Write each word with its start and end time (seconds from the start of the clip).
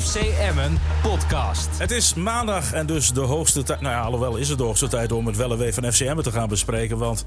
FC 0.00 0.16
Emmen 0.16 0.78
podcast. 1.02 1.68
Het 1.78 1.90
is 1.90 2.14
maandag 2.14 2.72
en 2.72 2.86
dus 2.86 3.12
de 3.12 3.20
hoogste 3.20 3.62
tijd. 3.62 3.80
Nou 3.80 3.94
ja, 3.94 4.00
alhoewel 4.00 4.36
is 4.36 4.48
het 4.48 4.58
de 4.58 4.64
hoogste 4.64 4.88
tijd 4.88 5.12
om 5.12 5.26
het 5.26 5.36
wel 5.36 5.50
en 5.50 5.58
wee 5.58 5.74
van 5.74 5.92
FC 5.92 6.00
Emmen 6.00 6.24
te 6.24 6.32
gaan 6.32 6.48
bespreken. 6.48 6.98
Want 6.98 7.24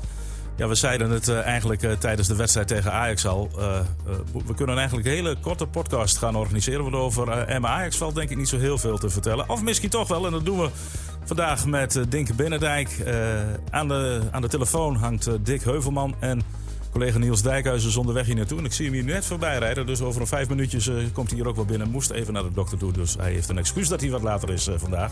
ja, 0.56 0.68
we 0.68 0.76
zeiden 0.76 1.10
het 1.10 1.28
uh, 1.28 1.40
eigenlijk 1.40 1.84
uh, 1.84 1.92
tijdens 1.92 2.28
de 2.28 2.36
wedstrijd 2.36 2.68
tegen 2.68 2.92
Ajax 2.92 3.26
al. 3.26 3.50
Uh, 3.58 3.80
we 4.46 4.54
kunnen 4.54 4.78
eigenlijk 4.78 5.08
een 5.08 5.14
hele 5.14 5.36
korte 5.42 5.66
podcast 5.66 6.18
gaan 6.18 6.36
organiseren. 6.36 6.84
Want 6.84 6.96
over 6.96 7.30
Emmen 7.30 7.70
Ajax 7.70 7.98
valt 7.98 8.16
denk 8.16 8.30
ik 8.30 8.38
niet 8.38 8.50
zo 8.50 8.58
heel 8.58 8.78
veel 8.78 8.98
te 8.98 9.10
vertellen. 9.10 9.50
Of 9.50 9.62
misschien 9.62 9.90
toch 9.90 10.08
wel. 10.08 10.26
En 10.26 10.32
dat 10.32 10.46
doen 10.46 10.60
we 10.60 10.70
vandaag 11.26 11.66
met 11.66 12.00
Dink 12.10 12.36
Binnendijk. 12.36 13.04
aan, 13.70 13.88
de, 13.88 14.22
aan 14.32 14.42
de 14.42 14.48
telefoon 14.48 14.96
hangt 14.96 15.30
Dick 15.46 15.64
Heuvelman. 15.64 16.16
En 16.20 16.42
Collega 16.98 17.18
Niels 17.18 17.42
Dijkhuizen 17.42 17.90
is 17.90 17.96
onderweg 17.98 18.26
hier 18.26 18.36
naartoe. 18.36 18.58
En 18.58 18.66
ik 18.66 18.74
zie 18.74 18.86
hem 18.86 18.94
hier 18.94 19.04
net 19.04 19.26
voorbij 19.26 19.58
rijden. 19.58 19.86
Dus 19.86 20.02
over 20.02 20.22
een 20.22 20.28
vijf 20.28 20.50
minuutjes 20.50 20.88
uh, 20.88 20.96
komt 21.14 21.30
hij 21.30 21.40
hier 21.40 21.48
ook 21.48 21.56
wel 21.56 21.66
binnen. 21.66 21.90
Moest 21.90 22.12
even 22.12 22.34
naar 22.34 22.44
de 22.44 22.52
dokter 22.54 22.78
toe. 22.78 22.92
Dus 22.92 23.16
hij 23.16 23.32
heeft 23.32 23.50
een 23.50 23.58
excuus 23.58 23.88
dat 23.88 24.02
hij 24.02 24.10
wat 24.10 24.22
later 24.22 24.50
is 24.50 24.68
uh, 24.68 24.76
vandaag. 24.78 25.12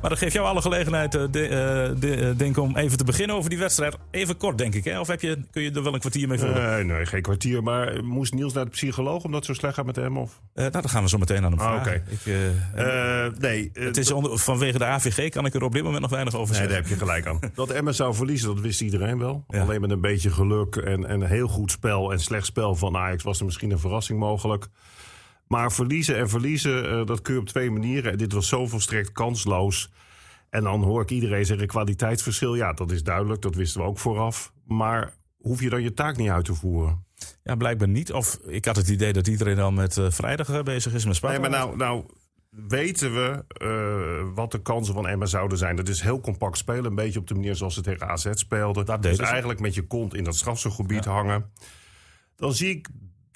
Maar 0.00 0.10
dat 0.10 0.18
geeft 0.18 0.32
jou 0.32 0.46
alle 0.46 0.60
gelegenheid, 0.60 1.14
uh, 1.14 1.22
de, 1.30 1.94
de, 1.98 2.34
denk 2.36 2.58
om 2.58 2.76
even 2.76 2.98
te 2.98 3.04
beginnen 3.04 3.36
over 3.36 3.50
die 3.50 3.58
wedstrijd. 3.58 3.96
Even 4.10 4.36
kort, 4.36 4.58
denk 4.58 4.74
ik. 4.74 4.84
Hè? 4.84 5.00
Of 5.00 5.06
heb 5.06 5.20
je, 5.20 5.38
kun 5.50 5.62
je 5.62 5.70
er 5.70 5.82
wel 5.82 5.94
een 5.94 6.00
kwartier 6.00 6.28
mee 6.28 6.38
vullen? 6.38 6.70
Nee, 6.70 6.84
nee, 6.84 7.06
geen 7.06 7.22
kwartier. 7.22 7.62
Maar 7.62 8.04
moest 8.04 8.34
Niels 8.34 8.52
naar 8.52 8.64
de 8.64 8.70
psycholoog 8.70 9.24
omdat 9.24 9.46
het 9.46 9.56
zo 9.56 9.60
slecht 9.60 9.74
gaat 9.74 9.86
met 9.86 9.96
hem? 9.96 10.18
Of? 10.18 10.40
nou, 10.54 10.70
dan 10.70 10.88
gaan 10.88 11.02
we 11.02 11.08
zo 11.08 11.18
meteen 11.18 11.44
aan 11.44 11.50
hem 11.50 11.60
vragen. 11.60 11.76
Ah, 11.76 11.86
okay. 11.86 12.02
ik, 13.32 13.40
nee, 13.40 13.70
het 13.72 13.96
is 13.96 14.10
onder, 14.10 14.38
vanwege 14.38 14.78
de 14.78 14.84
AVG 14.84 15.30
kan 15.30 15.46
ik 15.46 15.54
er 15.54 15.62
op 15.62 15.72
dit 15.72 15.82
moment 15.82 16.02
nog 16.02 16.10
weinig 16.10 16.34
over 16.34 16.54
zeggen. 16.54 16.72
Nee, 16.72 16.82
daar 16.82 16.90
heb 16.90 16.98
je 16.98 17.04
gelijk 17.04 17.26
aan. 17.26 17.50
dat 17.54 17.70
Emmen 17.70 17.94
zou 17.94 18.14
verliezen, 18.14 18.54
dat 18.54 18.60
wist 18.60 18.80
iedereen 18.80 19.18
wel. 19.18 19.44
Ja. 19.48 19.60
Alleen 19.60 19.80
met 19.80 19.90
een 19.90 20.00
beetje 20.00 20.30
geluk 20.30 20.76
en, 20.76 21.06
en 21.06 21.22
heel 21.24 21.48
goed 21.48 21.70
spel 21.70 22.12
en 22.12 22.20
slecht 22.20 22.46
spel 22.46 22.74
van 22.74 22.96
Ajax 22.96 23.22
was 23.22 23.38
er 23.38 23.44
misschien 23.44 23.70
een 23.70 23.78
verrassing 23.78 24.18
mogelijk. 24.18 24.68
Maar 25.46 25.72
verliezen 25.72 26.16
en 26.16 26.28
verliezen, 26.28 26.92
uh, 26.92 27.06
dat 27.06 27.22
kun 27.22 27.34
je 27.34 27.40
op 27.40 27.46
twee 27.46 27.70
manieren. 27.70 28.12
En 28.12 28.18
dit 28.18 28.32
was 28.32 28.48
zo 28.48 28.66
volstrekt 28.66 29.12
kansloos. 29.12 29.90
En 30.50 30.62
dan 30.62 30.82
hoor 30.82 31.02
ik 31.02 31.10
iedereen 31.10 31.46
zeggen 31.46 31.66
kwaliteitsverschil. 31.66 32.54
Ja, 32.54 32.72
dat 32.72 32.90
is 32.90 33.02
duidelijk, 33.02 33.42
dat 33.42 33.54
wisten 33.54 33.80
we 33.80 33.86
ook 33.86 33.98
vooraf. 33.98 34.52
Maar 34.66 35.14
hoef 35.38 35.60
je 35.60 35.70
dan 35.70 35.82
je 35.82 35.94
taak 35.94 36.16
niet 36.16 36.30
uit 36.30 36.44
te 36.44 36.54
voeren? 36.54 37.04
Ja, 37.42 37.54
blijkbaar 37.54 37.88
niet. 37.88 38.12
Of 38.12 38.38
ik 38.46 38.64
had 38.64 38.76
het 38.76 38.88
idee 38.88 39.12
dat 39.12 39.26
iedereen 39.26 39.56
dan 39.56 39.74
met 39.74 39.96
uh, 39.96 40.10
vrijdag 40.10 40.62
bezig 40.62 40.92
is 40.94 41.04
met 41.04 41.16
Sparta. 41.16 41.38
Nee, 41.38 41.50
maar 41.50 41.58
nou, 41.58 41.76
nou 41.76 42.04
weten 42.68 43.14
we 43.14 43.44
uh, 43.62 44.34
wat 44.34 44.52
de 44.52 44.62
kansen 44.62 44.94
van 44.94 45.08
Emma 45.08 45.26
zouden 45.26 45.58
zijn. 45.58 45.76
Dat 45.76 45.88
is 45.88 46.00
heel 46.00 46.20
compact 46.20 46.58
spelen. 46.58 46.84
Een 46.84 46.94
beetje 46.94 47.18
op 47.18 47.26
de 47.26 47.34
manier 47.34 47.56
zoals 47.56 47.74
ze 47.74 47.80
tegen 47.80 48.08
AZ 48.08 48.26
speelden. 48.30 48.86
Dat 48.86 49.02
dus 49.02 49.18
eigenlijk 49.18 49.60
met 49.60 49.74
je 49.74 49.86
kont 49.86 50.14
in 50.14 50.24
dat 50.24 50.36
strafselgebied 50.36 51.04
ja. 51.04 51.10
hangen. 51.10 51.50
Dan 52.36 52.52
zie 52.52 52.70
ik 52.70 52.88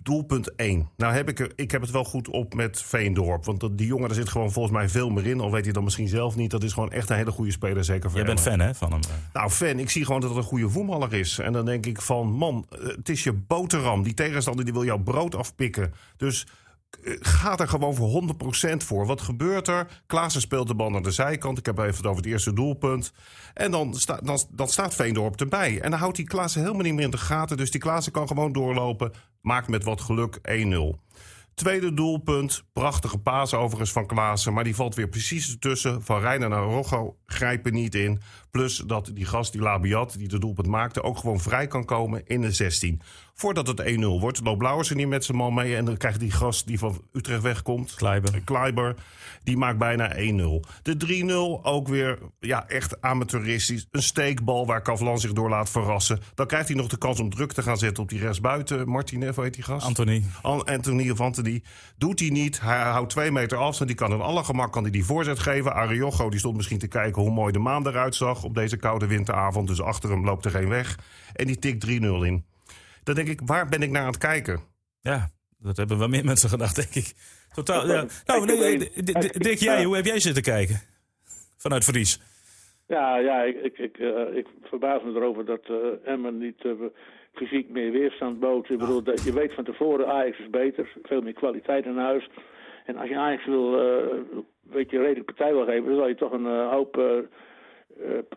doelpunt 0.02 0.55
1. 0.55 0.88
Nou 0.97 1.14
heb 1.14 1.28
ik, 1.28 1.52
ik 1.56 1.70
heb 1.70 1.80
het 1.80 1.91
wel 1.91 2.05
goed 2.05 2.28
op 2.28 2.55
met 2.55 2.83
Veendorp. 2.83 3.44
Want 3.44 3.78
die 3.78 3.86
jongen, 3.86 4.06
daar 4.06 4.16
zit 4.16 4.28
gewoon 4.28 4.52
volgens 4.52 4.75
mij 4.75 4.88
veel 4.88 5.10
meer 5.10 5.27
in. 5.27 5.41
Al 5.41 5.53
weet 5.53 5.64
hij 5.64 5.72
dan 5.72 5.84
misschien 5.84 6.08
zelf 6.08 6.36
niet. 6.36 6.50
Dat 6.50 6.62
is 6.62 6.72
gewoon 6.72 6.92
echt 6.92 7.10
een 7.10 7.16
hele 7.16 7.30
goede 7.30 7.50
speler, 7.50 7.84
zeker 7.84 8.10
voor 8.10 8.19
Jij 8.19 8.28
bent 8.28 8.41
fan 8.41 8.60
hè, 8.60 8.75
van 8.75 8.92
hem? 8.92 9.00
Nou, 9.32 9.50
fan. 9.50 9.78
Ik 9.78 9.91
zie 9.91 10.05
gewoon 10.05 10.20
dat 10.20 10.30
het 10.30 10.38
een 10.38 10.44
goede 10.44 10.69
voetballer 10.69 11.14
is. 11.14 11.38
En 11.38 11.53
dan 11.53 11.64
denk 11.64 11.86
ik 11.86 12.03
van, 12.03 12.32
man, 12.32 12.66
het 12.69 13.08
is 13.08 13.25
je 13.25 13.32
boterham. 13.32 14.03
Die 14.03 14.14
tegenstander 14.14 14.64
die 14.64 14.75
wil 14.75 14.84
jouw 14.84 14.98
brood 14.98 15.34
afpikken. 15.34 15.92
Dus 16.16 16.47
gaat 17.20 17.61
er 17.61 17.69
gewoon 17.69 17.94
voor 17.94 18.22
100% 18.72 18.77
voor. 18.77 19.06
Wat 19.06 19.20
gebeurt 19.20 19.69
er? 19.69 20.03
Klaassen 20.06 20.41
speelt 20.41 20.69
de 20.69 20.75
bal 20.75 20.91
naar 20.91 21.03
de 21.03 21.11
zijkant. 21.11 21.58
Ik 21.58 21.67
heb 21.67 21.78
even 21.78 21.97
het 21.97 22.06
over 22.06 22.22
het 22.22 22.31
eerste 22.31 22.53
doelpunt. 22.53 23.12
En 23.55 23.70
dan, 23.70 23.94
sta, 23.94 24.20
dan, 24.50 24.69
staat 24.69 24.94
Veendorp 24.94 25.41
erbij. 25.41 25.81
En 25.81 25.91
dan 25.91 25.98
houdt 25.98 26.16
die 26.16 26.27
Klaassen 26.27 26.61
helemaal 26.61 26.83
niet 26.83 26.94
meer 26.94 27.05
in 27.05 27.11
de 27.11 27.19
gaten. 27.19 27.56
Dus 27.56 27.70
die 27.70 27.81
Klaassen 27.81 28.12
kan 28.12 28.27
gewoon 28.27 28.53
doorlopen. 28.53 29.12
Maakt 29.41 29.69
met 29.69 29.84
wat 29.84 30.00
geluk 30.00 30.39
1-0. 30.97 31.06
Tweede 31.55 31.94
doelpunt, 31.94 32.64
prachtige 32.72 33.19
paas 33.19 33.55
overigens 33.55 33.92
van 33.92 34.06
Klaassen. 34.06 34.53
Maar 34.53 34.64
die 34.64 34.75
valt 34.75 34.94
weer 34.94 35.09
precies 35.09 35.50
ertussen. 35.50 36.03
Van 36.03 36.20
Reiner 36.20 36.48
naar 36.48 36.62
Rocco 36.62 37.16
grijpen 37.27 37.72
niet 37.72 37.94
in. 37.94 38.20
Plus 38.50 38.77
dat 38.86 39.10
die 39.14 39.24
gast, 39.24 39.53
die 39.53 39.60
Labiat, 39.60 40.19
die 40.19 40.28
de 40.28 40.38
doelpunt 40.38 40.66
maakte... 40.66 41.03
ook 41.03 41.19
gewoon 41.19 41.41
vrij 41.41 41.66
kan 41.66 41.84
komen 41.84 42.26
in 42.26 42.41
de 42.41 42.53
16. 42.53 43.00
Voordat 43.34 43.66
het 43.66 43.82
1-0 43.82 44.00
wordt, 44.00 44.41
loopt 44.44 44.59
Blauwers 44.59 44.91
er 44.91 44.97
niet 44.97 45.09
met 45.09 45.25
zijn 45.25 45.36
man 45.36 45.54
mee... 45.54 45.76
en 45.76 45.84
dan 45.84 45.97
krijgt 45.97 46.20
die 46.20 46.31
gast 46.31 46.66
die 46.66 46.78
van 46.78 47.03
Utrecht 47.12 47.42
wegkomt... 47.42 47.94
Kleiber. 47.94 48.41
Kleiber 48.44 48.97
die 49.48 49.56
maakt 49.56 49.78
bijna 49.78 50.14
1-0. 50.14 50.16
De 50.82 51.59
3-0 51.60 51.64
ook 51.66 51.88
weer 51.88 52.19
ja, 52.41 52.69
echt 52.69 53.03
amateuristisch. 53.03 53.86
Een 53.91 54.03
steekbal 54.03 54.66
waar 54.66 54.82
Kavlan 54.82 55.19
zich 55.19 55.32
door 55.32 55.48
laat 55.48 55.70
verrassen. 55.70 56.20
Dan 56.34 56.47
krijgt 56.47 56.69
hij 56.69 56.76
nog 56.76 56.88
de 56.88 56.98
kans 56.98 57.20
om 57.20 57.30
druk 57.30 57.53
te 57.53 57.62
gaan 57.62 57.78
zetten 57.78 58.03
op 58.03 58.09
die 58.09 58.20
rechtsbuiten. 58.20 58.88
Martinez, 58.88 59.36
heet 59.36 59.54
die 59.54 59.65
gast? 59.65 59.86
Anthony. 59.86 60.25
An 60.42 60.65
Anthony 60.65 61.10
of 61.10 61.20
Anthony. 61.20 61.62
Doet 61.97 62.20
hij 62.20 62.28
niet. 62.28 62.60
Hij 62.60 62.78
houdt 62.78 63.10
twee 63.10 63.30
meter 63.30 63.59
afstand. 63.59 63.88
Die 63.91 63.98
kan 63.98 64.12
in 64.12 64.20
alle 64.20 64.44
gemak 64.44 64.72
kan 64.72 64.82
hij 64.82 64.91
die 64.92 65.04
voorzet 65.04 65.38
geven. 65.38 65.75
Ariojo 65.75 66.30
die 66.30 66.38
stond 66.38 66.56
misschien 66.56 66.78
te 66.78 66.88
kijken 66.88 67.22
hoe 67.22 67.30
mooi 67.30 67.53
de 67.53 67.59
maan 67.59 67.86
eruit 67.86 68.15
zag... 68.15 68.38
op 68.44 68.54
deze 68.54 68.76
koude 68.76 69.06
winteravond. 69.06 69.69
Dus 69.69 69.82
achter 69.82 70.10
hem 70.10 70.25
loopt 70.25 70.44
er 70.44 70.50
geen 70.50 70.69
weg. 70.69 70.99
En 71.34 71.47
die 71.47 71.59
tikt 71.59 71.87
3-0 71.87 71.91
in. 71.91 72.44
Dan 73.03 73.15
denk 73.15 73.28
ik, 73.28 73.41
waar 73.44 73.69
ben 73.69 73.82
ik 73.82 73.91
naar 73.91 74.03
aan 74.03 74.09
het 74.09 74.19
kijken? 74.19 74.60
Ja, 75.00 75.28
dat 75.59 75.76
hebben 75.76 75.99
wel 75.99 76.09
meer 76.09 76.25
mensen 76.25 76.48
gedacht, 76.48 76.77
denk 76.77 76.94
ik. 76.94 77.15
Totaal, 77.54 77.87
ja. 77.87 78.04
Nou, 78.27 78.47
nee, 78.47 78.78
Dick, 79.38 79.59
jij, 79.59 79.84
hoe 79.84 79.97
heb 79.97 80.04
jij 80.04 80.21
zitten 80.21 80.43
kijken? 80.43 80.81
Vanuit 81.56 81.84
Fries. 81.84 82.21
Ja, 82.87 83.19
ja 83.19 83.43
ik, 83.43 83.56
ik, 83.62 83.78
ik, 83.78 83.98
uh, 83.98 84.37
ik 84.37 84.47
verbaas 84.62 85.03
me 85.03 85.10
erover 85.15 85.44
dat 85.44 85.69
uh, 85.71 85.77
Emmen 86.04 86.38
niet 86.38 86.65
uh, 86.65 86.72
fysiek 87.32 87.69
meer 87.69 87.93
weerstand 87.93 88.41
bood. 88.41 88.71
Ik 88.71 88.78
bedoel, 88.78 89.03
dat 89.03 89.25
je 89.25 89.32
weet 89.32 89.54
van 89.54 89.65
tevoren, 89.65 90.06
Ajax 90.06 90.38
is 90.38 90.50
beter. 90.50 90.93
Veel 91.03 91.21
meer 91.21 91.32
kwaliteit 91.32 91.84
in 91.84 91.97
huis. 91.97 92.28
En 92.84 92.97
als 92.97 93.09
je 93.09 93.16
Ajax 93.16 93.47
wil, 93.47 93.75
een 93.75 94.44
beetje 94.62 94.98
redelijk 94.98 95.25
partij 95.25 95.53
wil 95.53 95.65
geven... 95.65 95.84
dan 95.84 95.97
zal 95.97 96.09
je 96.09 96.15
toch 96.15 96.32
een 96.32 96.69
hoop 96.71 96.97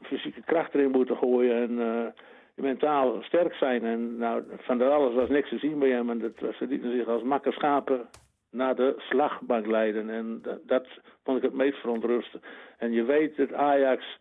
fysieke 0.02 0.42
kracht 0.46 0.74
erin 0.74 0.92
moeten 0.92 1.18
gooien... 1.18 1.56
en 1.56 2.14
mentaal 2.56 3.22
sterk 3.22 3.54
zijn. 3.54 3.84
En 3.84 4.18
nou, 4.18 4.44
van 4.58 4.78
der 4.78 4.90
alles 4.90 5.14
was 5.14 5.30
niks 5.30 5.50
te 5.50 5.58
zien 5.58 5.80
bij 5.80 5.90
hem. 5.90 6.10
En 6.10 6.20
dat, 6.20 6.54
ze 6.56 6.68
lieten 6.68 6.92
zich 6.92 7.08
als 7.08 7.24
makke 7.24 7.52
schapen 7.52 8.10
naar 8.52 8.76
de 8.76 8.96
slagbank 8.98 9.66
leiden. 9.66 10.10
En 10.10 10.40
dat, 10.42 10.60
dat, 10.68 10.88
vond 11.24 11.38
ik 11.38 11.44
het 11.44 11.54
meest 11.54 11.78
verontrusten. 11.78 12.42
En 12.78 12.92
je 12.92 13.04
weet 13.04 13.38
dat 13.38 13.54
Ajax, 13.54 14.18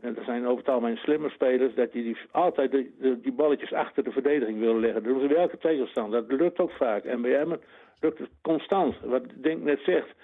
en 0.00 0.16
er 0.16 0.24
zijn 0.24 0.46
over 0.46 0.58
het 0.58 0.68
algemeen 0.68 0.96
slimme 0.96 1.28
spelers, 1.28 1.74
dat 1.74 1.92
je 1.92 2.02
die, 2.02 2.16
altijd 2.30 2.70
de, 2.70 3.20
die 3.20 3.32
balletjes 3.32 3.72
achter 3.72 4.04
de 4.04 4.12
verdediging 4.12 4.58
wil 4.58 4.80
leggen. 4.80 5.02
Dat 5.02 5.12
doen 5.12 5.20
ze 5.20 5.26
bij 5.26 5.36
elke 5.36 5.58
tegenstander. 5.58 6.26
Dat 6.26 6.40
lukt 6.40 6.58
ook 6.58 6.72
vaak. 6.72 7.04
En 7.04 7.22
bij 7.22 7.30
hem 7.30 7.56
lukt 8.00 8.18
het 8.18 8.30
constant. 8.42 9.00
Wat 9.00 9.22
Denk 9.34 9.62
net 9.62 9.80
zegt. 9.80 10.14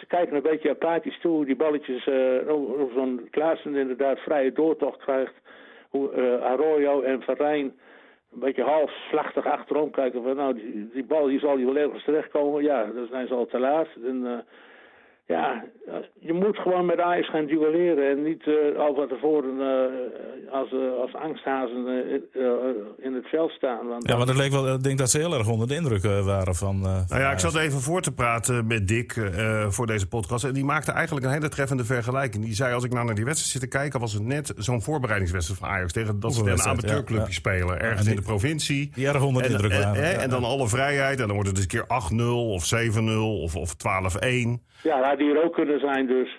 Ze 0.00 0.06
kijken 0.06 0.36
een 0.36 0.42
beetje 0.42 0.70
apathisch 0.70 1.20
toe. 1.20 1.44
Die 1.44 1.56
balletjes, 1.56 2.06
uh, 2.06 2.48
of 2.80 2.92
zo'n 2.92 3.28
Klaassen 3.30 3.74
inderdaad 3.74 4.18
vrije 4.18 4.52
doortocht 4.52 4.98
krijgt. 4.98 5.34
Hoe 5.90 6.12
uh, 6.12 6.42
Arroyo 6.42 7.02
en 7.02 7.22
Verijn 7.22 7.72
een 8.32 8.40
beetje 8.40 8.62
half 8.62 8.90
slachtig 9.08 9.46
achterom 9.46 9.90
kijken 9.90 10.22
van 10.22 10.36
nou, 10.36 10.54
die, 10.54 10.90
die 10.92 11.04
bal 11.04 11.26
die 11.26 11.38
zal 11.38 11.56
hier 11.56 11.66
wel 11.66 11.76
ergens 11.76 12.04
terechtkomen. 12.04 12.62
Ja, 12.62 12.84
dan 12.84 13.06
zijn 13.10 13.26
ze 13.26 13.34
al 13.34 13.46
te 13.46 13.58
laat. 13.58 13.88
En, 14.04 14.22
uh, 14.24 14.38
ja, 15.30 15.64
je 16.20 16.32
moet 16.32 16.56
gewoon 16.58 16.86
met 16.86 17.00
Ajax 17.00 17.30
gaan 17.30 17.46
duelleren 17.46 18.10
en 18.10 18.22
niet 18.22 18.46
uh, 18.46 18.78
al 18.78 18.94
van 18.94 19.08
tevoren 19.08 19.56
uh, 19.58 20.52
als, 20.52 20.72
uh, 20.72 21.00
als 21.00 21.14
angsthazen 21.14 21.86
in 22.98 23.14
het 23.14 23.26
veld 23.26 23.50
staan. 23.50 23.88
Want 23.88 24.08
ja, 24.08 24.16
maar 24.16 24.26
dat 24.26 24.36
leek 24.36 24.50
wel, 24.50 24.74
ik 24.74 24.82
denk 24.82 24.98
dat 24.98 25.10
ze 25.10 25.18
heel 25.18 25.34
erg 25.34 25.48
onder 25.48 25.68
de 25.68 25.74
indruk 25.74 26.02
waren 26.24 26.54
van... 26.54 26.80
nou 26.80 27.20
ja, 27.20 27.32
ik 27.32 27.38
zat 27.38 27.56
even 27.56 27.80
voor 27.80 28.00
te 28.00 28.14
praten 28.14 28.66
met 28.66 28.88
Dick 28.88 29.30
voor 29.68 29.86
deze 29.86 30.08
podcast. 30.08 30.44
En 30.44 30.52
die 30.52 30.64
maakte 30.64 30.92
eigenlijk 30.92 31.26
een 31.26 31.32
hele 31.32 31.48
treffende 31.48 31.84
vergelijking. 31.84 32.44
Die 32.44 32.54
zei, 32.54 32.74
als 32.74 32.84
ik 32.84 32.92
nou 32.92 33.06
naar 33.06 33.14
die 33.14 33.24
wedstrijd 33.24 33.52
zit 33.52 33.70
te 33.70 33.78
kijken... 33.78 34.00
was 34.00 34.12
het 34.12 34.22
net 34.22 34.52
zo'n 34.56 34.82
voorbereidingswedstrijd 34.82 35.60
van 35.60 35.68
Ajax. 35.68 35.92
Tegen 35.92 36.20
dat 36.20 36.34
ze 36.34 36.50
een 36.50 36.62
amateurclubje 36.62 37.26
ja, 37.26 37.32
spelen, 37.32 37.80
ergens 37.80 38.06
in 38.06 38.16
de 38.16 38.22
provincie. 38.22 38.90
Die 38.94 39.06
erg 39.06 39.22
onder 39.22 39.42
de 39.42 39.48
indruk 39.48 39.72
waren. 39.72 40.02
En, 40.02 40.20
en 40.20 40.30
dan 40.30 40.44
alle 40.44 40.68
vrijheid. 40.68 41.20
En 41.20 41.26
dan 41.26 41.34
wordt 41.34 41.48
het 41.48 41.56
eens 41.56 41.66
een 41.72 41.86
keer 42.10 42.22
8-0 42.22 42.24
of 42.26 42.72
7-0 42.74 43.12
of, 43.18 43.56
of 43.56 43.74
12-1... 44.58 44.68
Ja, 44.82 45.00
die 45.20 45.30
er 45.30 45.44
ook 45.44 45.54
kunnen 45.54 45.80
zijn 45.80 46.06
dus. 46.06 46.38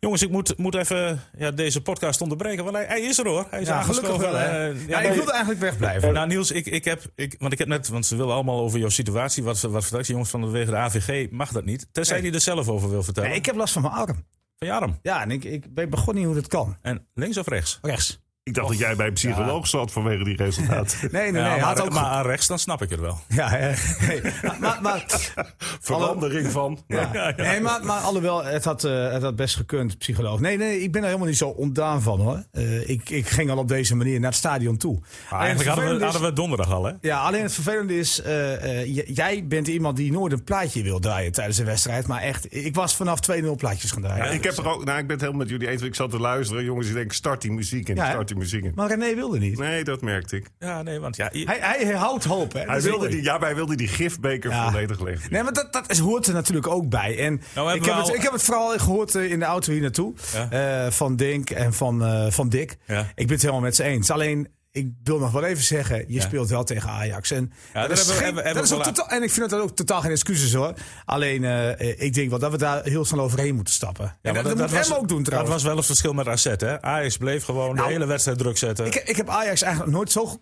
Jongens, 0.00 0.22
ik 0.22 0.30
moet, 0.30 0.58
moet 0.58 0.74
even 0.74 1.20
ja, 1.38 1.50
deze 1.50 1.82
podcast 1.82 2.20
onderbreken. 2.20 2.64
Want 2.64 2.76
hij, 2.76 2.86
hij 2.86 3.00
is 3.00 3.18
er 3.18 3.28
hoor. 3.28 3.46
Hij 3.50 3.60
is 3.60 3.68
ja, 3.68 3.82
gelukkig 3.82 4.16
wel. 4.16 4.34
Hè? 4.34 4.72
Uh, 4.72 4.88
ja, 4.88 5.00
ik 5.00 5.12
wilde 5.12 5.30
eigenlijk 5.30 5.60
wegblijven. 5.60 6.12
nou, 6.12 6.26
Niels, 6.26 6.50
ik, 6.50 6.66
ik 6.66 6.84
heb, 6.84 7.02
ik, 7.14 7.36
want 7.38 7.52
ik 7.52 7.58
heb 7.58 7.68
net, 7.68 7.88
want 7.88 8.06
ze 8.06 8.16
willen 8.16 8.34
allemaal 8.34 8.60
over 8.60 8.78
jouw 8.78 8.88
situatie. 8.88 9.42
Wat, 9.42 9.60
wat 9.60 9.82
vertelt 9.82 10.06
jongens 10.06 10.30
van 10.30 10.40
de 10.40 10.50
wegen 10.50 10.72
de 10.72 10.78
AVG 10.78 11.30
mag 11.30 11.52
dat 11.52 11.64
niet. 11.64 11.88
Tenzij 11.92 12.16
nee. 12.20 12.26
hij 12.26 12.34
er 12.34 12.40
zelf 12.40 12.68
over 12.68 12.90
wil 12.90 13.02
vertellen. 13.02 13.28
Nee, 13.28 13.38
ik 13.38 13.46
heb 13.46 13.54
last 13.54 13.72
van 13.72 13.82
mijn 13.82 13.94
arm. 13.94 14.24
Van 14.56 14.68
je 14.68 14.72
arm? 14.72 14.98
Ja, 15.02 15.22
en 15.22 15.30
ik, 15.30 15.44
ik 15.44 15.90
begon 15.90 16.14
niet 16.14 16.24
hoe 16.24 16.34
dat 16.34 16.46
kan. 16.46 16.76
En 16.82 17.06
links 17.14 17.38
of 17.38 17.46
rechts? 17.48 17.78
Rechts. 17.82 18.20
Ik 18.50 18.56
dacht 18.56 18.68
dat 18.68 18.78
jij 18.78 18.96
bij 18.96 19.06
een 19.06 19.12
psycholoog 19.12 19.66
zat 19.66 19.92
vanwege 19.92 20.24
die 20.24 20.36
resultaten. 20.36 20.98
nee, 21.12 21.22
nee, 21.22 21.42
nee. 21.42 21.42
Ja, 21.42 21.56
maar, 21.56 21.82
ook 21.82 21.92
maar 21.92 22.04
aan 22.04 22.26
rechts, 22.26 22.46
dan 22.46 22.58
snap 22.58 22.82
ik 22.82 22.90
het 22.90 23.00
wel. 23.00 23.18
Ja, 23.28 23.50
nee. 23.50 24.22
maar, 24.60 24.78
maar, 24.82 25.04
verandering 25.80 26.50
van. 26.50 26.78
Ja. 26.86 27.32
Nee, 27.36 27.60
maar, 27.60 27.84
maar 27.84 28.00
alhoewel, 28.00 28.44
het 28.44 28.64
had, 28.64 28.84
eh, 28.84 29.12
het 29.12 29.22
had 29.22 29.36
best 29.36 29.56
gekund, 29.56 29.98
psycholoog. 29.98 30.40
Nee, 30.40 30.56
nee, 30.56 30.82
ik 30.82 30.92
ben 30.92 31.00
er 31.00 31.06
helemaal 31.06 31.28
niet 31.28 31.36
zo 31.36 31.48
ontdaan 31.48 32.02
van 32.02 32.20
hoor. 32.20 32.44
Eh, 32.52 32.88
ik, 32.88 33.10
ik 33.10 33.28
ging 33.28 33.50
al 33.50 33.58
op 33.58 33.68
deze 33.68 33.96
manier 33.96 34.20
naar 34.20 34.30
het 34.30 34.38
stadion 34.38 34.76
toe. 34.76 34.98
Maar 35.30 35.40
eigenlijk 35.40 35.68
hadden 35.68 35.98
we, 35.98 36.04
hadden 36.04 36.22
we 36.22 36.32
donderdag 36.32 36.72
al, 36.72 36.84
hè? 36.84 36.92
Ja, 37.00 37.20
alleen 37.20 37.42
het 37.42 37.52
vervelende 37.52 37.98
is, 37.98 38.22
eh, 38.22 38.80
eh, 38.80 39.06
jij 39.06 39.46
bent 39.46 39.68
iemand 39.68 39.96
die 39.96 40.12
nooit 40.12 40.32
een 40.32 40.44
plaatje 40.44 40.82
wil 40.82 40.98
draaien 40.98 41.32
tijdens 41.32 41.58
een 41.58 41.64
wedstrijd. 41.64 42.06
Maar 42.06 42.20
echt, 42.20 42.54
ik 42.54 42.74
was 42.74 42.96
vanaf 42.96 43.20
2-0 43.20 43.54
plaatjes 43.56 43.90
gaan 43.90 44.02
draaien. 44.02 44.24
Ja, 44.24 44.30
ik, 44.30 44.44
heb 44.44 44.56
er 44.56 44.68
ook, 44.68 44.84
nou, 44.84 44.98
ik 44.98 45.06
ben 45.06 45.16
het 45.16 45.20
helemaal 45.20 45.46
met 45.46 45.48
jullie 45.48 45.68
eens. 45.68 45.82
Ik 45.82 45.94
zat 45.94 46.10
te 46.10 46.18
luisteren. 46.18 46.64
Jongens, 46.64 46.86
die 46.86 46.94
denken, 46.94 47.14
start 47.14 47.42
die 47.42 47.52
muziek 47.52 47.88
hè? 47.88 47.94
start 47.94 48.28
die 48.28 48.36
in. 48.40 48.72
Maar 48.74 48.88
René 48.88 49.14
wilde 49.14 49.38
niet. 49.38 49.58
Nee, 49.58 49.84
dat 49.84 50.00
merkte 50.00 50.36
ik. 50.36 50.46
Ja, 50.58 50.82
nee, 50.82 51.00
want 51.00 51.16
ja... 51.16 51.28
Hij, 51.32 51.58
hij 51.60 51.94
houdt 51.94 52.24
hoop, 52.24 52.52
hè. 52.52 52.60
Hij 52.60 52.80
wilde 52.80 53.08
die, 53.08 53.22
ja, 53.22 53.38
hij 53.38 53.54
wilde 53.54 53.76
die 53.76 53.88
gifbeker 53.88 54.50
Ja. 54.50 54.70
volledig 54.70 55.00
leeg. 55.00 55.30
Nee, 55.30 55.42
maar 55.42 55.52
dat, 55.52 55.72
dat 55.72 55.90
is, 55.90 55.98
hoort 55.98 56.26
er 56.26 56.34
natuurlijk 56.34 56.66
ook 56.66 56.88
bij. 56.88 57.18
En 57.18 57.40
hebben 57.54 57.74
ik, 57.74 57.82
we 57.84 57.90
heb 57.90 58.04
het, 58.06 58.14
ik 58.14 58.22
heb 58.22 58.32
het 58.32 58.42
vooral 58.42 58.78
gehoord 58.78 59.14
eh, 59.14 59.30
in 59.30 59.38
de 59.38 59.44
auto 59.44 59.72
hier 59.72 59.80
naartoe. 59.80 60.12
Ja. 60.32 60.84
eh, 60.84 60.90
van 60.90 61.16
Dink 61.16 61.50
en 61.50 61.72
van, 61.72 62.04
eh, 62.04 62.30
van 62.30 62.48
Dick. 62.48 62.76
Ja. 62.86 63.00
Ik 63.00 63.26
ben 63.26 63.28
het 63.28 63.40
helemaal 63.40 63.60
met 63.62 63.76
ze 63.76 63.82
eens. 63.84 64.10
Alleen, 64.10 64.48
ik 64.72 64.88
wil 65.04 65.18
nog 65.18 65.30
wel 65.32 65.44
even 65.44 65.64
zeggen, 65.64 65.98
je 65.98 66.04
Ja. 66.14 66.20
speelt 66.20 66.48
wel 66.48 66.64
tegen 66.64 66.88
Ajax. 66.90 67.30
En, 67.30 67.52
Ja, 67.74 67.80
dat 67.80 67.88
dat 67.88 67.98
is 67.98 68.06
hebben 68.06 68.06
we- 68.06 68.12
geen- 68.14 68.24
hebben- 68.24 68.44
hebben 68.44 68.54
dat 68.54 68.62
is 68.64 68.70
we 68.70 68.76
ook 68.76 68.84
wel 68.84 68.92
totaal, 68.94 69.16
en 69.16 69.22
ik 69.22 69.30
vind 69.30 69.50
dat 69.50 69.60
ook 69.60 69.76
totaal 69.76 70.00
geen 70.00 70.10
excuses 70.10 70.52
hoor. 70.54 70.74
Alleen, 71.04 71.44
eh, 71.44 72.02
ik 72.04 72.14
denk 72.14 72.30
wel 72.30 72.38
dat 72.38 72.50
we 72.50 72.56
daar 72.58 72.82
heel 72.84 73.04
snel 73.04 73.20
overheen 73.20 73.54
moeten 73.54 73.74
stappen. 73.74 74.04
Ja, 74.04 74.10
en 74.22 74.34
maar 74.34 74.42
dat, 74.42 74.56
dat 74.58 74.70
moet 74.70 74.86
hem 74.88 74.96
ook 74.96 75.08
doen 75.08 75.16
Dat 75.16 75.26
trouwens. 75.26 75.54
was 75.54 75.62
wel 75.62 75.76
het 75.76 75.86
verschil 75.86 76.12
met 76.12 76.28
AZ, 76.28 76.44
hè? 76.56 76.82
Ajax 76.82 77.16
bleef 77.16 77.44
gewoon 77.44 77.74
Nou, 77.74 77.86
de 77.86 77.92
hele 77.92 78.06
wedstrijd 78.06 78.38
druk 78.38 78.58
zetten. 78.58 78.86
Ik, 78.86 78.94
ik 78.94 79.16
heb 79.16 79.28
Ajax 79.28 79.62
eigenlijk 79.62 79.92
nooit 79.92 80.12
zo 80.12 80.40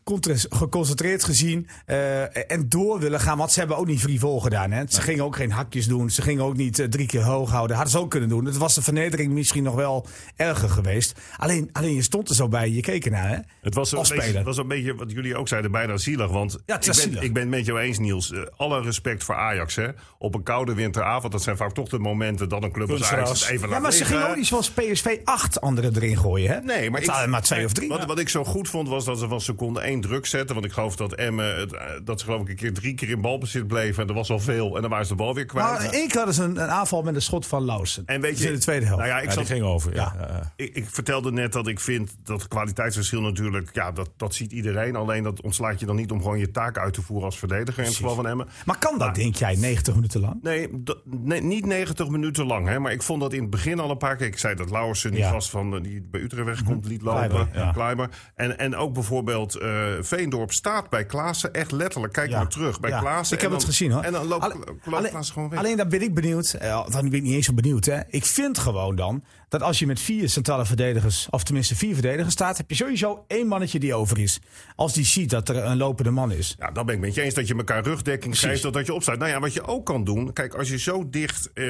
geconcentreerd 0.49 1.25
gezien 1.25 1.69
eh, 1.87 2.51
en 2.53 2.69
door 2.69 2.99
willen 3.01 3.21
gaan. 3.21 3.39
Want 3.39 3.53
ze 3.53 3.59
hebben 3.59 3.77
ook 3.77 3.87
niet 3.87 4.01
frivol 4.01 4.41
gedaan. 4.41 4.71
Hè. 4.71 4.83
Ze 4.89 5.01
gingen 5.01 5.25
ook 5.25 5.37
geen 5.37 5.51
hakjes 5.51 5.87
doen. 5.87 6.11
Ze 6.11 6.23
gingen 6.23 6.45
ook 6.45 6.57
niet 6.57 6.79
eh, 6.79 6.87
drie 6.87 7.07
keer 7.07 7.23
hoog 7.23 7.51
houden. 7.51 7.77
Hadden 7.77 7.95
ze 7.95 8.01
ook 8.01 8.11
kunnen 8.11 8.29
doen. 8.29 8.45
Het 8.45 8.57
was 8.57 8.75
de 8.75 8.83
vernedering 8.83 9.33
misschien 9.33 9.63
nog 9.63 9.75
wel 9.75 10.07
erger 10.37 10.69
geweest. 10.69 11.19
Alleen, 11.37 11.69
alleen 11.73 11.95
je 11.95 12.03
stond 12.03 12.29
er 12.29 12.35
zo 12.35 12.49
bij. 12.49 12.71
Je 12.71 12.81
keek 12.81 13.05
ernaar. 13.05 13.29
Hè. 13.29 13.39
Het 13.63 13.75
was, 13.75 13.93
een 13.93 13.99
Beetje, 14.21 14.37
het 14.37 14.47
was 14.47 14.57
een 14.57 14.69
beetje 14.69 14.95
wat 14.95 15.11
jullie 15.11 15.37
ook 15.37 15.49
zeiden, 15.49 15.71
bijna 15.71 15.97
zielig. 15.97 16.31
Want 16.31 16.59
Ja, 16.67 16.75
ik, 16.75 16.85
ben, 16.85 16.95
zielig. 16.95 17.23
ik 17.23 17.33
ben 17.33 17.43
het 17.43 17.51
met 17.51 17.67
jou 17.67 17.81
eens, 17.81 17.99
Niels. 17.99 18.33
Eh, 18.33 18.41
alle 18.57 18.81
respect 18.81 19.25
voor 19.25 19.35
Ajax. 19.35 19.77
Hè. 19.77 19.89
Op 20.19 20.35
een 20.35 20.43
koude 20.43 20.75
winteravond, 20.75 21.33
dat 21.33 21.43
zijn 21.43 21.57
vaak 21.57 21.73
toch 21.73 21.89
de 21.89 21.99
momenten 21.99 22.49
dat 22.49 22.63
een 22.63 22.73
club 22.73 22.91
als 22.91 23.13
Ajax 23.13 23.49
even 23.49 23.67
Ja, 23.67 23.73
laat 23.73 23.83
maar 23.83 23.93
ze 23.93 24.05
gingen 24.05 24.29
ook 24.29 24.37
niet 24.37 24.47
zoals 24.47 24.71
PSV 24.71 25.17
acht 25.25 25.61
anderen 25.61 25.95
erin 25.97 26.17
gooien. 26.19 26.51
Hè? 26.51 26.61
Nee, 26.61 26.91
maar 26.91 27.03
ik, 27.03 27.27
maar 27.27 27.43
twee 27.43 27.65
of 27.65 27.73
drie. 27.73 27.89
Wat, 27.89 28.05
wat 28.05 28.19
ik 28.19 28.29
zo 28.29 28.45
goed 28.45 28.69
vond 28.69 28.89
was 28.89 29.05
dat 29.05 29.19
ze 29.19 29.29
van 29.29 29.41
seconde 29.41 29.81
één 29.81 30.01
druk 30.01 30.27
zetten. 30.27 30.55
Want 30.55 30.67
ik 30.67 30.73
geloof 30.73 30.97
dat 30.97 31.13
Emmen, 31.15 31.71
eh, 31.71 31.91
dat 32.05 32.19
ze 32.21 32.25
geloof 32.25 32.41
ik 32.41 32.49
een 32.49 32.57
keer 32.57 32.73
drie 32.75 32.95
keer 32.95 33.09
in 33.09 33.21
balbezit 33.21 33.67
bleven. 33.67 34.03
En 34.03 34.09
er 34.09 34.15
was 34.15 34.31
al 34.31 34.39
veel. 34.41 34.75
En 34.75 34.81
dan 34.81 34.91
waren 34.91 35.07
ze 35.07 35.13
de 35.17 35.23
bal 35.23 35.35
weer 35.35 35.47
kwijt. 35.47 35.67
Maar 35.67 35.81
één 35.93 36.09
keer 36.09 36.17
hadden 36.17 36.35
ze 36.35 36.43
een, 36.43 36.63
een 36.63 36.69
aanval 36.69 37.03
met 37.03 37.15
een 37.15 37.23
schot 37.23 37.47
van 37.47 37.65
Lausen. 37.65 38.03
En 38.07 38.21
weet 38.21 38.31
Dus 38.31 38.41
je, 38.41 38.47
in 38.47 38.53
de 38.55 38.61
tweede 38.61 38.87
helft. 38.87 39.01
Nou 39.01 39.13
ja, 39.15 39.19
ik, 39.19 39.29
ja, 39.29 39.37
die 39.37 39.39
zat, 39.47 39.57
ging 39.57 39.65
over, 39.65 39.95
ja. 39.95 40.53
Ik, 40.57 40.75
ik 40.75 40.87
vertelde 40.91 41.33
net 41.33 41.53
dat 41.53 41.67
ik 41.67 41.81
vind 41.81 42.17
dat 42.25 42.49
kwaliteitsverschil 42.49 43.21
natuurlijk, 43.21 43.71
ja, 43.73 43.93
dat, 43.93 44.08
dat 44.17 44.35
ziet 44.35 44.53
iedereen. 44.53 44.97
Alleen 44.97 45.23
dat 45.23 45.41
ontslaat 45.43 45.81
je 45.81 45.87
dan 45.87 45.97
niet 45.97 46.11
om 46.11 46.23
gewoon 46.23 46.39
je 46.39 46.51
taak 46.51 46.79
uit 46.79 46.93
te 46.95 47.03
voeren 47.03 47.25
als 47.27 47.39
verdediger 47.39 47.83
in 47.83 47.89
het 47.89 47.97
geval 47.97 48.15
van 48.15 48.27
Emmen. 48.29 48.49
maar 48.67 48.79
kan 48.79 48.99
dat, 48.99 49.15
denk 49.15 49.35
jij, 49.37 49.57
90 49.57 49.95
minuten 49.95 50.21
lang? 50.21 50.43
Nee, 50.43 50.69
dat- 50.83 51.01
nee, 51.05 51.43
niet 51.43 51.67
90 51.67 52.09
minuten 52.09 52.47
lang. 52.47 52.69
Hè, 52.69 52.79
maar 52.79 52.93
ik 52.93 53.03
vond 53.03 53.21
dat 53.21 53.33
in 53.33 53.41
het 53.41 53.51
begin 53.51 53.81
al 53.81 53.91
een 53.91 53.97
paar 53.99 54.17
keer. 54.17 54.27
Ik 54.27 54.39
zei 54.39 54.55
dat 54.55 54.71
Lauwersen, 54.71 55.11
die 55.11 55.21
Ja. 55.21 55.31
gast 55.31 55.51
van, 55.51 55.75
eh, 55.77 55.83
die 55.83 56.03
bij 56.11 56.21
Utrecht 56.21 56.45
wegkomt, 56.47 56.85
liet 56.87 57.03
lopen. 57.03 57.29
Kleiber, 57.29 57.49
ja. 57.59 57.71
Kleiber. 57.73 58.09
En, 58.35 58.59
en 58.59 58.77
ook 58.77 58.93
bijvoorbeeld 58.95 59.55
eh, 59.55 59.85
Veendorp 60.01 60.53
staat 60.53 60.91
bij 60.91 61.07
Klaassen 61.07 61.53
echt 61.55 61.73
letterlijk. 61.73 62.13
Kijk 62.13 62.31
Ja. 62.31 62.37
maar 62.39 62.49
terug 62.49 62.81
bij 62.81 62.91
Ja. 62.91 62.99
Klaassen. 63.01 63.37
Ik 63.37 63.43
heb 63.43 63.51
het 63.53 63.65
gezien 63.65 63.91
hoor. 63.93 64.03
En 64.03 64.13
dan 64.13 64.27
loopt 64.27 64.43
Alle- 64.45 64.55
loopt 64.55 64.87
alleen, 64.95 65.11
Klaassen 65.11 65.35
gewoon 65.35 65.49
weg. 65.49 65.59
alleen 65.59 65.77
daar 65.77 65.89
ben 65.89 66.03
ik 66.03 66.15
benieuwd. 66.15 66.53
eh, 66.53 66.91
dan 66.91 67.03
ben 67.09 67.15
ik 67.15 67.23
niet 67.23 67.35
eens 67.35 67.47
zo 67.47 67.55
benieuwd. 67.55 67.85
Hè. 67.85 68.01
Ik 68.09 68.25
vind 68.25 68.59
gewoon 68.59 68.97
dan 68.97 69.25
dat 69.49 69.63
als 69.63 69.79
je 69.79 69.87
met 69.87 70.01
vier 70.01 70.29
centrale 70.29 70.67
verdedigers, 70.67 71.27
of 71.31 71.45
tenminste 71.45 71.77
vier 71.77 71.95
verdedigers 71.95 72.33
staat, 72.33 72.57
heb 72.57 72.71
je 72.71 72.77
sowieso 72.77 73.25
één 73.27 73.47
mannetje 73.47 73.79
die 73.79 73.95
over 73.95 74.19
is. 74.19 74.41
Als 74.75 74.93
die 74.93 75.05
ziet 75.05 75.31
dat 75.31 75.49
er 75.49 75.57
een 75.57 75.77
lopende 75.77 76.11
man 76.11 76.33
is. 76.33 76.55
Ja, 76.59 76.71
dan 76.71 76.87
ben 76.87 76.95
ik 76.95 77.01
met 77.01 77.15
je 77.15 77.23
eens 77.23 77.35
dat 77.35 77.49
je 77.49 77.55
elkaar 77.55 77.83
rugdekking 77.83 78.39
geeft 78.39 78.63
totdat 78.63 78.87
je 78.87 78.95
opstaat. 78.95 79.19
Nou 79.19 79.31
ja, 79.31 79.41
wat 79.41 79.53
je 79.53 79.63
ook 79.63 79.87
kan 79.87 80.05
doen. 80.05 80.33
Kijk, 80.33 80.55
als 80.55 80.69
je 80.69 80.79
zo 80.79 81.09
dicht 81.09 81.53
eh, 81.53 81.65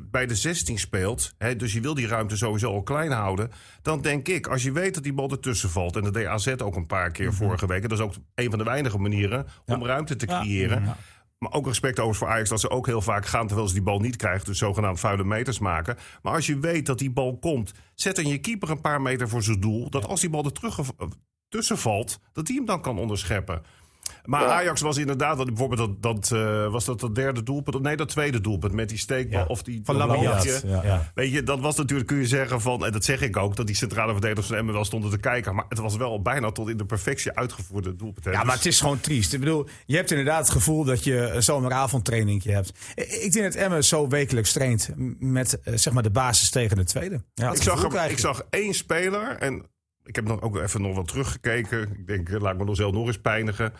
bij 0.00 0.26
de 0.26 0.34
16 0.34 0.78
speelt. 0.78 1.34
Hè, 1.38 1.56
dus 1.56 1.72
je 1.72 1.80
wil 1.80 1.94
die 1.94 2.06
ruimte 2.06 2.36
sowieso 2.36 2.72
al 2.72 2.82
klein 2.82 3.10
houden. 3.10 3.50
Dan 3.82 4.00
denk 4.02 4.28
ik, 4.28 4.46
als 4.46 4.62
je 4.62 4.72
weet 4.72 4.94
dat 4.94 5.02
die 5.02 5.12
bal 5.12 5.30
ertussen 5.30 5.70
valt. 5.70 5.96
En 5.96 6.02
dat 6.02 6.14
deed 6.14 6.26
AZ 6.26 6.54
ook 6.58 6.76
een 6.76 6.86
paar 6.86 7.10
keer 7.10 7.34
vorige 7.34 7.66
week. 7.66 7.82
en 7.82 7.88
Dat 7.88 7.98
is 7.98 8.04
ook 8.04 8.14
een 8.34 8.50
van 8.50 8.58
de 8.58 8.64
weinige 8.64 8.98
manieren 8.98 9.46
om 9.66 9.84
ruimte 9.84 10.16
te 10.16 10.26
creëren. 10.26 10.96
Maar 11.44 11.52
ook 11.52 11.66
respect 11.66 11.98
overigens 11.98 12.18
voor 12.18 12.28
Ajax 12.28 12.48
dat 12.48 12.60
ze 12.60 12.70
ook 12.70 12.86
heel 12.86 13.00
vaak 13.00 13.26
gaan 13.26 13.46
terwijl 13.46 13.68
ze 13.68 13.74
die 13.74 13.82
bal 13.82 13.98
niet 13.98 14.16
krijgen. 14.16 14.46
Dus 14.46 14.58
zogenaamd 14.58 15.00
vuile 15.00 15.24
meters 15.24 15.58
maken. 15.58 15.96
Maar 16.22 16.34
als 16.34 16.46
je 16.46 16.58
weet 16.58 16.86
dat 16.86 16.98
die 16.98 17.10
bal 17.10 17.38
komt, 17.38 17.72
zet 17.94 18.16
dan 18.16 18.26
je 18.26 18.38
keeper 18.38 18.70
een 18.70 18.80
paar 18.80 19.02
meter 19.02 19.28
voor 19.28 19.42
zijn 19.42 19.60
doel. 19.60 19.90
Dat 19.90 20.06
als 20.06 20.20
die 20.20 20.30
bal 20.30 20.44
er 20.44 20.52
terug 20.52 20.78
tussen 21.48 21.78
valt, 21.78 22.20
dat 22.32 22.46
hij 22.46 22.56
hem 22.56 22.66
dan 22.66 22.80
kan 22.80 22.98
onderscheppen. 22.98 23.62
Maar 24.24 24.40
Ja. 24.42 24.46
Ajax 24.46 24.80
was 24.80 24.96
inderdaad, 24.96 25.36
dat, 25.36 25.46
bijvoorbeeld 25.46 26.02
dat, 26.02 26.02
dat, 26.02 26.30
eh, 26.38 26.70
was 26.70 26.84
dat 26.84 27.00
dat 27.00 27.14
derde 27.14 27.42
doelpunt? 27.42 27.82
Nee, 27.82 27.96
dat 27.96 28.08
tweede 28.08 28.40
doelpunt 28.40 28.72
met 28.72 28.88
die 28.88 28.98
steekbal 28.98 29.40
Ja. 29.40 29.46
of 29.46 29.62
die 29.62 29.80
Van 29.84 29.96
balletje. 29.96 30.60
ja. 30.66 31.10
Weet 31.14 31.32
je, 31.32 31.42
dat 31.42 31.60
was 31.60 31.76
natuurlijk, 31.76 32.08
kun 32.08 32.16
je 32.18 32.26
zeggen 32.26 32.60
van, 32.60 32.84
en 32.86 32.92
dat 32.92 33.04
zeg 33.04 33.20
ik 33.20 33.36
ook, 33.36 33.56
dat 33.56 33.66
die 33.66 33.76
centrale 33.76 34.12
verdedigers 34.12 34.46
van 34.46 34.56
Emmen 34.56 34.74
wel 34.74 34.84
stonden 34.84 35.10
te 35.10 35.18
kijken. 35.18 35.54
Maar 35.54 35.64
het 35.68 35.78
was 35.78 35.96
wel 35.96 36.22
bijna 36.22 36.52
tot 36.52 36.68
in 36.68 36.76
de 36.76 36.84
perfectie 36.84 37.32
uitgevoerde 37.32 37.96
doelpunt. 37.96 38.24
Ja, 38.24 38.30
Dus- 38.30 38.42
maar 38.44 38.54
het 38.56 38.66
is 38.66 38.80
gewoon 38.80 39.00
triest. 39.00 39.32
Ik 39.32 39.40
bedoel, 39.40 39.66
je 39.86 39.96
hebt 39.96 40.10
inderdaad 40.10 40.38
het 40.40 40.50
gevoel 40.50 40.84
dat 40.84 41.04
je 41.04 41.16
een 41.30 41.42
zomeravondtrainingje 41.42 42.52
hebt. 42.52 42.72
Ik 42.94 43.32
denk 43.32 43.44
dat 43.52 43.62
Emmen 43.62 43.84
zo 43.84 44.08
wekelijks 44.08 44.52
traint 44.52 44.90
met 45.18 45.60
eh, 45.60 45.74
zeg 45.76 45.92
maar 45.92 46.02
de 46.02 46.10
basis 46.10 46.50
tegen 46.50 46.76
de 46.76 46.84
tweede. 46.84 47.14
Ik, 47.34 47.62
zag 47.62 47.82
hem, 47.82 48.10
ik 48.10 48.18
zag 48.18 48.42
één 48.50 48.74
speler 48.74 49.36
en 49.38 49.66
ik 50.04 50.14
heb 50.14 50.24
nog 50.26 50.40
ook 50.40 50.56
even 50.56 50.82
nog 50.82 50.94
wat 50.96 51.08
teruggekeken. 51.08 51.82
Ik 51.82 52.06
denk, 52.06 52.28
eh, 52.28 52.40
laat 52.40 52.52
ik 52.52 52.58
me 52.58 52.64
nog 52.64 52.76
zelf 52.76 52.92
nog 52.92 53.06
eens 53.06 53.18
pijnigen. 53.18 53.72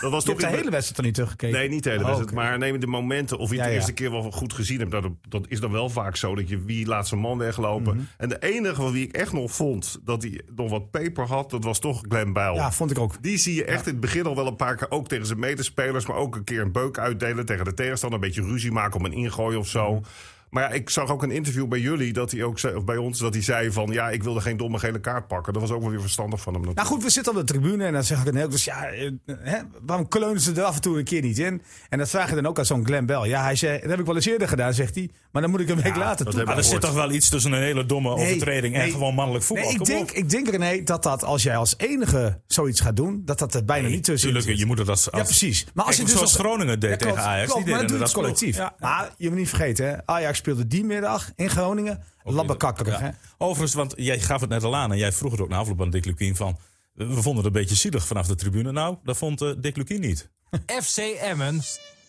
Dat 0.00 0.10
was 0.10 0.24
Je 0.24 0.30
hebt 0.30 0.42
de 0.42 0.48
hele 0.48 0.70
wedstrijd 0.70 0.98
er 0.98 1.04
niet 1.04 1.14
teruggekeken. 1.14 1.58
Nee, 1.58 1.68
niet 1.68 1.82
de 1.84 1.90
hele 1.90 2.02
Oh, 2.02 2.08
wedstrijd. 2.08 2.34
Maar 2.34 2.58
neem 2.58 2.80
de 2.80 2.86
momenten 2.86 3.38
of 3.38 3.50
je 3.50 3.54
het 3.54 3.64
de 3.64 3.70
ja. 3.70 3.76
eerste 3.76 3.92
keer 3.92 4.10
wel 4.10 4.30
goed 4.30 4.52
gezien 4.52 4.78
hebt. 4.78 4.90
Dat, 4.90 5.04
dat 5.28 5.44
is 5.48 5.60
dan 5.60 5.72
wel 5.72 5.90
vaak 5.90 6.16
zo. 6.16 6.34
Dat 6.34 6.48
je 6.48 6.62
wie 6.64 6.86
laat 6.86 7.08
zijn 7.08 7.20
man 7.20 7.38
weglopen. 7.38 7.96
Mhm. 7.96 8.04
En 8.16 8.28
de 8.28 8.38
enige 8.38 8.74
van 8.74 8.92
wie 8.92 9.06
ik 9.06 9.12
echt 9.12 9.32
nog 9.32 9.52
vond 9.52 10.00
dat 10.04 10.22
hij 10.22 10.40
nog 10.56 10.70
wat 10.70 10.90
peper 10.90 11.26
had. 11.26 11.50
Dat 11.50 11.64
was 11.64 11.78
toch 11.78 12.02
Glenn 12.08 12.32
Bijl. 12.32 12.54
Ja, 12.54 12.72
vond 12.72 12.90
ik 12.90 12.98
ook. 12.98 13.22
Die 13.22 13.36
zie 13.36 13.54
je 13.54 13.64
echt 13.64 13.86
in 13.86 13.92
het 13.92 14.00
begin 14.00 14.26
al 14.26 14.36
wel 14.36 14.46
een 14.46 14.56
paar 14.56 14.76
keer. 14.76 14.90
Ook 14.90 15.08
tegen 15.08 15.26
zijn 15.26 15.38
medespelers. 15.38 16.06
Maar 16.06 16.16
ook 16.16 16.36
een 16.36 16.44
keer 16.44 16.60
een 16.60 16.72
beuk 16.72 16.98
uitdelen 16.98 17.46
tegen 17.46 17.64
de 17.64 17.74
tegenstander. 17.74 18.18
Een 18.18 18.26
beetje 18.26 18.42
ruzie 18.42 18.72
maken 18.72 18.98
om 18.98 19.04
een 19.04 19.12
ingooi 19.12 19.56
of 19.56 19.68
zo. 19.68 19.92
Mhm. 19.94 20.02
Maar 20.52 20.62
ja, 20.62 20.68
ik 20.68 20.90
zag 20.90 21.10
ook 21.10 21.22
een 21.22 21.30
interview 21.30 21.66
bij 21.68 21.78
jullie, 21.80 22.12
dat 22.12 22.30
hij 22.30 22.42
ook 22.42 22.58
zei, 22.58 22.74
of 22.74 22.84
bij 22.84 22.96
ons, 22.96 23.18
dat 23.18 23.32
hij 23.34 23.42
zei 23.42 23.72
van 23.72 23.90
ja, 23.92 24.10
ik 24.10 24.22
wilde 24.22 24.40
geen 24.40 24.56
domme 24.56 24.78
gele 24.78 25.00
kaart 25.00 25.26
pakken. 25.26 25.52
Dat 25.52 25.62
was 25.62 25.70
ook 25.70 25.80
wel 25.80 25.90
weer 25.90 26.00
verstandig 26.00 26.40
van 26.40 26.54
hem. 26.54 26.62
Nou 26.74 26.86
goed, 26.88 27.02
we 27.02 27.10
zitten 27.10 27.32
op 27.32 27.38
de 27.38 27.44
tribune 27.44 27.84
en 27.84 27.92
dan 27.92 28.04
zeg 28.04 28.18
ik 28.24 28.32
dan 28.32 28.42
ook 28.42 28.50
dus 28.50 28.64
ja, 28.64 28.84
eh, 28.86 29.10
hè, 29.38 29.58
waarom 29.82 30.08
kleunen 30.08 30.40
ze 30.40 30.52
er 30.52 30.62
af 30.62 30.74
en 30.74 30.80
toe 30.80 30.98
een 30.98 31.04
keer 31.04 31.22
niet 31.22 31.38
in? 31.38 31.62
En 31.88 31.98
dat 31.98 32.08
vraag 32.10 32.28
je 32.28 32.34
dan 32.34 32.46
ook 32.46 32.58
aan 32.58 32.66
zo'n 32.66 32.84
Glenn 32.86 33.06
Bell. 33.06 33.28
Ja, 33.28 33.42
hij 33.42 33.56
zei, 33.56 33.80
dat 33.80 33.90
heb 33.90 33.98
ik 34.00 34.06
wel 34.06 34.14
eens 34.14 34.26
eerder 34.26 34.48
gedaan, 34.48 34.74
zegt 34.74 34.94
hij. 34.94 35.10
Maar 35.32 35.42
dan 35.42 35.50
moet 35.50 35.60
ik 35.60 35.68
een 35.68 35.80
week 35.82 35.96
later 35.96 36.24
dat 36.24 36.34
toe. 36.34 36.44
Maar 36.44 36.56
er 36.56 36.64
zit 36.64 36.80
toch 36.80 36.92
wel 36.94 37.10
iets 37.10 37.28
tussen 37.28 37.52
een 37.52 37.62
hele 37.62 37.86
domme 37.86 38.14
Nee, 38.14 38.24
overtreding 38.26 38.74
en 38.74 38.80
nee. 38.80 38.90
gewoon 38.90 39.14
mannelijk 39.14 39.44
voetbal. 39.44 39.64
Nee, 39.66 39.74
ik, 39.74 39.78
Kom 39.84 39.94
denk, 39.94 40.10
op. 40.10 40.16
ik 40.16 40.30
denk 40.30 40.48
René 40.48 40.82
dat 40.82 41.02
dat 41.02 41.24
als 41.24 41.42
jij 41.42 41.56
als 41.56 41.74
enige 41.76 42.40
zoiets 42.46 42.80
gaat 42.80 42.96
doen, 42.96 43.22
dat 43.24 43.38
dat 43.38 43.54
er 43.54 43.64
bijna 43.64 43.88
niet 43.88 44.04
tussen 44.04 44.28
Tuurlijk, 44.28 44.50
zit. 44.50 44.58
je 44.58 44.66
moet 44.66 44.78
het 44.78 44.88
als, 44.88 45.10
als 45.10 45.20
Ja, 45.20 45.26
precies. 45.26 45.66
Maar 45.74 45.84
als 45.84 45.96
Kijk, 45.96 46.08
je 46.08 46.12
dus 46.14 46.22
zoals 46.22 46.36
als- 46.38 46.46
Groningen 46.46 46.80
deed 46.80 46.90
Ja, 46.90 46.96
tegen 46.96 47.22
Ajax. 47.22 47.50
klopt, 47.50 47.66
die 47.66 47.76
deden 47.78 47.98
dat 47.98 48.12
collectief. 48.12 48.56
Ja. 48.56 48.74
Maar 48.78 49.10
je 49.16 49.28
moet 49.28 49.38
niet 49.38 49.48
vergeten, 49.48 49.86
hè? 49.86 49.96
Ajax 50.06 50.40
speelde 50.42 50.66
die 50.66 50.84
middag 50.84 51.32
in 51.36 51.50
Groningen. 51.50 52.02
Labbekakkerig, 52.24 52.98
hè? 52.98 53.06
Ja. 53.06 53.14
Overigens, 53.38 53.74
want 53.74 53.94
jij 53.96 54.20
gaf 54.20 54.40
het 54.40 54.50
net 54.50 54.62
al 54.62 54.76
aan 54.76 54.92
en 54.92 54.98
jij 54.98 55.12
vroeg 55.12 55.30
het 55.30 55.40
ook 55.40 55.48
na 55.48 55.56
afloop 55.56 55.80
aan 55.80 55.90
Dick 55.90 56.04
Lukien 56.04 56.36
van... 56.36 56.58
We 56.92 57.04
vonden 57.04 57.36
het 57.36 57.44
een 57.44 57.60
beetje 57.60 57.74
zielig 57.74 58.06
vanaf 58.06 58.26
de 58.26 58.34
tribune. 58.34 58.72
Nou, 58.72 58.96
dat 59.04 59.16
vond 59.16 59.42
eh, 59.42 59.52
Dick 59.58 59.76
Lukien 59.76 60.00
niet. 60.00 60.30
FC 60.82 60.98
Emmen 60.98 61.60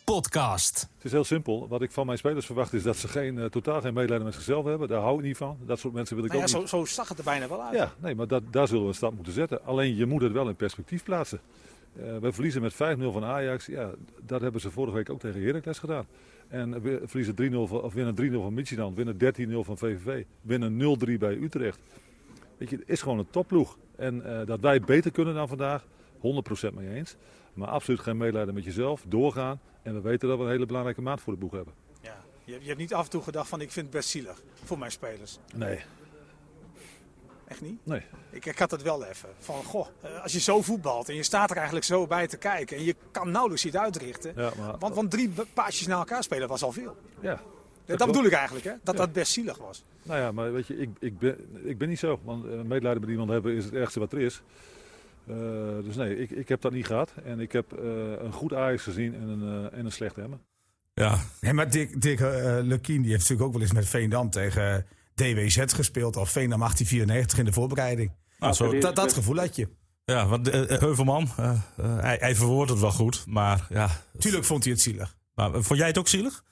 podcast. 0.03 0.89
Het 0.95 1.05
is 1.05 1.11
heel 1.11 1.23
simpel. 1.23 1.67
Wat 1.67 1.81
ik 1.81 1.91
van 1.91 2.05
mijn 2.05 2.17
spelers 2.17 2.45
verwacht 2.45 2.73
is 2.73 2.83
dat 2.83 2.97
ze 2.97 3.07
geen, 3.07 3.37
eh, 3.37 3.45
totaal 3.45 3.81
geen 3.81 3.93
medelijden 3.93 4.25
met 4.25 4.35
zichzelf 4.35 4.65
hebben. 4.65 4.87
Daar 4.87 5.01
hou 5.01 5.17
ik 5.17 5.25
niet 5.25 5.37
van. 5.37 5.57
Dat 5.65 5.79
soort 5.79 5.93
mensen 5.93 6.15
wil 6.15 6.25
ik 6.25 6.31
Nou 6.31 6.43
ja, 6.43 6.47
ook 6.57 6.67
zo, 6.67 6.79
niet. 6.79 6.87
zo 6.87 6.95
zag 6.95 7.09
het 7.09 7.17
er 7.17 7.23
bijna 7.23 7.47
wel 7.47 7.63
uit. 7.63 7.75
Ja, 7.75 7.93
nee, 7.99 8.15
maar 8.15 8.27
dat, 8.27 8.43
daar 8.51 8.67
zullen 8.67 8.83
we 8.83 8.87
een 8.89 8.95
stap 8.95 9.15
moeten 9.15 9.33
zetten. 9.33 9.65
Alleen 9.65 9.95
je 9.95 10.05
moet 10.05 10.21
het 10.21 10.31
wel 10.31 10.47
in 10.47 10.55
perspectief 10.55 11.03
plaatsen. 11.03 11.39
Eh, 11.95 12.17
we 12.21 12.33
verliezen 12.33 12.61
met 12.61 12.73
5-0 12.73 12.77
van 13.11 13.23
Ajax. 13.23 13.65
Ja, 13.65 13.89
dat 14.21 14.41
hebben 14.41 14.61
ze 14.61 14.71
vorige 14.71 14.95
week 14.95 15.09
ook 15.09 15.19
tegen 15.19 15.43
Heracles 15.43 15.79
gedaan. 15.79 16.05
En 16.47 16.81
we 16.81 17.01
verliezen 17.05 17.67
3-0 17.67 17.69
van, 17.69 17.81
of 17.81 17.93
winnen 17.93 18.31
3-0 18.31 18.33
van 18.33 18.53
Midtjylland, 18.53 18.95
winnen 18.95 19.17
13-0 19.59 19.65
van 19.65 19.77
VVV, 19.77 20.23
winnen 20.41 20.97
0-3 21.07 21.17
bij 21.19 21.35
Utrecht. 21.35 21.79
Weet 22.57 22.69
je, 22.69 22.75
het 22.75 22.89
is 22.89 23.01
gewoon 23.01 23.19
een 23.19 23.29
topploeg. 23.29 23.77
En 23.95 24.39
eh, 24.39 24.45
dat 24.45 24.59
wij 24.59 24.79
beter 24.79 25.12
kunnen 25.12 25.33
dan 25.33 25.47
vandaag, 25.47 25.85
100% 26.15 26.73
mee 26.73 26.89
eens. 26.89 27.15
Maar 27.53 27.67
absoluut 27.67 28.00
geen 28.00 28.17
medelijden 28.17 28.53
met 28.53 28.63
jezelf, 28.63 29.03
doorgaan. 29.07 29.59
En 29.81 29.93
we 29.93 30.01
weten 30.01 30.27
dat 30.27 30.38
we 30.38 30.43
een 30.43 30.50
hele 30.50 30.65
belangrijke 30.65 31.01
maat 31.01 31.21
voor 31.21 31.33
de 31.33 31.39
boeg 31.39 31.51
hebben. 31.51 31.73
Ja. 32.01 32.23
Je, 32.43 32.57
je 32.62 32.67
hebt 32.67 32.79
niet 32.79 32.93
af 32.93 33.03
en 33.03 33.09
toe 33.09 33.21
gedacht 33.21 33.50
van 33.50 33.62
ik 33.62 33.71
vind 33.71 33.85
het 33.85 33.95
best 33.95 34.09
zielig 34.09 34.41
voor 34.63 34.77
mijn 34.77 34.91
spelers. 34.91 35.39
Nee, 35.55 35.79
Echt 37.53 37.62
niet? 37.62 37.86
Nee. 37.86 38.01
Ik, 38.29 38.45
ik 38.45 38.60
had 38.60 38.72
het 38.72 38.81
wel 38.81 39.05
even. 39.05 39.29
Van, 39.39 39.63
goh, 39.63 39.88
eh, 40.01 40.22
als 40.24 40.31
je 40.33 40.39
zo 40.39 40.62
voetbalt 40.62 41.10
en 41.10 41.15
je 41.15 41.24
staat 41.24 41.50
er 41.50 41.55
eigenlijk 41.55 41.86
zo 41.86 42.07
bij 42.07 42.27
te 42.27 42.38
kijken. 42.38 42.77
En 42.77 42.83
je 42.83 42.95
kan 43.12 43.31
nauwelijks 43.31 43.65
iets 43.65 43.75
uitrichten. 43.75 44.33
Ja, 44.36 44.51
maar, 44.57 44.77
Want, 44.79 44.95
want 44.95 45.12
drie 45.12 45.33
paasjes 45.53 45.88
naar 45.88 45.98
elkaar 45.98 46.24
spelen 46.24 46.48
was 46.48 46.63
al 46.63 46.72
veel. 46.72 46.98
ja. 47.19 47.41
Dat, 47.86 48.07
bedoel 48.07 48.25
ik 48.25 48.31
eigenlijk, 48.31 48.65
hè? 48.65 48.72
Dat 48.83 48.98
dat 48.98 49.13
best 49.13 49.31
zielig 49.31 49.57
was. 49.57 49.83
Nou 50.03 50.19
ja, 50.19 50.31
maar 50.31 50.53
weet 50.53 50.67
je, 50.67 50.77
ik, 50.77 50.89
ik, 51.00 51.19
ben, 51.19 51.38
ik 51.63 51.77
ben 51.77 51.89
niet 51.89 52.00
zo. 52.00 52.19
Want 52.24 52.45
uh, 52.45 52.62
medelijden 52.62 53.01
met 53.01 53.10
iemand 53.10 53.29
hebben 53.29 53.55
is 53.55 53.65
het 53.65 53.74
ergste 53.74 54.00
wat 54.00 54.13
er 54.13 54.19
is. 54.19 54.41
Uh, 55.27 55.36
dus 55.83 55.95
nee, 55.95 56.17
ik, 56.17 56.29
ik 56.29 56.50
heb 56.50 56.62
dat 56.62 56.72
niet 56.72 56.86
gehad. 56.86 57.13
En 57.24 57.39
ik 57.39 57.51
heb 57.51 57.74
uh, 57.74 57.79
een 58.19 58.31
goed 58.31 58.53
Ajax 58.53 58.83
gezien 58.83 59.15
en 59.15 59.27
een, 59.27 59.72
en 59.72 59.86
een 59.86 59.91
slecht 59.91 60.17
Emmen. 60.17 60.41
Ja. 60.93 61.19
Nee, 61.41 61.53
maar 61.53 61.69
Dick, 61.69 62.01
Dick 62.01 62.19
Lukien 62.62 63.01
die 63.01 63.12
heeft 63.12 63.22
natuurlijk 63.29 63.41
ook 63.41 63.53
wel 63.53 63.62
eens 63.62 63.74
met 63.74 63.88
Veendam 63.88 64.29
tegen 64.29 64.86
DWZ 65.15 65.74
gespeeld. 65.75 66.15
Of 66.17 66.29
Veendam 66.29 66.60
1894 66.60 67.39
in 67.39 67.46
de 67.46 67.53
voorbereiding. 67.53 68.12
Nou, 68.39 68.53
zo, 68.53 68.79
dat, 68.79 68.96
dat 68.96 69.13
gevoel 69.13 69.38
had 69.38 69.55
je. 69.55 69.67
Ja, 70.05 70.27
want 70.27 70.51
Heuvelman, 70.79 71.27
hij, 72.01 72.17
hij 72.20 72.36
verwoordt 72.36 72.72
het 72.72 72.79
wel 72.79 72.91
goed. 72.91 73.25
Maar 73.27 73.67
ja. 73.70 73.88
Tuurlijk 74.17 74.46
vond 74.46 74.63
hij 74.63 74.74
het 74.74 74.82
zielig. 74.82 75.15
Maar 75.36 75.51
vond 75.51 75.79
jij 75.79 75.88
het 75.88 75.98
ook 75.98 76.08
zielig? 76.08 76.43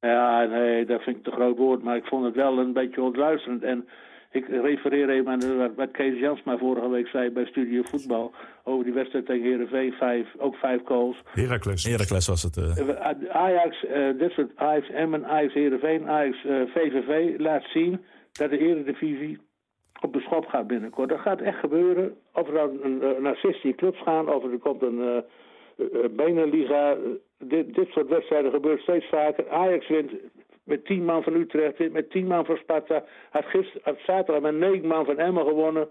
Ja, 0.00 0.44
nee, 0.44 0.86
dat 0.86 1.02
vind 1.02 1.16
ik 1.16 1.24
te 1.24 1.30
groot 1.30 1.56
woord. 1.56 1.82
Maar 1.82 1.96
ik 1.96 2.04
vond 2.04 2.24
het 2.24 2.34
wel 2.34 2.58
een 2.58 2.72
beetje 2.72 3.02
ontluisterend. 3.02 3.62
En 3.62 3.88
ik 4.32 4.48
refereer 4.48 5.08
even 5.10 5.28
aan 5.28 5.74
wat 5.74 5.90
Kees 5.90 6.18
Jansma 6.18 6.58
vorige 6.58 6.88
week 6.88 7.06
zei 7.06 7.30
bij 7.30 7.44
Studio 7.44 7.82
Voetbal. 7.82 8.32
Over 8.64 8.84
die 8.84 8.92
wedstrijd 8.92 9.26
tegen 9.26 9.44
Heerenveen, 9.44 9.92
vijf, 9.92 10.26
ook 10.38 10.54
vijf 10.54 10.80
goals. 10.84 11.22
Heracles. 11.24 11.84
Heracles 11.84 12.26
was 12.26 12.42
het. 12.42 12.56
Uh... 12.56 12.98
Ajax, 13.28 13.84
uh, 13.84 14.18
dit 14.18 14.30
soort 14.30 14.50
Ajax 14.54 14.90
Emmen, 14.90 15.26
Ajax 15.26 15.54
Heerenveen, 15.54 16.08
Ajax 16.08 16.44
uh, 16.44 16.62
VVV 16.74 17.40
laat 17.40 17.64
zien 17.64 18.00
dat 18.32 18.50
de 18.50 18.58
Eredivisie 18.58 19.38
op 20.00 20.12
de 20.12 20.20
schop 20.20 20.46
gaat 20.46 20.66
binnenkort. 20.66 21.08
Dat 21.08 21.20
gaat 21.20 21.40
echt 21.40 21.58
gebeuren. 21.58 22.16
Of 22.32 22.48
er 22.48 22.54
dan 22.54 22.98
naar 23.22 23.36
16 23.36 23.74
clubs 23.74 24.02
gaan, 24.02 24.28
of 24.28 24.44
er 24.44 24.58
komt 24.58 24.82
een 24.82 25.24
Beneliga 26.10 26.96
dit, 27.38 27.74
dit 27.74 27.88
soort 27.88 28.08
wedstrijden 28.08 28.50
gebeurt 28.50 28.80
steeds 28.80 29.08
vaker. 29.08 29.50
Ajax 29.50 29.88
wint 29.88 30.12
met 30.64 30.84
10 30.84 31.04
man 31.04 31.22
van 31.22 31.34
Utrecht, 31.34 31.92
met 31.92 32.10
10 32.10 32.26
man 32.26 32.44
van 32.44 32.56
Sparta. 32.56 33.04
Had, 33.30 33.44
gister, 33.44 33.80
had 33.82 33.98
zaterdag 34.06 34.42
met 34.42 34.54
9 34.54 34.86
man 34.86 35.04
van 35.04 35.18
Emmen 35.18 35.44
gewonnen. 35.44 35.88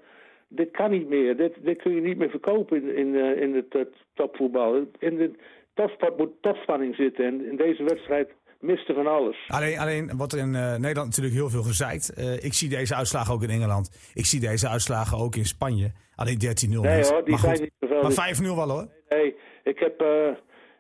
Dit 0.48 0.72
kan 0.72 0.92
niet 0.92 1.10
meer. 1.10 1.38
Dit, 1.38 1.54
dit 1.62 1.82
kun 1.82 1.96
je 1.96 2.02
niet 2.02 2.18
meer 2.18 2.30
verkopen 2.30 2.82
in, 2.82 2.96
in, 2.96 3.08
uh, 3.08 3.42
in 3.42 3.56
het 3.56 3.76
uh, 3.76 3.82
topvoetbal. 4.14 4.76
In 5.00 5.18
de 5.18 5.32
topsport 5.74 6.18
moet 6.18 6.32
topspanning 6.42 6.96
zitten. 6.96 7.26
En 7.26 7.50
in 7.50 7.56
deze 7.56 7.84
wedstrijd 7.84 8.30
miste 8.60 8.94
van 8.94 9.08
alles. 9.08 9.38
Alleen, 9.48 9.78
alleen 9.78 10.10
er 10.10 10.38
in 10.38 10.54
uh, 10.54 10.72
Nederland 10.72 11.08
natuurlijk 11.08 11.36
heel 11.36 11.50
veel 11.50 11.64
gezeikt. 11.64 12.14
Uh, 12.18 12.44
ik 12.44 12.54
zie 12.54 12.70
deze 12.70 12.96
uitslagen 12.96 13.34
ook 13.34 13.44
in 13.44 13.50
Engeland. 13.50 14.12
Ik 14.14 14.26
zie 14.26 14.40
deze 14.40 14.68
uitslagen 14.68 15.18
ook 15.18 15.36
in 15.36 15.46
Spanje. 15.46 15.92
Alleen 16.16 16.36
13-0 16.36 16.40
Nee 16.40 17.04
hoor, 17.04 17.24
die 17.24 17.30
maar 17.30 17.40
zijn 17.40 17.56
goed, 17.56 17.62
niet 17.62 17.72
zoveel. 17.80 18.02
Maar 18.02 18.36
5-0 18.42 18.56
wel 18.56 18.70
hoor. 18.70 18.88
Nee, 19.10 19.36
ik 19.64 19.80
heb... 19.80 20.02
Uh, 20.02 20.08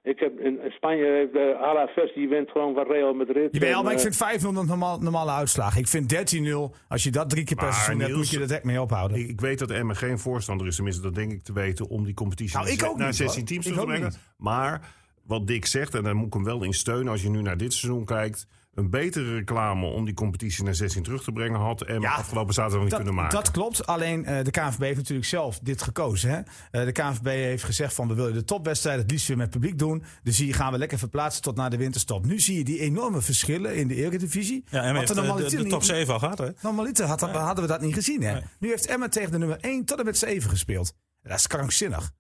ik 0.04 0.20
heb 0.20 0.40
in 0.40 0.60
Spanje 0.70 1.06
heeft 1.06 1.34
de 1.34 1.58
Alavés 1.62 2.14
die 2.14 2.28
wint 2.28 2.50
gewoon 2.50 2.74
van 2.74 2.84
Real 2.88 3.14
Madrid. 3.14 3.48
Jawel, 3.52 3.78
En, 3.78 3.84
maar 3.84 3.94
ik 3.94 4.00
eh, 4.00 4.12
vind 4.12 4.42
5-0 4.44 4.46
een 4.48 4.54
normaal, 4.68 5.00
normale 5.00 5.32
uitslag. 5.32 5.78
Ik 5.78 5.88
vind 5.88 6.36
13-0, 6.74 6.76
als 6.88 7.04
je 7.04 7.12
dat 7.12 7.30
drie 7.30 7.44
keer 7.44 7.58
per 7.58 7.74
seizoen 7.74 8.00
hebt, 8.02 8.16
moet 8.16 8.30
je 8.30 8.40
er 8.40 8.52
echt 8.52 8.64
mee 8.64 8.82
ophouden. 8.82 9.18
Ik, 9.18 9.30
ik 9.30 9.42
weet 9.42 9.60
dat 9.60 9.72
Emmen 9.72 9.96
geen 9.96 10.20
voorstander 10.20 10.68
is, 10.68 10.76
tenminste 10.76 11.02
dat 11.02 11.16
denk 11.16 11.32
ik 11.32 11.44
te 11.44 11.54
weten, 11.54 11.88
om 11.88 12.04
die 12.04 12.14
competitie 12.14 12.54
Nou, 12.54 12.66
naar, 12.66 12.74
ik 12.74 12.80
ze- 12.80 12.90
ook 12.90 12.98
naar 12.98 13.08
niet, 13.08 13.16
16 13.16 13.40
hoor. 13.40 13.48
teams 13.50 13.66
Ik 13.68 13.74
te 13.74 13.80
ook 13.80 13.88
brengen. 13.88 14.14
Maar 14.38 14.94
wat 15.26 15.48
Dick 15.48 15.66
zegt, 15.66 15.96
en 15.96 16.04
daar 16.04 16.16
moet 16.16 16.28
ik 16.28 16.34
hem 16.34 16.44
wel 16.44 16.64
in 16.64 16.74
steunen 16.74 17.12
als 17.12 17.22
je 17.22 17.30
nu 17.30 17.42
naar 17.42 17.58
dit 17.58 17.74
seizoen 17.74 18.06
kijkt, 18.06 18.48
een 18.74 18.90
betere 18.90 19.34
reclame 19.34 19.86
om 19.86 20.06
die 20.06 20.14
competitie 20.14 20.64
naar 20.64 20.76
16 20.76 21.04
terug 21.04 21.24
te 21.24 21.32
brengen 21.32 21.60
had 21.60 21.82
Emmen 21.82 22.02
Ja, 22.02 22.14
afgelopen 22.14 22.54
zaterdag 22.54 22.82
niet 22.82 22.90
Dat, 22.90 23.00
kunnen 23.00 23.16
maken. 23.16 23.38
dat 23.38 23.52
klopt, 23.52 23.88
alleen 23.88 24.26
eh, 24.26 24.44
de 24.44 24.52
KNVB 24.52 24.80
heeft 24.80 24.98
natuurlijk 24.98 25.28
zelf 25.28 25.60
dit 25.60 25.82
gekozen. 25.82 26.30
Hè? 26.30 26.40
Eh, 26.72 26.86
de 26.86 26.92
KNVB 26.92 27.26
heeft 27.26 27.64
gezegd 27.64 27.94
van 27.94 28.08
we 28.08 28.14
willen 28.14 28.34
de 28.34 28.44
topwedstrijden 28.44 29.02
het 29.02 29.12
liefst 29.12 29.28
weer 29.28 29.38
met 29.38 29.50
publiek 29.50 29.78
doen. 29.78 30.04
Dus 30.24 30.38
hier 30.38 30.56
gaan 30.56 30.72
we 30.72 30.78
lekker 30.78 30.98
verplaatsen 30.98 31.42
tot 31.42 31.56
na 31.56 31.70
de 31.70 31.78
winterstop. 31.78 32.26
Nu 32.26 32.40
zie 32.40 32.58
je 32.58 32.64
die 32.64 32.80
enorme 32.80 33.22
verschillen 33.22 33.76
in 33.76 33.88
de 33.88 33.96
Eredivisie. 33.96 34.64
Ja, 34.70 34.82
en 34.84 34.96
heeft 34.96 35.16
de, 35.16 35.66
top 35.68 35.84
7 35.84 36.14
al 36.14 36.20
gehad, 36.20 36.38
hè? 36.38 36.50
Normaliter 36.62 37.06
had, 37.06 37.22
hadden 37.22 37.64
we 37.64 37.70
dat 37.70 37.82
niet 37.82 37.94
gezien. 37.94 38.22
Hè? 38.24 38.34
Nee. 38.34 38.44
Nu 38.60 38.70
heeft 38.70 38.86
Emma 38.86 39.08
tegen 39.08 39.32
de 39.32 39.38
nummer 39.38 39.58
1 39.62 39.86
tot 39.86 40.00
en 40.00 40.06
met 40.06 40.18
7 40.18 40.50
gespeeld. 40.50 40.94
Dat 41.22 41.38
is 41.38 41.48
krankzinnig. 41.48 42.12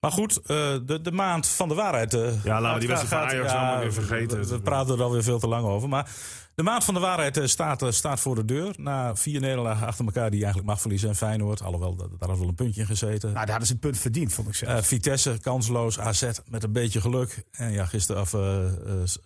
Maar 0.00 0.12
goed, 0.12 0.36
eh, 0.36 0.46
de, 0.84 1.00
de 1.02 1.12
maand 1.12 1.48
van 1.48 1.68
de 1.68 1.74
waarheid. 1.74 2.14
eh, 2.14 2.44
Ja, 2.44 2.60
laten 2.60 2.74
we 2.74 2.78
die 2.86 2.88
wedstrijd 2.88 3.30
van 3.30 3.32
Ajax 3.38 3.52
allemaal 3.52 3.78
weer 3.80 3.92
vergeten. 3.92 4.40
We, 4.40 4.46
we 4.46 4.60
praten 4.60 4.94
er 4.96 5.02
alweer 5.02 5.22
veel 5.22 5.38
te 5.38 5.48
lang 5.48 5.66
over. 5.66 5.88
Maar 5.88 6.10
de 6.54 6.62
maand 6.62 6.84
van 6.84 6.94
de 6.94 7.00
waarheid 7.00 7.36
eh, 7.36 7.46
staat, 7.46 7.84
staat 7.88 8.20
voor 8.20 8.34
de 8.34 8.44
deur. 8.44 8.74
Na 8.76 9.16
vier 9.16 9.40
nederlagen 9.40 9.86
achter 9.86 10.04
elkaar 10.04 10.30
die 10.30 10.38
je 10.38 10.44
eigenlijk 10.44 10.72
mag 10.72 10.80
verliezen. 10.80 11.08
En 11.08 11.16
Feyenoord, 11.16 11.62
alhoewel 11.62 11.96
daar 11.96 12.28
had 12.28 12.38
wel 12.38 12.48
een 12.48 12.54
puntje 12.54 12.80
in 12.80 12.86
gezeten. 12.86 13.20
Nou, 13.32 13.34
daar 13.40 13.48
hadden 13.48 13.66
ze 13.66 13.72
een 13.72 13.78
punt 13.78 13.98
verdiend, 13.98 14.32
vond 14.32 14.48
ik 14.48 14.54
zelf. 14.54 14.86
Vitesse, 14.86 15.38
kansloos. 15.40 15.98
AZ 15.98 16.30
met 16.48 16.62
een 16.64 16.72
beetje 16.72 17.00
geluk. 17.00 17.44
En 17.50 17.72
ja, 17.72 17.86
gisteren 17.86 18.22
of 18.22 18.30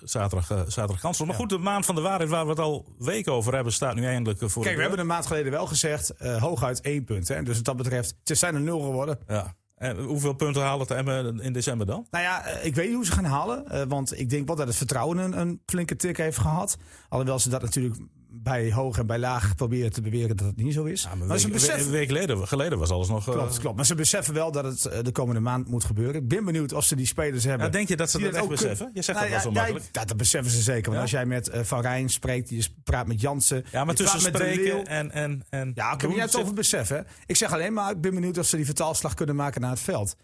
zaterdag, 0.04 0.46
zaterdag 0.46 1.00
kansloos. 1.00 1.28
Maar 1.28 1.36
goed, 1.36 1.48
de 1.48 1.58
maand 1.58 1.86
van 1.86 1.94
de 1.94 2.00
waarheid 2.00 2.30
waar 2.30 2.44
we 2.44 2.50
het 2.50 2.60
al 2.60 2.94
weken 2.98 3.32
over 3.32 3.54
hebben, 3.54 3.72
staat 3.72 3.94
nu 3.94 4.04
eindelijk 4.06 4.38
voor 4.38 4.48
Kijk, 4.50 4.62
de 4.64 4.70
we 4.70 4.70
deur. 4.70 4.80
hebben 4.80 4.98
een 4.98 5.06
maand 5.06 5.26
geleden 5.26 5.52
wel 5.52 5.66
gezegd, 5.66 6.12
hooguit 6.38 6.80
één 6.80 7.04
punt. 7.04 7.28
Hè? 7.28 7.42
Dus 7.42 7.56
wat 7.56 7.64
dat 7.64 7.76
betreft, 7.76 8.14
het 8.24 8.38
zijn 8.38 8.54
er 8.54 8.60
nul 8.60 8.80
geworden. 8.80 9.18
Ja. 9.28 9.54
En 9.74 9.96
hoeveel 9.98 10.32
punten 10.32 10.62
halen 10.62 10.80
het 10.80 10.90
Emmen 10.90 11.40
in 11.40 11.52
december 11.52 11.86
dan? 11.86 12.06
Nou 12.10 12.24
ja, 12.24 12.44
eh, 12.44 12.64
ik 12.66 12.74
weet 12.74 12.86
niet 12.86 12.94
hoe 12.94 13.04
ze 13.04 13.12
gaan 13.12 13.24
halen. 13.24 13.66
eh, 13.70 13.82
want 13.88 14.18
ik 14.18 14.30
denk 14.30 14.46
wel 14.46 14.56
dat 14.56 14.66
het 14.66 14.76
vertrouwen 14.76 15.38
een 15.40 15.60
flinke 15.66 15.96
tik 15.96 16.16
heeft 16.16 16.38
gehad. 16.38 16.76
Alhoewel 17.08 17.38
ze 17.38 17.48
dat 17.48 17.62
natuurlijk 17.62 17.96
bij 18.42 18.72
hoog 18.72 18.98
en 18.98 19.06
bij 19.06 19.18
laag 19.18 19.54
proberen 19.54 19.92
te 19.92 20.00
beweren 20.00 20.36
dat 20.36 20.46
het 20.46 20.56
niet 20.56 20.74
zo 20.74 20.84
is. 20.84 21.02
Ja, 21.02 21.14
maar 21.14 21.38
ze 21.38 21.44
week, 21.44 21.52
beseffen, 21.52 21.86
een 21.86 21.90
week 21.90 22.06
geleden, 22.06 22.48
geleden 22.48 22.78
was 22.78 22.90
alles 22.90 23.08
nog... 23.08 23.28
eh, 23.28 23.34
klopt, 23.34 23.58
klopt. 23.58 23.76
Maar 23.76 23.86
ze 23.86 23.94
beseffen 23.94 24.34
wel 24.34 24.52
dat 24.52 24.64
het 24.64 24.84
eh, 24.84 25.02
de 25.02 25.12
komende 25.12 25.40
maand 25.40 25.68
moet 25.68 25.84
gebeuren. 25.84 26.14
Ik 26.14 26.28
ben 26.28 26.44
benieuwd 26.44 26.72
of 26.72 26.84
ze 26.84 26.96
die 26.96 27.06
spelers 27.06 27.44
hebben. 27.44 27.66
Ja, 27.66 27.72
denk 27.72 27.88
je 27.88 27.96
dat 27.96 28.10
ze 28.10 28.18
dat 28.18 28.32
echt 28.32 28.42
ook 28.42 28.48
beseffen? 28.48 28.90
Je 28.94 29.02
zegt 29.02 29.18
Nou 29.18 29.30
dat 29.30 29.42
wel 29.42 29.52
zo 29.52 29.60
ja, 29.60 29.66
ja, 29.66 29.72
makkelijk. 29.72 30.08
dat, 30.08 30.16
beseffen 30.16 30.52
ze 30.52 30.62
zeker. 30.62 30.90
Want 30.90 31.02
als 31.02 31.10
jij 31.10 31.26
met 31.26 31.48
eh, 31.48 31.62
Van 31.62 31.80
Rijn 31.80 32.08
spreekt, 32.08 32.48
je 32.48 32.66
praat 32.84 33.06
met 33.06 33.20
Jansen. 33.20 33.64
Ja, 33.70 33.84
maar 33.84 33.94
tussen 33.94 34.20
spreken 34.20 34.86
en, 34.86 35.10
en, 35.10 35.44
en 35.48 35.72
Ja, 35.74 35.92
ik 35.92 36.00
heb 36.00 36.10
niet 36.10 36.20
het 36.20 36.36
over 36.36 36.54
besef. 36.54 36.88
Hè. 36.88 37.00
Ik 37.26 37.36
zeg 37.36 37.52
alleen 37.52 37.72
maar, 37.72 37.90
ik 37.90 38.00
ben 38.00 38.14
benieuwd 38.14 38.38
of 38.38 38.46
ze 38.46 38.56
die 38.56 38.64
vertaalslag 38.64 39.14
kunnen 39.14 39.36
maken 39.36 39.60
naar 39.60 39.70
het 39.70 39.80
veld. 39.80 40.16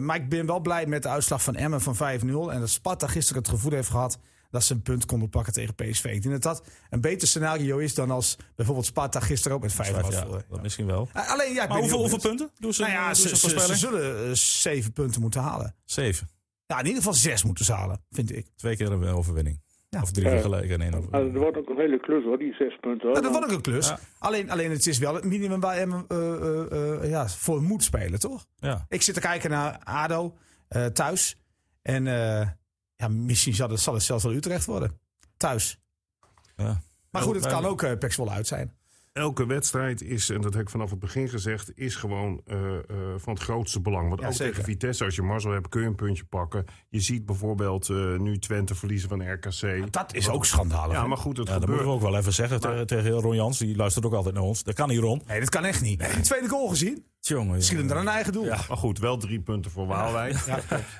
Maar 0.00 0.16
ik 0.16 0.28
ben 0.28 0.46
wel 0.46 0.60
blij 0.60 0.86
met 0.86 1.02
de 1.02 1.08
uitslag 1.08 1.42
van 1.42 1.54
Emmen 1.54 1.80
van 1.80 1.94
5-0. 1.94 1.98
En 2.28 2.60
dat 2.60 2.68
Sparta 2.70 3.06
gisteren 3.06 3.42
het 3.42 3.50
gevoel 3.50 3.72
heeft 3.72 3.88
gehad 3.88 4.18
dat 4.50 4.64
ze 4.64 4.72
een 4.74 4.82
punt 4.82 5.06
konden 5.06 5.28
pakken 5.28 5.52
tegen 5.52 5.74
PSV. 5.74 6.04
Ik 6.04 6.22
denk 6.22 6.42
dat 6.42 6.42
dat 6.42 6.66
een 6.90 7.00
beter 7.00 7.28
scenario 7.28 7.78
is 7.78 7.94
dan 7.94 8.10
als 8.10 8.36
bijvoorbeeld 8.54 8.86
Sparta 8.86 9.20
gisteren 9.20 9.56
ook 9.56 9.62
met 9.62 9.72
5 9.72 9.90
was. 10.00 10.12
Ja, 10.14 10.18
verloren. 10.20 10.44
dat 10.48 10.62
misschien 10.62 10.86
wel. 10.86 11.08
Eh, 11.12 11.30
Alleen, 11.32 11.52
ja, 11.52 11.62
ik 11.62 11.68
Maar 11.68 11.78
hoeveel, 11.78 12.18
punten? 12.18 12.50
Doe 12.58 12.74
ze, 12.74 12.80
Nou 12.80 12.92
ja, 12.92 13.14
ze, 13.14 13.22
ze 13.22 13.30
een 13.30 13.36
ze, 13.36 13.48
ze 13.48 13.54
voorspelling. 13.54 13.80
zullen 13.80 14.26
eh, 14.28 14.32
zeven 14.34 14.92
punten 14.92 15.20
moeten 15.20 15.40
halen. 15.40 15.74
Zeven. 15.84 16.28
Ja, 16.66 16.78
in 16.78 16.84
ieder 16.84 16.98
geval 16.98 17.14
zes 17.14 17.44
moeten 17.44 17.64
ze 17.64 17.72
halen, 17.72 18.00
vind 18.10 18.36
ik. 18.36 18.46
Twee 18.56 18.76
keer 18.76 18.92
een 18.92 19.04
overwinning. 19.04 19.64
Ja. 19.88 20.02
Of 20.02 20.10
drie 20.10 20.24
keer 20.26 20.34
Ja. 20.34 20.40
gelijk 20.40 20.70
en 20.70 20.80
één 20.80 20.90
maar 20.90 20.98
overwinning. 21.00 21.34
er 21.34 21.40
wordt 21.40 21.56
ook 21.58 21.68
een 21.68 21.76
hele 21.76 22.00
klus 22.00 22.24
hoor, 22.24 22.38
die 22.38 22.52
zes 22.54 22.78
punten. 22.80 23.00
Hoor. 23.08 23.12
Nou, 23.12 23.22
dat 23.22 23.32
vond 23.32 23.44
ik 23.44 23.50
een 23.50 23.60
klus. 23.62 23.88
Ja. 23.88 23.98
Alleen, 24.18 24.50
alleen 24.50 24.70
het 24.70 24.86
is 24.86 24.98
wel 24.98 25.14
het 25.14 25.24
minimum 25.24 25.60
waar 25.60 25.76
eh, 25.76 25.82
eh, 26.08 27.02
eh, 27.02 27.10
ja, 27.10 27.28
voor 27.28 27.62
moet 27.62 27.82
spelen, 27.84 28.20
toch? 28.20 28.46
Ja. 28.56 28.86
Ik 28.88 29.02
zit 29.02 29.14
te 29.14 29.20
kijken 29.20 29.50
naar 29.50 29.80
ADO 29.84 30.36
eh, 30.68 30.86
thuis. 30.86 31.36
En 31.82 32.06
eh, 32.06 32.48
ja, 32.96 33.08
misschien 33.08 33.54
zal 33.54 33.70
het, 33.70 33.80
zal 33.80 33.94
het 33.94 34.02
zelfs 34.02 34.24
wel 34.24 34.32
Utrecht 34.32 34.64
worden. 34.64 34.98
Thuis. 35.36 35.80
Ja. 36.56 36.82
Maar 37.10 37.22
goed, 37.22 37.34
het 37.34 37.46
kan 37.46 37.64
ook 37.64 37.82
uh, 37.82 37.92
uit 38.28 38.46
zijn. 38.46 38.72
Elke 39.16 39.46
wedstrijd 39.46 40.02
is, 40.02 40.30
en 40.30 40.40
dat 40.40 40.52
heb 40.52 40.62
ik 40.62 40.68
vanaf 40.70 40.90
het 40.90 40.98
begin 40.98 41.28
gezegd, 41.28 41.72
is 41.74 41.94
gewoon 41.94 42.40
eh, 42.46 42.76
eh, 42.76 42.80
van 43.16 43.34
het 43.34 43.42
grootste 43.42 43.80
belang. 43.80 44.08
Want 44.08 44.20
Ja, 44.20 44.26
ook 44.26 44.32
zeker. 44.32 44.52
tegen 44.52 44.64
Vitesse, 44.68 45.04
als 45.04 45.14
je 45.14 45.22
Marzel 45.22 45.50
hebt, 45.50 45.68
kun 45.68 45.80
je 45.80 45.86
een 45.86 45.94
puntje 45.94 46.24
pakken. 46.24 46.64
Je 46.88 47.00
ziet 47.00 47.26
bijvoorbeeld 47.26 47.88
eh, 47.88 48.16
nu 48.16 48.38
Twente 48.38 48.74
verliezen 48.74 49.08
van 49.08 49.32
RKC. 49.32 49.92
Dat 49.92 50.14
is 50.14 50.28
ook 50.28 50.44
schandalig. 50.46 50.92
Ja, 50.96 51.06
maar 51.06 51.16
goed, 51.16 51.36
het 51.36 51.46
Ja, 51.46 51.52
dat 51.52 51.62
gebeurt. 51.62 51.78
moeten 51.84 52.00
we 52.00 52.04
ook 52.06 52.10
wel 52.12 52.20
even 52.20 52.32
zeggen 52.32 52.60
tegen, 52.60 52.86
tegen 52.86 53.10
Ron 53.10 53.34
Jans. 53.34 53.58
Die 53.58 53.76
luistert 53.76 54.06
ook 54.06 54.14
altijd 54.14 54.34
naar 54.34 54.42
ons. 54.42 54.62
Dat 54.62 54.74
kan 54.74 54.88
niet 54.88 54.98
Ron. 54.98 55.22
Nee, 55.26 55.40
dat 55.40 55.48
kan 55.48 55.64
echt 55.64 55.82
niet. 55.82 56.00
Heb 56.00 56.10
je 56.10 56.16
de 56.16 56.22
tweede 56.22 56.48
goal 56.48 56.68
gezien? 56.68 57.06
Tjonge, 57.26 57.54
Misschien 57.54 57.78
jonge. 57.78 57.92
er 57.92 58.00
een 58.00 58.08
eigen 58.08 58.32
doel. 58.32 58.44
Ja. 58.44 58.58
Maar 58.68 58.76
goed, 58.76 58.98
wel 58.98 59.16
drie 59.16 59.40
punten 59.40 59.70
voor 59.70 59.86
Waalwijk. 59.86 60.34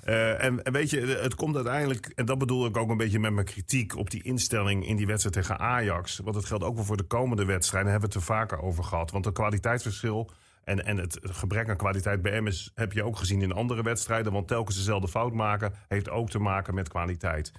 Eh, 0.04 0.45
en, 0.45 0.62
en 0.62 0.73
weet 0.73 0.90
je, 0.90 1.00
het 1.00 1.35
komt 1.35 1.54
uiteindelijk, 1.54 2.12
en 2.14 2.25
dat 2.25 2.38
bedoel 2.38 2.66
ik 2.66 2.76
ook 2.76 2.90
een 2.90 2.97
beetje 2.97 3.18
met 3.18 3.33
mijn 3.33 3.47
kritiek 3.47 3.97
op 3.97 4.11
die 4.11 4.23
instelling 4.23 4.87
in 4.87 4.97
die 4.97 5.06
wedstrijd 5.06 5.35
tegen 5.35 5.59
Ajax. 5.59 6.18
Want 6.25 6.37
het 6.37 6.45
geldt 6.45 6.64
ook 6.64 6.75
wel 6.75 6.85
voor 6.85 6.97
de 6.97 7.02
komende 7.02 7.45
wedstrijden, 7.45 7.90
daar 7.90 8.00
hebben 8.00 8.18
we 8.18 8.18
het 8.18 8.28
er 8.28 8.35
vaker 8.35 8.62
over 8.62 8.85
gehad. 8.85 9.11
Want 9.11 9.25
het 9.25 9.35
kwaliteitsverschil 9.35 10.30
en, 10.64 10.85
en 10.85 10.97
het 10.97 11.18
gebrek 11.23 11.68
aan 11.68 11.76
kwaliteit 11.76 12.23
bij 12.23 12.40
MS 12.40 12.71
heb 12.75 12.92
je 12.92 13.04
ook 13.04 13.16
gezien 13.16 13.42
in 13.42 13.52
andere 13.52 13.83
wedstrijden. 13.83 14.33
Want 14.33 14.49
telkens 14.49 14.76
dezelfde 14.76 15.09
fout 15.09 15.33
maken 15.33 15.73
heeft 15.88 16.11
ook 16.11 16.30
te 16.30 16.38
maken 16.38 16.75
met 16.75 16.88
kwaliteit. 16.88 17.52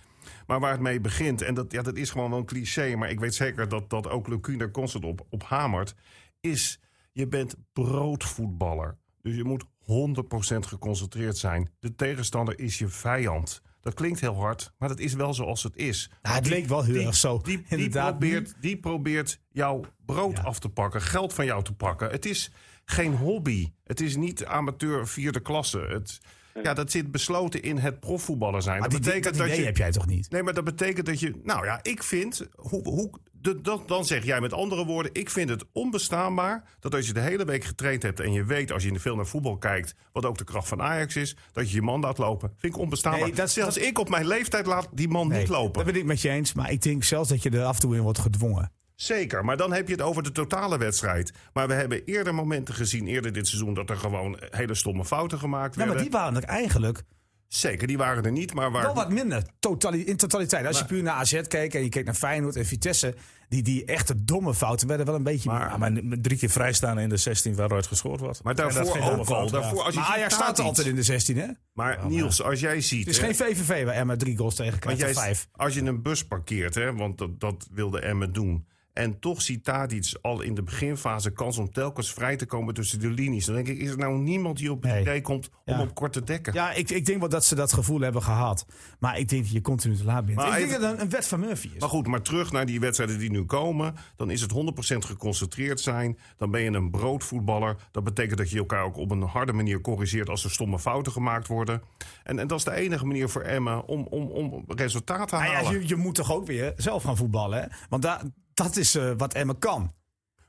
Maar 0.47 0.59
waar 0.59 0.71
het 0.71 0.81
mee 0.81 1.01
begint, 1.01 1.41
en 1.41 1.53
dat, 1.53 1.71
ja, 1.71 1.81
dat 1.81 1.95
is 1.95 2.09
gewoon 2.09 2.29
wel 2.29 2.39
een 2.39 2.45
cliché, 2.45 2.95
maar 2.95 3.09
ik 3.09 3.19
weet 3.19 3.35
zeker 3.35 3.69
dat, 3.69 3.89
dat 3.89 4.09
ook 4.09 4.59
daar 4.59 4.71
constant 4.71 5.05
op, 5.05 5.25
op 5.29 5.43
hamert, 5.43 5.95
is 6.39 6.79
je 7.17 7.27
bent 7.27 7.55
broodvoetballer. 7.73 8.97
Dus 9.21 9.35
je 9.35 9.43
moet 9.43 9.63
100% 9.63 10.65
geconcentreerd 10.67 11.37
zijn. 11.37 11.69
De 11.79 11.95
tegenstander 11.95 12.59
is 12.59 12.77
je 12.77 12.87
vijand. 12.87 13.61
Dat 13.81 13.93
klinkt 13.93 14.19
heel 14.19 14.35
hard, 14.35 14.73
maar 14.77 14.89
dat 14.89 14.99
is 14.99 15.13
wel 15.13 15.33
zoals 15.33 15.63
het 15.63 15.75
is. 15.75 16.11
Ja, 16.21 16.33
het 16.33 16.43
Die- 16.43 16.51
leek 16.53 16.65
wel 16.65 16.83
heel 16.83 16.93
die- 16.93 17.05
erg 17.05 17.15
zo. 17.15 17.41
Die, 17.41 17.89
probeert, 17.89 18.53
die 18.61 18.77
probeert 18.77 19.39
jouw 19.51 19.81
brood 20.05 20.37
Ja. 20.37 20.43
af 20.43 20.59
te 20.59 20.69
pakken, 20.69 21.01
geld 21.01 21.33
van 21.33 21.45
jou 21.45 21.63
te 21.63 21.73
pakken. 21.73 22.09
Het 22.09 22.25
is 22.25 22.51
geen 22.85 23.15
hobby. 23.15 23.71
Het 23.83 24.01
is 24.01 24.15
niet 24.15 24.45
amateur 24.45 25.07
vierde 25.07 25.39
klasse. 25.39 25.79
Het, 25.79 26.19
ja, 26.63 26.73
dat 26.73 26.91
zit 26.91 27.11
besloten 27.11 27.61
in 27.61 27.77
het 27.77 27.99
profvoetballer 27.99 28.61
zijn. 28.61 28.79
Maar 28.79 28.89
dat 28.89 29.03
die, 29.03 29.11
dat 29.11 29.13
betekent 29.21 29.37
dat 29.37 29.47
idee 29.47 29.59
je. 29.59 29.65
heb 29.65 29.77
jij 29.77 29.91
toch 29.91 30.05
niet? 30.05 30.29
Nee, 30.31 30.43
maar 30.43 30.53
dat 30.53 30.63
betekent 30.63 31.05
dat 31.05 31.19
je. 31.19 31.39
Nou 31.43 31.65
ja, 31.65 31.79
ik 31.81 32.03
vind. 32.03 32.47
Hoe, 32.55 32.83
hoe, 32.83 33.09
de, 33.31 33.61
dat, 33.61 33.87
dan 33.87 34.05
zeg 34.05 34.23
jij 34.25 34.41
met 34.41 34.53
andere 34.53 34.85
woorden. 34.85 35.13
Ik 35.13 35.29
vind 35.29 35.49
het 35.49 35.65
onbestaanbaar 35.71 36.63
dat 36.79 36.95
als 36.95 37.07
je 37.07 37.13
de 37.13 37.19
hele 37.19 37.45
week 37.45 37.63
getraind 37.63 38.03
hebt. 38.03 38.19
en 38.19 38.31
je 38.33 38.43
weet 38.43 38.71
als 38.71 38.83
je 38.83 38.99
veel 38.99 39.15
naar 39.15 39.25
voetbal 39.27 39.57
kijkt. 39.57 39.95
wat 40.11 40.25
ook 40.25 40.37
de 40.37 40.43
kracht 40.43 40.67
van 40.67 40.81
Ajax 40.81 41.15
is. 41.15 41.35
dat 41.51 41.69
je 41.69 41.75
je 41.75 41.81
man 41.81 41.99
laat 42.01 42.17
lopen. 42.17 42.53
Vind 42.57 42.73
ik 42.73 42.79
onbestaanbaar. 42.79 43.21
Nee, 43.21 43.33
dat- 43.33 43.51
Zelfs 43.51 43.75
dat- 43.75 43.83
ik 43.83 43.99
op 43.99 44.09
mijn 44.09 44.27
leeftijd 44.27 44.65
laat 44.65 44.87
die 44.93 45.07
man 45.07 45.27
Nee, 45.27 45.39
niet 45.39 45.47
lopen. 45.47 45.73
Dat 45.83 45.85
ben 45.93 46.01
ik 46.01 46.07
met 46.07 46.21
je 46.21 46.29
eens. 46.29 46.53
Maar 46.53 46.71
ik 46.71 46.81
denk 46.81 47.03
zelfs 47.03 47.29
dat 47.29 47.43
je 47.43 47.49
er 47.49 47.63
af 47.63 47.75
en 47.75 47.81
toe 47.81 47.95
in 47.95 48.01
wordt 48.01 48.19
gedwongen. 48.19 48.71
Zeker, 48.97 49.45
maar 49.45 49.57
dan 49.57 49.73
heb 49.73 49.87
je 49.87 49.93
het 49.93 50.01
over 50.01 50.23
de 50.23 50.31
totale 50.31 50.77
wedstrijd. 50.77 51.31
Maar 51.53 51.67
we 51.67 51.73
hebben 51.73 52.03
eerder 52.05 52.33
momenten 52.35 52.73
gezien, 52.73 53.07
eerder 53.07 53.33
dit 53.33 53.47
seizoen, 53.47 53.73
dat 53.73 53.89
er 53.89 53.97
gewoon 53.97 54.39
hele 54.49 54.75
stomme 54.75 55.05
fouten 55.05 55.39
gemaakt 55.39 55.75
Ja, 55.75 55.77
werden. 55.77 55.95
maar 55.95 56.03
die 56.03 56.13
waren 56.13 56.35
er 56.35 56.43
eigenlijk 56.43 57.03
Zeker, 57.47 57.87
die 57.87 57.97
waren 57.97 58.23
er 58.25 58.31
niet, 58.31 58.53
maar 58.53 58.71
waar. 58.71 58.83
wel 58.83 58.93
wat 58.93 59.09
minder. 59.09 59.43
Totali 59.59 60.05
in 60.05 60.17
totaliteit. 60.17 60.65
Als 60.65 60.79
je 60.79 60.85
puur 60.85 61.03
naar 61.03 61.13
AZ 61.13 61.41
keek 61.41 61.73
en 61.73 61.83
je 61.83 61.89
keek 61.89 62.05
naar 62.05 62.13
Feyenoord 62.13 62.55
en 62.55 62.65
Vitesse. 62.65 63.15
Die, 63.49 63.63
die 63.63 63.85
echte 63.85 64.23
domme 64.23 64.53
fouten 64.53 64.87
werden 64.87 65.05
wel 65.05 65.15
een 65.15 65.23
beetje... 65.23 65.49
Maar-. 65.49 65.69
Ja, 65.69 65.77
maar 65.77 65.91
drie 66.21 66.37
keer 66.37 66.49
vrijstaan 66.49 66.99
in 66.99 67.09
de 67.09 67.17
16 67.17 67.55
waaruit 67.55 67.87
gescoord 67.87 68.19
wordt. 68.19 68.43
Maar 68.43 68.55
daarvoor 68.55 68.97
ook 69.01 69.27
al. 69.29 69.45
ja. 69.45 69.51
Daarvoor, 69.51 69.83
als 69.83 69.93
je 69.93 69.99
maar 69.99 70.09
Ajax 70.09 70.33
staat 70.33 70.59
altijd 70.59 70.87
in 70.87 70.95
de 70.95 71.03
16, 71.03 71.37
hè? 71.37 71.47
Maar 71.73 71.99
Niels, 72.07 72.41
als 72.41 72.59
jij 72.59 72.81
ziet. 72.81 73.05
Het 73.05 73.15
is 73.15 73.21
hè, 73.21 73.25
geen 73.33 73.35
VVV 73.35 73.85
waar 73.85 73.95
Emma 73.95 74.15
drie 74.15 74.37
goals 74.37 74.55
tegen 74.55 74.79
krijgt. 74.79 74.99
jij, 74.99 75.13
vijf. 75.13 75.47
als 75.51 75.73
je 75.73 75.81
een 75.81 76.01
bus 76.01 76.25
parkeert, 76.25 76.75
hè, 76.75 76.93
want 76.93 77.17
dat, 77.17 77.39
dat 77.39 77.67
wilde 77.71 77.99
Emmen 77.99 78.33
doen. 78.33 78.67
En 78.97 79.19
toch 79.19 79.41
ziet 79.41 79.63
Tadic 79.63 80.13
al 80.21 80.41
in 80.41 80.53
de 80.53 80.63
beginfase 80.63 81.31
kans 81.31 81.57
om 81.57 81.71
telkens 81.71 82.13
vrij 82.13 82.35
te 82.35 82.45
komen 82.45 82.73
tussen 82.73 82.99
de 82.99 83.09
linies. 83.09 83.45
Dan 83.45 83.55
denk 83.55 83.67
ik, 83.67 83.77
is 83.77 83.89
er 83.89 83.97
nou 83.97 84.17
niemand 84.17 84.57
die 84.57 84.71
op 84.71 84.81
het 84.83 84.91
Nee. 84.91 85.01
idee 85.01 85.21
komt 85.21 85.49
om 85.65 85.73
Ja. 85.73 85.81
op 85.81 85.95
kort 85.95 86.13
te 86.13 86.23
dekken? 86.23 86.53
Ja, 86.53 86.71
ik, 86.71 86.89
ik 86.89 87.05
denk 87.05 87.19
wel 87.19 87.29
dat 87.29 87.45
ze 87.45 87.55
dat 87.55 87.73
gevoel 87.73 87.99
hebben 87.99 88.23
gehad. 88.23 88.65
Maar 88.99 89.17
ik 89.19 89.29
denk 89.29 89.43
dat 89.43 89.51
je 89.51 89.61
continu 89.61 89.95
te 89.95 90.03
laat 90.03 90.25
bent. 90.25 90.37
Maar 90.37 90.59
ik 90.59 90.69
denk 90.69 90.81
dat 90.81 90.81
het 90.81 90.99
een, 90.99 91.05
een 91.05 91.09
wet 91.09 91.27
van 91.27 91.39
Murphy 91.39 91.69
is. 91.73 91.79
Maar 91.79 91.89
goed, 91.89 92.07
maar 92.07 92.21
terug 92.21 92.51
naar 92.51 92.65
die 92.65 92.79
wedstrijden 92.79 93.19
die 93.19 93.31
nu 93.31 93.43
komen. 93.45 93.95
Dan 94.15 94.29
is 94.29 94.41
het 94.41 94.51
100% 94.51 95.05
geconcentreerd 95.05 95.79
zijn. 95.79 96.17
Dan 96.37 96.51
ben 96.51 96.61
je 96.61 96.69
een 96.71 96.91
broodvoetballer. 96.91 97.75
Dat 97.91 98.03
betekent 98.03 98.37
dat 98.37 98.49
je 98.49 98.57
elkaar 98.57 98.83
ook 98.83 98.97
op 98.97 99.11
een 99.11 99.21
harde 99.21 99.53
manier 99.53 99.81
corrigeert 99.81 100.29
als 100.29 100.43
er 100.43 100.51
stomme 100.51 100.79
fouten 100.79 101.11
gemaakt 101.11 101.47
worden. 101.47 101.81
En, 102.23 102.39
en 102.39 102.47
dat 102.47 102.57
is 102.57 102.63
de 102.63 102.71
enige 102.73 103.05
manier 103.05 103.29
voor 103.29 103.41
Emmen 103.41 103.85
om, 103.87 104.07
om, 104.09 104.27
om 104.31 104.63
resultaat 104.67 105.27
te 105.27 105.35
Nou 105.35 105.47
halen. 105.47 105.71
ja, 105.71 105.79
je, 105.79 105.87
je 105.87 105.95
moet 105.95 106.15
toch 106.15 106.33
ook 106.33 106.45
weer 106.47 106.73
zelf 106.77 107.03
gaan 107.03 107.17
voetballen, 107.17 107.59
hè? 107.61 107.67
Want 107.89 108.01
daar, 108.01 108.21
dat 108.57 108.75
is 108.75 108.95
eh, 108.95 109.11
wat 109.17 109.33
Emma 109.33 109.53
kan. 109.59 109.93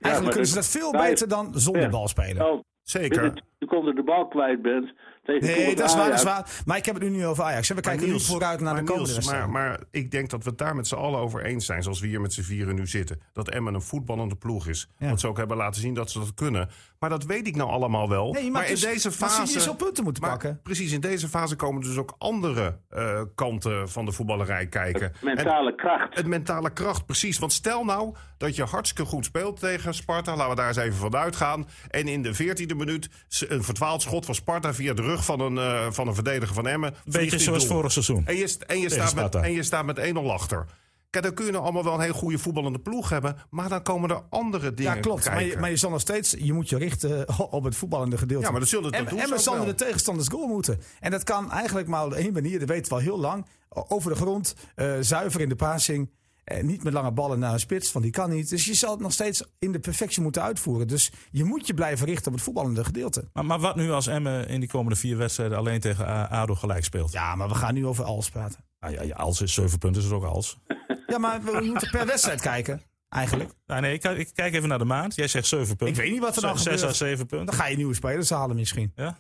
Eigenlijk 0.01 0.33
kunnen 0.35 0.51
ze 0.51 0.55
dat 0.57 0.67
veel 0.67 0.93
beter 0.93 1.29
dan 1.29 1.51
zonder 1.55 1.83
Ja. 1.83 1.89
bal 1.89 2.09
spelen. 2.09 2.37
Nou, 2.37 2.63
Zeker. 2.83 3.09
binnen 3.23 3.35
10 3.35 3.45
seconden 3.59 3.95
de 3.95 4.03
bal 4.03 4.29
kwijt 4.29 4.63
bent 4.63 4.93
tegen 5.25 5.47
Nee, 5.47 5.75
dat 5.77 5.89
is 5.89 5.95
waar, 5.95 6.09
dat 6.09 6.19
is 6.19 6.25
waar. 6.25 6.63
Maar 6.65 6.77
ik 6.77 6.85
heb 6.85 6.95
het 6.95 7.05
nu 7.05 7.11
niet 7.11 7.25
over 7.25 7.45
Ajax. 7.45 7.69
hè. 7.69 7.75
We 7.75 7.81
kijken 7.81 8.09
nu 8.09 8.21
vooruit 8.21 8.61
naar 8.61 8.73
maar 8.75 8.85
de 8.85 8.91
komende 8.91 9.13
Niels, 9.13 9.27
maar, 9.31 9.49
maar 9.51 9.81
ik 9.91 10.11
denk 10.11 10.31
dat 10.31 10.43
we 10.45 10.49
het 10.51 10.59
daar 10.59 10.77
met 10.77 10.87
z'n 10.87 10.95
allen 10.95 11.21
over 11.21 11.45
eens 11.45 11.67
zijn, 11.67 11.83
zoals 11.83 12.01
we 12.01 12.07
hier 12.07 12.21
met 12.21 12.33
z'n 12.33 12.43
vieren 12.43 12.75
nu 12.75 12.87
zitten. 12.87 13.21
Dat 13.33 13.49
Emmen 13.49 13.75
een 13.75 13.83
voetballende 13.83 14.37
ploeg 14.37 14.67
is. 14.67 14.89
Ja. 14.99 15.07
Want 15.07 15.21
ze 15.21 15.27
ook 15.27 15.37
hebben 15.37 15.57
laten 15.57 15.81
zien 15.81 15.95
dat 15.95 16.11
ze 16.11 16.19
dat 16.19 16.35
kunnen. 16.35 16.69
Maar 16.99 17.11
dat 17.11 17.25
weet 17.25 17.47
ik 17.47 17.57
nou 17.57 17.71
allemaal 17.71 18.09
wel. 18.09 18.33
Nee, 18.33 18.51
maar, 18.51 18.67
dus- 18.67 18.83
in 18.83 18.91
deze 18.91 19.09
maar 19.09 19.29
fase. 19.29 19.53
je 19.53 19.61
zou 19.61 19.77
punten 19.77 20.05
moeten 20.05 20.23
maar 20.23 20.31
pakken. 20.31 20.61
Precies, 20.63 20.93
in 20.93 21.01
deze 21.01 21.29
fase 21.29 21.57
komen 21.57 21.83
dus 21.83 21.97
ook 21.97 22.15
andere 22.19 22.79
eh, 22.89 23.21
kanten 23.35 23.89
van 23.89 24.05
de 24.05 24.13
voetballerij 24.13 24.67
kijken. 24.67 25.03
En- 25.13 25.19
Mentale 25.21 25.75
kracht. 25.75 26.17
het 26.17 26.27
mentale 26.27 26.71
kracht, 26.73 27.07
precies. 27.07 27.39
Want 27.39 27.53
stel 27.53 27.85
nou 27.85 28.15
dat 28.39 28.57
je 28.57 28.65
hartstikke 28.65 29.11
goed 29.11 29.25
speelt 29.25 29.61
tegen 29.61 29.95
Sparta. 29.95 30.37
Laten 30.37 30.51
we 30.51 30.57
daar 30.57 30.69
eens 30.69 30.77
even 30.77 30.99
van 30.99 31.17
uitgaan. 31.17 31.69
En 31.91 32.09
in 32.09 32.23
de 32.23 32.35
14e 32.35 32.75
minuut 32.77 33.09
een 33.49 33.63
verdwaald 33.65 34.03
schot 34.03 34.25
van 34.25 34.35
Sparta 34.35 34.75
via 34.75 34.95
de 34.95 35.03
rug 35.03 35.25
van 35.25 35.41
een, 35.41 35.59
eh, 35.59 35.87
van 35.91 36.09
een 36.09 36.15
verdediger 36.15 36.55
van 36.55 36.67
Emmen. 36.67 36.95
Beetje 37.05 37.39
zoals 37.39 37.67
doel. 37.67 37.77
vorig 37.77 37.93
seizoen. 37.93 38.27
En 38.27 38.37
je, 38.37 38.57
en, 38.67 38.79
je 38.81 38.91
staat 38.91 39.15
met, 39.15 39.35
en 39.35 39.53
je 39.53 39.63
staat 39.63 39.85
met 39.85 39.99
1-0 39.99 40.33
achter. 40.33 40.65
Kijk, 41.11 41.25
dan 41.25 41.35
kun 41.35 41.45
je 41.45 41.51
nou 41.51 41.65
allemaal 41.65 41.85
wel 41.85 41.95
een 41.95 42.01
heel 42.01 42.13
goede 42.13 42.39
voetballende 42.39 42.79
ploeg 42.79 43.09
hebben. 43.09 43.37
Maar 43.51 43.69
dan 43.69 43.83
komen 43.83 44.11
er 44.11 44.23
andere 44.31 44.75
dingen 44.75 44.95
Ja, 44.95 45.01
klopt. 45.01 45.25
Maar 45.25 45.45
je, 45.45 45.57
maar 45.57 45.71
je 45.71 45.77
zal 45.77 45.91
nog 45.91 46.01
steeds, 46.01 46.35
je 46.39 46.53
moet 46.53 46.69
je 46.69 46.79
richten 46.79 47.27
op 47.51 47.65
het 47.65 47.77
voetballende 47.77 48.19
gedeelte. 48.19 48.45
Ja, 48.45 48.51
maar 48.51 48.61
dat 48.61 48.69
zullen 48.69 48.87
het 48.87 48.95
en, 48.95 49.05
doen 49.05 49.19
en 49.19 49.29
we 49.29 49.43
wel. 49.45 49.65
de 49.65 49.75
tegenstanders 49.75 50.29
goal 50.29 50.47
moeten. 50.47 50.81
En 51.01 51.11
dat 51.11 51.25
kan 51.25 51.51
eigenlijk 51.53 51.89
maar 51.89 52.05
op 52.05 52.13
één 52.13 52.33
manier, 52.33 52.59
dat 52.59 52.69
weten 52.69 52.89
we 52.89 52.95
al 52.95 53.01
heel 53.01 53.19
lang. 53.19 53.47
Over 53.69 54.11
de 54.11 54.17
grond, 54.17 54.55
eh, 54.75 54.93
zuiver 55.01 55.41
in 55.41 55.49
de 55.49 55.57
passing. 55.57 56.11
Eh, 56.45 56.63
niet 56.63 56.85
met 56.85 56.93
lange 56.93 57.13
ballen 57.13 57.39
naar 57.39 57.53
een 57.53 57.61
spits, 57.61 57.93
want 57.93 58.05
die 58.05 58.15
kan 58.15 58.31
niet. 58.31 58.49
Dus 58.49 58.65
je 58.65 58.75
zal 58.75 58.91
het 58.91 59.01
nog 59.01 59.13
steeds 59.13 59.43
in 59.59 59.73
de 59.73 59.79
perfectie 59.79 60.23
moeten 60.23 60.43
uitvoeren. 60.43 60.89
Dus 60.89 61.13
je 61.31 61.45
moet 61.45 61.67
je 61.67 61.75
blijven 61.75 62.07
richten 62.07 62.27
op 62.27 62.33
het 62.33 62.43
voetballende 62.43 62.85
gedeelte. 62.85 63.25
Maar, 63.33 63.45
maar 63.45 63.59
wat 63.59 63.77
nu 63.77 63.91
als 63.91 64.07
Emmen 64.07 64.49
in 64.49 64.61
die 64.61 64.69
komende 64.69 64.99
vier 64.99 65.17
wedstrijden 65.17 65.59
alleen 65.59 65.81
tegen 65.81 66.31
ADO 66.31 66.55
gelijk 66.55 66.85
speelt? 66.85 67.13
Ja, 67.13 67.35
maar 67.35 67.49
we 67.49 67.55
gaan 67.55 67.75
nu 67.75 67.87
over 67.87 68.05
alles 68.05 68.31
praten. 68.31 68.65
Ja, 68.81 69.03
ja, 69.03 69.15
als 69.15 69.41
is 69.41 69.55
zeven 69.55 69.79
punten, 69.79 70.03
is 70.03 70.09
het 70.09 70.17
ook 70.17 70.25
als. 70.25 70.59
Ja, 71.09 71.19
maar 71.19 71.43
we 71.43 71.61
moeten 71.65 71.91
per 71.91 72.07
wedstrijd 72.07 72.41
kijken, 72.41 72.83
eigenlijk. 73.09 73.51
Nou, 73.67 73.81
nee, 73.81 73.93
ik, 73.95 74.05
ik 74.05 74.31
kijk 74.35 74.55
even 74.55 74.69
naar 74.69 74.79
de 74.79 74.85
maand. 74.85 75.15
Jij 75.15 75.29
zegt 75.29 75.47
zeven 75.47 75.77
punten. 75.77 75.89
Ik 75.89 75.95
weet 76.03 76.11
niet 76.13 76.21
wat 76.21 76.37
er 76.37 76.43
dan 76.43 76.59
Zes 76.59 76.73
gebeurt. 76.81 76.91
à 76.91 76.93
zeven 76.93 77.27
punten. 77.27 77.47
Dan 77.47 77.55
ga 77.55 77.67
je 77.67 77.77
nieuwe 77.77 77.95
spelers 77.95 78.31
halen 78.31 78.57
misschien. 78.57 78.93
Ja? 78.97 79.19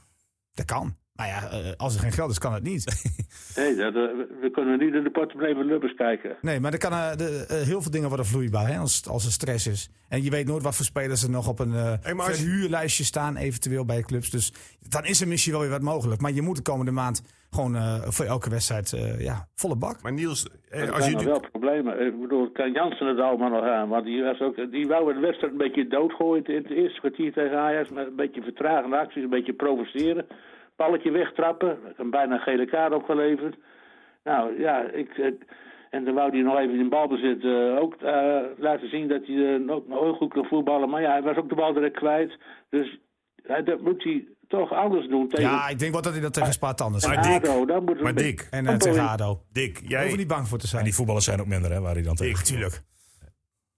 Dat 0.54 0.64
kan. 0.66 0.96
Maar 1.12 1.26
ja, 1.26 1.50
eh, 1.50 1.72
als 1.76 1.94
er 1.94 2.00
geen 2.00 2.12
geld 2.12 2.30
is, 2.30 2.38
kan 2.38 2.52
het 2.54 2.62
niet. 2.62 2.84
Nee, 3.56 3.74
dat, 3.76 3.86
eh, 3.86 3.92
we- 4.40 4.50
kunnen 4.52 4.78
niet 4.78 4.94
in 4.94 5.02
de 5.02 5.10
portemonnee 5.10 5.54
van 5.54 5.64
Lubbers 5.66 5.94
kijken. 5.94 6.36
Nee, 6.42 6.60
maar 6.60 6.72
er 6.72 6.78
kan, 6.78 6.92
eh, 6.92 7.16
de, 7.16 7.46
heel 7.64 7.82
veel 7.82 7.90
dingen 7.90 8.08
worden 8.08 8.26
vloeibaar 8.26 8.66
hè, 8.68 8.78
als, 8.78 9.06
als 9.08 9.24
er 9.24 9.32
stress 9.32 9.66
is. 9.66 9.90
En 10.08 10.22
je 10.22 10.30
weet 10.30 10.46
nooit 10.46 10.62
wat 10.62 10.76
voor 10.76 10.84
spelers 10.84 11.22
er 11.22 11.30
nog 11.30 11.48
op 11.48 11.58
een 11.58 11.74
eh 11.74 11.92
Hey, 12.02 12.14
maar 12.14 12.26
als 12.26 12.36
je- 12.36 12.42
verhuurlijstje 12.42 13.04
staan, 13.04 13.36
eventueel 13.36 13.84
bij 13.84 14.02
clubs. 14.02 14.30
Dus 14.30 14.52
dan 14.88 15.04
is 15.04 15.20
er 15.20 15.28
misschien 15.28 15.52
wel 15.52 15.60
weer 15.60 15.70
wat 15.70 15.82
mogelijk. 15.82 16.20
Maar 16.20 16.32
je 16.32 16.42
moet 16.42 16.56
de 16.56 16.62
komende 16.62 16.90
maand 16.92 17.22
gewoon 17.50 17.74
eh, 17.74 18.02
voor 18.02 18.24
elke 18.24 18.50
wedstrijd 18.50 18.92
eh, 18.92 19.20
ja, 19.20 19.46
volle 19.54 19.76
bak. 19.76 20.02
Maar 20.02 20.12
Niels, 20.12 20.48
eh, 20.70 20.90
als 20.90 21.06
je 21.06 21.12
nog 21.12 21.24
wel 21.24 21.40
problemen. 21.40 22.06
Ik 22.06 22.20
bedoel, 22.20 22.50
kan 22.50 22.72
Jansen 22.72 23.06
het 23.06 23.18
allemaal 23.18 23.50
nog 23.50 23.64
aan? 23.64 23.88
Want 23.88 24.04
die, 24.04 24.22
was 24.22 24.40
ook, 24.40 24.70
die 24.70 24.86
wou 24.86 25.14
de 25.14 25.20
wedstrijd 25.20 25.52
een 25.52 25.58
beetje 25.58 25.88
doodgooien 25.88 26.44
in 26.44 26.62
het 26.62 26.70
eerste 26.70 27.00
kwartier 27.00 27.32
tegen 27.32 27.58
Ajax. 27.58 27.90
Met 27.90 28.06
een 28.06 28.16
beetje 28.16 28.42
vertragende 28.42 28.96
acties, 28.96 29.22
een 29.22 29.28
beetje 29.30 29.52
provoceren. 29.52 30.26
Balletje 30.76 31.10
wegtrappen. 31.10 31.78
Een 31.96 32.10
bijna 32.10 32.38
gele 32.38 32.66
kaart 32.66 32.94
opgeleverd. 32.94 33.56
Nou 34.24 34.60
ja, 34.60 34.82
ik... 34.82 35.16
ik- 35.16 35.46
en 35.90 36.04
dan 36.04 36.14
wou 36.14 36.30
hij 36.30 36.40
nog 36.40 36.58
even 36.58 36.78
in 36.78 36.88
balbezit 36.88 37.44
eh, 37.44 37.76
ook 37.80 37.94
eh, 37.94 38.40
laten 38.56 38.88
zien 38.88 39.08
dat 39.08 39.26
hij 39.26 39.54
eh, 39.54 39.60
nog, 39.60 39.86
nog 39.86 40.00
heel 40.00 40.14
goed 40.14 40.32
kan 40.32 40.44
voetballen. 40.44 40.88
Maar 40.88 41.00
ja, 41.00 41.10
hij 41.10 41.22
was 41.22 41.36
ook 41.36 41.48
de 41.48 41.54
bal 41.54 41.72
direct 41.72 41.96
kwijt. 41.96 42.38
Dus 42.70 42.98
hij, 43.42 43.62
dat 43.62 43.80
moet 43.80 44.02
hij 44.02 44.26
toch 44.48 44.72
anders 44.72 45.08
doen 45.08 45.28
tegen 45.28 45.50
Ja, 45.50 45.68
ik 45.68 45.78
denk 45.78 45.92
wel 45.92 46.02
dat 46.02 46.12
hij 46.12 46.20
dat 46.22 46.32
tegen 46.32 46.52
Sparta 46.52 46.84
anders 46.84 47.06
Maar 47.06 47.40
doet. 47.40 47.68
Dan 47.68 47.84
moet 47.84 48.02
maar 48.02 48.14
Dick, 48.14 48.46
En 48.50 48.66
eh, 48.66 48.76
tegen 48.76 49.08
ADO. 49.08 49.42
Dick, 49.52 49.80
jij, 49.84 49.90
hoeven 49.90 50.10
we 50.10 50.16
niet 50.16 50.26
bang 50.26 50.48
voor 50.48 50.58
te 50.58 50.64
En 50.64 50.70
zijn. 50.70 50.84
die 50.84 50.94
voetballers 50.94 51.24
zijn 51.24 51.40
ook 51.40 51.46
minder, 51.46 51.70
hè, 51.72 51.80
waar 51.80 51.94
hij 51.94 52.02
dan 52.02 52.14
tegen 52.14 52.34
Dick, 52.34 52.44
Tuurlijk. 52.44 52.82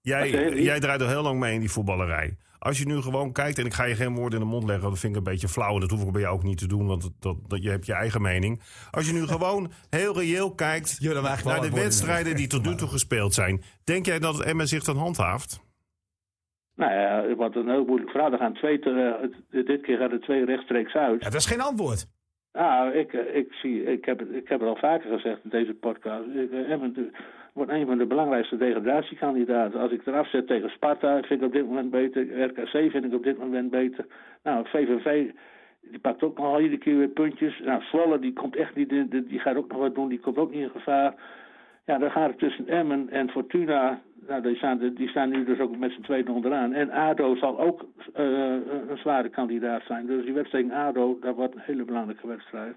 Jij, 0.00 0.30
jij 0.62 0.80
draait 0.80 1.02
al 1.02 1.08
heel 1.08 1.22
lang 1.22 1.38
mee 1.40 1.54
in 1.54 1.60
die 1.60 1.70
voetballerij. 1.70 2.36
Als 2.58 2.78
je 2.78 2.86
nu 2.86 3.00
gewoon 3.00 3.32
kijkt, 3.32 3.58
en 3.58 3.66
ik 3.66 3.74
ga 3.74 3.84
je 3.84 3.94
geen 3.94 4.14
woorden 4.14 4.38
in 4.40 4.44
de 4.44 4.50
mond 4.50 4.64
leggen, 4.64 4.80
want 4.82 4.92
dat 4.92 5.02
vind 5.02 5.12
ik 5.16 5.18
een 5.18 5.32
beetje 5.32 5.48
flauw. 5.48 5.74
En 5.74 5.80
dat 5.80 5.90
hoef 5.90 6.02
ik 6.02 6.12
bij 6.12 6.20
jou 6.20 6.34
ook 6.34 6.42
niet 6.42 6.58
te 6.58 6.66
doen, 6.66 6.86
want 6.86 7.02
dat, 7.02 7.12
dat, 7.18 7.36
dat- 7.46 7.62
je 7.62 7.70
hebt 7.70 7.86
je 7.86 7.92
eigen 7.94 8.22
mening. 8.22 8.62
Als 8.90 9.06
je 9.06 9.12
nu 9.12 9.26
gewoon 9.36 9.72
heel 9.90 10.18
reëel 10.18 10.54
kijkt 10.54 11.00
naar 11.44 11.60
de 11.60 11.70
wedstrijden 11.70 12.36
die 12.36 12.46
tot 12.46 12.64
nu 12.64 12.74
toe 12.74 12.88
gespeeld 12.88 13.34
zijn. 13.34 13.62
Denk 13.84 14.06
jij 14.06 14.18
dat 14.18 14.40
Emmen 14.40 14.68
zich 14.68 14.84
dan 14.84 14.96
handhaaft? 14.96 15.60
Nou 16.80 16.92
ja, 16.92 17.34
wat 17.34 17.54
een 17.56 17.68
heel 17.68 17.84
moeilijk 17.84 18.10
verhaal. 18.10 18.32
Er 18.32 18.38
gaan 18.38 18.52
twee 18.52 18.78
te- 18.78 19.30
eh, 19.50 19.64
dit 19.66 19.80
keer 19.80 19.96
gaan 19.98 20.10
er 20.10 20.20
twee 20.20 20.44
rechtstreeks 20.44 20.94
uit. 20.94 21.22
Ja, 21.24 21.30
dat 21.30 21.40
is 21.40 21.46
geen 21.46 21.60
antwoord. 21.60 22.06
Nou, 22.52 22.92
ik, 22.92 23.12
eh, 23.12 23.36
ik, 23.36 23.52
zie, 23.52 23.84
ik, 23.84 24.04
heb, 24.04 24.18
het- 24.18 24.32
ik 24.34 24.48
heb 24.48 24.60
het 24.60 24.68
al 24.68 24.76
vaker 24.76 25.10
gezegd 25.10 25.40
in 25.44 25.50
deze 25.50 25.74
podcast. 25.74 26.24
Ik, 26.34 26.50
eh, 26.52 26.70
Emmen 26.70 26.92
de- 26.94 27.10
wordt 27.54 27.70
een 27.70 27.86
van 27.86 27.98
de 27.98 28.06
belangrijkste 28.06 28.56
degradatiekandidaten. 28.56 29.80
Als 29.80 29.90
ik 29.92 30.06
eraf 30.06 30.28
zet 30.30 30.46
tegen 30.46 30.70
Sparta, 30.70 31.22
vind 31.22 31.40
ik 31.40 31.46
op 31.46 31.52
dit 31.52 31.66
moment 31.66 31.90
beter. 31.90 32.42
RKC 32.44 32.90
vind 32.90 33.04
ik 33.04 33.14
op 33.14 33.22
dit 33.22 33.38
moment 33.38 33.70
beter. 33.70 34.06
Nou, 34.42 34.66
VVV, 34.68 35.30
die 35.80 35.98
pakt 35.98 36.22
ook 36.22 36.36
nog 36.38 36.46
al 36.46 36.60
iedere 36.60 36.78
keer 36.80 36.96
weer 36.98 37.08
puntjes. 37.08 37.60
Nou, 37.64 37.82
Zwolle, 37.82 38.18
die 38.18 38.32
komt 38.32 38.56
echt 38.56 38.74
niet 38.74 38.92
in, 38.92 39.06
die- 39.08 39.26
die 39.26 39.38
gaat 39.40 39.56
ook 39.56 39.70
nog 39.72 39.80
wat 39.80 39.94
doen. 39.94 40.08
Die 40.08 40.20
komt 40.20 40.36
ook 40.36 40.50
niet 40.50 40.62
in 40.62 40.70
gevaar. 40.70 41.14
Ja, 41.86 41.98
dan 41.98 42.10
gaat 42.10 42.28
het 42.30 42.38
tussen 42.38 42.68
Emmen 42.68 43.08
en 43.10 43.30
Fortuna. 43.30 44.00
Nou, 44.28 44.42
die 44.94 45.08
staan, 45.08 45.28
nu 45.28 45.44
dus 45.44 45.58
ook 45.58 45.76
met 45.76 45.92
z'n 45.92 46.00
tweeën 46.00 46.28
onderaan. 46.28 46.72
En 46.72 46.90
ADO 46.90 47.36
zal 47.36 47.60
ook 47.60 47.86
eh, 48.14 48.24
een 48.88 48.98
zware 48.98 49.28
kandidaat 49.28 49.82
zijn. 49.86 50.06
Dus 50.06 50.24
die 50.24 50.34
wedstrijd 50.34 50.64
tegen 50.64 50.80
ADO, 50.80 51.18
dat 51.20 51.34
wordt 51.34 51.54
een 51.54 51.60
hele 51.60 51.84
belangrijke 51.84 52.26
wedstrijd. 52.26 52.74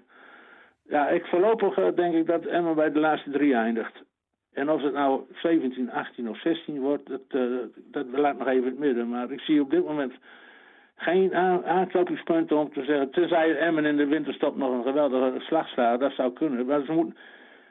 Ja, 0.88 1.08
ik 1.08 1.26
voorlopig 1.26 1.78
eh, 1.78 1.94
denk 1.94 2.14
ik 2.14 2.26
dat 2.26 2.44
Emmen 2.44 2.74
bij 2.74 2.92
de 2.92 2.98
laatste 2.98 3.30
drie 3.30 3.54
eindigt. 3.54 4.02
En 4.52 4.70
of 4.70 4.82
het 4.82 4.92
nou 4.92 5.22
17, 5.34 5.90
18 5.90 6.28
of 6.28 6.40
16 6.40 6.80
wordt, 6.80 7.08
dat, 7.08 7.20
eh, 7.28 7.42
dat 7.90 8.06
laat 8.12 8.38
nog 8.38 8.48
even 8.48 8.64
in 8.64 8.70
het 8.70 8.78
midden. 8.78 9.08
Maar 9.08 9.30
ik 9.30 9.40
zie 9.40 9.60
op 9.60 9.70
dit 9.70 9.84
moment 9.84 10.12
geen 10.96 11.34
aan- 11.34 11.64
aanknopingspunten 11.64 12.58
om 12.58 12.72
te 12.72 12.84
zeggen... 12.84 13.10
tenzij 13.10 13.56
Emmen 13.56 13.84
in 13.84 13.96
de 13.96 14.06
winterstop 14.06 14.56
nog 14.56 14.72
een 14.72 14.82
geweldige 14.82 15.40
slag 15.40 15.74
dat 15.74 16.12
zou 16.12 16.32
kunnen. 16.32 16.66
Maar 16.66 16.84
ze 16.84 16.92
moeten 16.92 17.16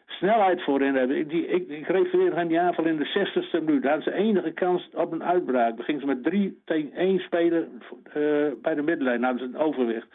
snelheid 0.06 0.64
voorin 0.64 0.96
hebben. 0.96 1.18
Ik, 1.18 1.30
die, 1.30 1.48
ik, 1.48 1.70
ik 1.70 1.88
refereer 1.88 2.36
aan 2.36 2.48
die 2.48 2.60
aanval 2.60 2.86
in 2.86 2.98
de 2.98 3.28
60ste 3.28 3.64
minuut. 3.64 3.82
Daar 3.82 3.92
hadden 3.92 4.14
ze 4.14 4.20
enige 4.20 4.52
kans 4.52 4.90
op 4.94 5.12
een 5.12 5.24
uitbraak. 5.24 5.78
Dan 5.78 6.00
ze 6.00 6.06
met 6.06 6.24
drie 6.24 6.62
tegen 6.66 6.94
één 6.94 7.20
spelen 7.20 7.82
eh, 8.04 8.14
bij 8.62 8.76
de 8.76 8.82
middenlijn. 8.82 9.24
Hadden 9.24 9.50
ze 9.50 9.58
een 9.58 9.64
overwicht. 9.64 10.08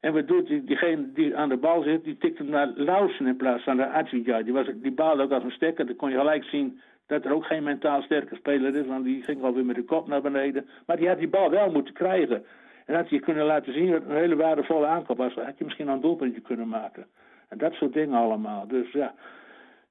En 0.00 0.12
wat 0.12 0.28
doet 0.28 0.46
die, 0.46 0.64
diegene 0.64 1.12
die 1.12 1.36
aan 1.36 1.48
de 1.48 1.56
bal 1.56 1.82
zit, 1.82 2.04
die 2.04 2.16
tikt 2.18 2.38
hem 2.38 2.48
naar 2.48 2.72
Lausen 2.74 3.26
in 3.26 3.36
plaats 3.36 3.62
van 3.62 3.76
naar 3.76 3.92
Adjidja. 3.92 4.42
Die, 4.42 4.52
was, 4.52 4.66
baalde 4.94 5.22
ook 5.22 5.32
als 5.32 5.44
een 5.44 5.50
stekker. 5.50 5.86
Dan 5.86 5.96
kon 5.96 6.10
je 6.10 6.18
gelijk 6.18 6.44
zien 6.44 6.80
dat 7.06 7.24
er 7.24 7.32
ook 7.32 7.44
geen 7.44 7.62
mentaal 7.62 8.02
sterke 8.02 8.36
speler 8.36 8.76
is. 8.76 8.86
Want 8.86 9.04
die 9.04 9.22
ging 9.22 9.42
alweer 9.42 9.64
met 9.64 9.76
de 9.76 9.84
kop 9.84 10.08
naar 10.08 10.22
beneden. 10.22 10.66
Maar 10.86 10.96
die 10.96 11.08
had 11.08 11.18
die 11.18 11.28
bal 11.28 11.50
wel 11.50 11.70
moeten 11.70 11.94
krijgen. 11.94 12.44
En 12.86 12.94
had 12.94 13.10
je 13.10 13.20
kunnen 13.20 13.44
laten 13.44 13.72
zien 13.72 13.90
dat 13.90 14.02
een 14.02 14.16
hele 14.16 14.36
waardevolle 14.36 14.86
aankoop 14.86 15.16
was. 15.16 15.34
Had 15.34 15.58
je 15.58 15.64
misschien 15.64 15.88
een 15.88 16.00
doelpuntje 16.00 16.40
kunnen 16.40 16.68
maken. 16.68 17.06
En 17.48 17.58
dat 17.58 17.72
soort 17.72 17.92
dingen 17.92 18.18
allemaal. 18.18 18.68
Dus 18.68 18.92
ja, 18.92 19.14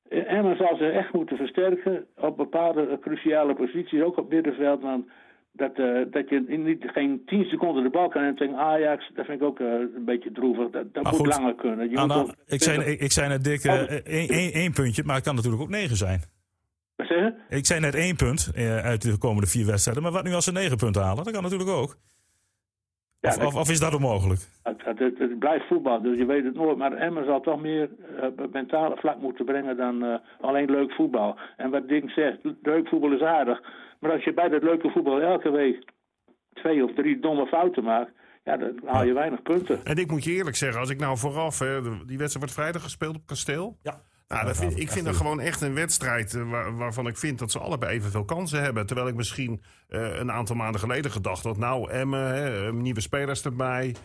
Emmen 0.10 0.58
zal 0.58 0.76
ze 0.78 0.90
echt 0.90 1.14
moeten 1.14 1.38
versterken 1.38 2.06
op 2.16 2.38
bepaalde 2.38 2.98
cruciale 3.02 3.56
posities, 3.56 4.02
ook 4.02 4.18
op 4.18 4.30
middenveld. 4.30 4.82
Want 4.82 5.06
dat, 5.52 5.78
uh, 5.78 6.06
dat 6.12 6.30
je 6.30 6.44
niet, 6.48 6.84
geen 6.94 7.22
10 7.26 7.44
seconden 7.44 7.84
de 7.84 7.90
bal 7.90 8.08
kan 8.08 8.22
hebben 8.24 8.40
tegen 8.40 8.58
Ajax, 8.58 9.12
dat 9.14 9.26
vind 9.26 9.42
ik 9.42 9.48
ook 9.48 9.60
uh, 9.60 9.68
een 9.96 10.06
beetje 10.06 10.32
droevig. 10.32 10.70
Dat, 10.70 10.94
dat 10.94 11.04
moet 11.04 11.16
goed, 11.16 11.28
langer 11.28 11.56
kunnen. 11.56 11.90
Je 11.90 11.98
Anna, 11.98 12.18
moet 12.18 12.36
ik, 12.46 12.62
zei, 12.62 12.82
ik, 12.82 13.00
ik 13.00 13.12
zei 13.12 13.28
net 13.28 13.44
dik 13.44 13.64
uh, 13.64 13.74
één, 13.74 14.30
één, 14.30 14.52
één 14.52 14.74
puntje, 14.74 15.04
maar 15.04 15.16
het 15.16 15.24
kan 15.24 15.36
natuurlijk 15.36 15.64
ook 15.64 15.70
negen 15.70 15.96
zijn. 15.96 16.22
Wat 16.96 17.08
zeg 17.08 17.18
je? 17.18 17.56
Ik 17.56 17.66
zei 17.66 17.80
net 17.80 17.96
één 17.96 18.16
punt 18.16 18.52
uit 18.84 19.02
de 19.02 19.18
komende 19.18 19.48
vier 19.48 19.66
wedstrijden, 19.66 20.04
maar 20.04 20.12
wat 20.12 20.24
nu 20.24 20.34
als 20.34 20.46
ze 20.46 20.52
negen 20.52 20.78
punten 20.78 21.02
halen? 21.02 21.24
Dat 21.24 21.34
kan 21.34 21.44
natuurlijk 21.44 21.70
ook. 21.70 21.98
Ja, 23.26 23.32
of, 23.32 23.38
dat- 23.38 23.48
of, 23.48 23.56
of 23.56 23.70
is 23.70 23.80
dat 23.80 23.94
onmogelijk? 23.96 24.42
Het, 24.64 24.82
het, 24.86 25.00
het, 25.00 25.18
het 25.18 25.40
blijft 25.40 25.68
voetbal, 25.68 26.02
dus 26.02 26.18
je 26.18 26.26
weet 26.26 26.44
het 26.44 26.54
nooit. 26.56 26.78
Maar 26.78 26.94
Emmen 26.94 27.26
zal 27.26 27.42
toch 27.42 27.62
meer 27.62 27.90
op 28.22 28.38
het 28.38 28.54
mentale 28.54 28.96
vlak 28.98 29.20
moeten 29.22 29.46
brengen 29.46 29.78
dan 29.78 30.04
eh, 30.04 30.16
alleen 30.42 30.70
leuk 30.72 30.92
voetbal. 30.92 31.38
En 31.58 31.70
wat 31.70 31.88
Ding 31.88 32.12
zegt, 32.12 32.38
leuk 32.62 32.88
voetbal 32.88 33.12
is 33.14 33.22
aardig. 33.22 33.62
Maar 34.00 34.12
als 34.12 34.24
je 34.24 34.34
bij 34.34 34.50
dat 34.50 34.64
leuke 34.64 34.90
voetbal 34.90 35.22
elke 35.22 35.50
week 35.52 35.84
twee 36.54 36.84
of 36.84 36.94
drie 36.94 37.20
domme 37.20 37.46
fouten 37.48 37.84
maakt, 37.84 38.12
ja, 38.44 38.58
dan 38.58 38.80
haal 38.86 39.04
je 39.06 39.14
weinig 39.14 39.42
punten. 39.42 39.80
En 39.86 39.96
ik 39.98 40.12
moet 40.12 40.24
je 40.24 40.32
eerlijk 40.32 40.56
zeggen, 40.56 40.80
als 40.80 40.90
ik 40.90 41.00
nou 41.00 41.18
vooraf... 41.18 41.60
Hè, 41.60 41.82
die 41.82 42.18
wedstrijd 42.18 42.38
wordt 42.38 42.54
vrijdag 42.54 42.82
gespeeld 42.84 43.16
op 43.16 43.26
Kasteel. 43.26 43.78
Ja. 43.82 44.02
Nou, 44.28 44.46
dat 44.46 44.58
vind, 44.58 44.80
ik 44.80 44.92
vind 44.92 45.06
dat 45.06 45.16
gewoon 45.16 45.40
echt 45.40 45.62
een 45.62 45.74
wedstrijd 45.74 46.34
eh, 46.34 46.50
waar- 46.50 46.78
waarvan 46.78 47.08
ik 47.08 47.18
vind 47.18 47.40
dat 47.40 47.52
ze 47.52 47.60
allebei 47.60 47.98
evenveel 47.98 48.26
kansen 48.26 48.62
hebben. 48.62 48.86
Terwijl 48.86 49.08
ik 49.08 49.16
misschien 49.16 49.64
eh, 49.88 50.16
een 50.18 50.32
aantal 50.32 50.56
maanden 50.56 50.80
geleden 50.80 51.12
gedacht 51.12 51.44
had... 51.44 51.58
nou, 51.58 51.92
Emmen, 51.92 52.28
hè, 52.36 52.68
eh, 52.68 52.74
nieuwe 52.74 53.02
spelers 53.02 53.46
erbij, 53.46 53.96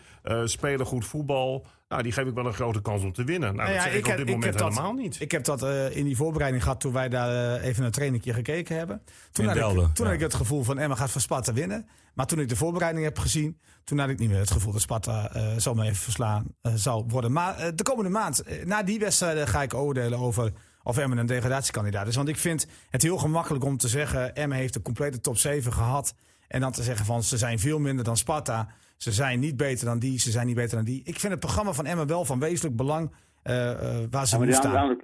spelen 0.45 0.85
goed 0.85 1.05
voetbal. 1.05 1.65
Nou, 1.91 2.03
die 2.03 2.11
geef 2.11 2.25
ik 2.25 2.33
wel 2.33 2.45
een 2.45 2.53
grote 2.53 2.81
kans 2.81 3.03
om 3.03 3.13
te 3.13 3.23
winnen. 3.23 3.55
Nou, 3.55 3.55
Nou 3.55 3.67
dat 3.67 3.75
ja, 3.75 3.83
zeg 3.83 3.99
ik, 3.99 4.07
op 4.07 4.17
dit 4.17 4.29
moment 4.29 4.57
dat, 4.57 4.69
helemaal 4.69 4.93
niet. 4.93 5.19
Ik 5.19 5.31
heb 5.31 5.43
dat 5.43 5.63
eh, 5.63 5.95
in 5.95 6.05
die 6.05 6.15
voorbereiding 6.15 6.63
gehad 6.63 6.79
toen 6.79 6.93
wij 6.93 7.09
daar 7.09 7.59
eh, 7.59 7.67
even 7.67 7.83
een 7.83 7.91
trainingje 7.91 8.33
gekeken 8.33 8.77
hebben. 8.77 9.01
Toen, 9.31 9.45
had, 9.45 9.53
Delden, 9.53 9.87
ik, 9.87 9.93
toen 9.93 10.05
ja. 10.05 10.11
had 10.11 10.21
ik 10.21 10.25
het 10.25 10.33
gevoel 10.33 10.63
van 10.63 10.79
Emma 10.79 10.95
gaat 10.95 11.11
van 11.11 11.21
Sparta 11.21 11.53
winnen. 11.53 11.87
Maar 12.13 12.25
toen 12.25 12.39
ik 12.39 12.49
de 12.49 12.55
voorbereiding 12.55 13.03
heb 13.05 13.19
gezien, 13.19 13.59
toen 13.83 13.99
had 13.99 14.09
ik 14.09 14.19
niet 14.19 14.29
meer 14.29 14.39
het 14.39 14.51
gevoel 14.51 14.71
dat 14.71 14.81
Sparta 14.81 15.33
eh 15.33 15.47
zal 15.57 15.73
me 15.73 15.83
even 15.83 15.95
verslaan 15.95 16.45
eh, 16.61 16.71
zal 16.75 17.05
worden. 17.07 17.31
Maar 17.31 17.75
de 17.75 17.83
komende 17.83 18.09
maand, 18.09 18.43
na 18.65 18.83
die 18.83 18.99
wedstrijden, 18.99 19.47
ga 19.47 19.61
ik 19.61 19.73
oordelen 19.73 20.19
over 20.19 20.51
of 20.83 20.97
Emmen 20.97 21.17
een 21.17 21.25
degradatiekandidaat 21.25 22.07
is. 22.07 22.15
Want 22.15 22.27
ik 22.27 22.37
vind 22.37 22.67
het 22.89 23.01
heel 23.01 23.17
gemakkelijk 23.17 23.63
om 23.63 23.77
te 23.77 23.87
zeggen, 23.87 24.35
Emmen 24.35 24.57
heeft 24.57 24.73
de 24.73 24.81
complete 24.81 25.21
top 25.21 25.37
7 25.37 25.73
gehad. 25.73 26.13
En 26.47 26.61
dan 26.61 26.71
te 26.71 26.83
zeggen 26.83 27.05
van 27.05 27.23
ze 27.23 27.37
zijn 27.37 27.59
veel 27.59 27.79
minder 27.79 28.03
dan 28.03 28.17
Sparta. 28.17 28.67
Ze 29.01 29.11
zijn 29.11 29.39
niet 29.39 29.57
beter 29.57 29.85
dan 29.85 29.99
die, 29.99 30.19
ze 30.19 30.31
zijn 30.31 30.45
niet 30.47 30.55
beter 30.55 30.75
dan 30.75 30.85
die. 30.85 31.01
Ik 31.03 31.19
vind 31.19 31.31
het 31.31 31.41
programma 31.41 31.73
van 31.73 31.85
Emmen 31.85 32.07
wel 32.07 32.25
van 32.25 32.39
wezenlijk 32.39 32.75
belang 32.75 33.11
eh, 33.43 33.71
eh, 33.71 34.07
waar 34.09 34.27
ze 34.27 34.37
Ja, 34.37 34.45
maar 34.45 34.53
staan. 34.53 34.97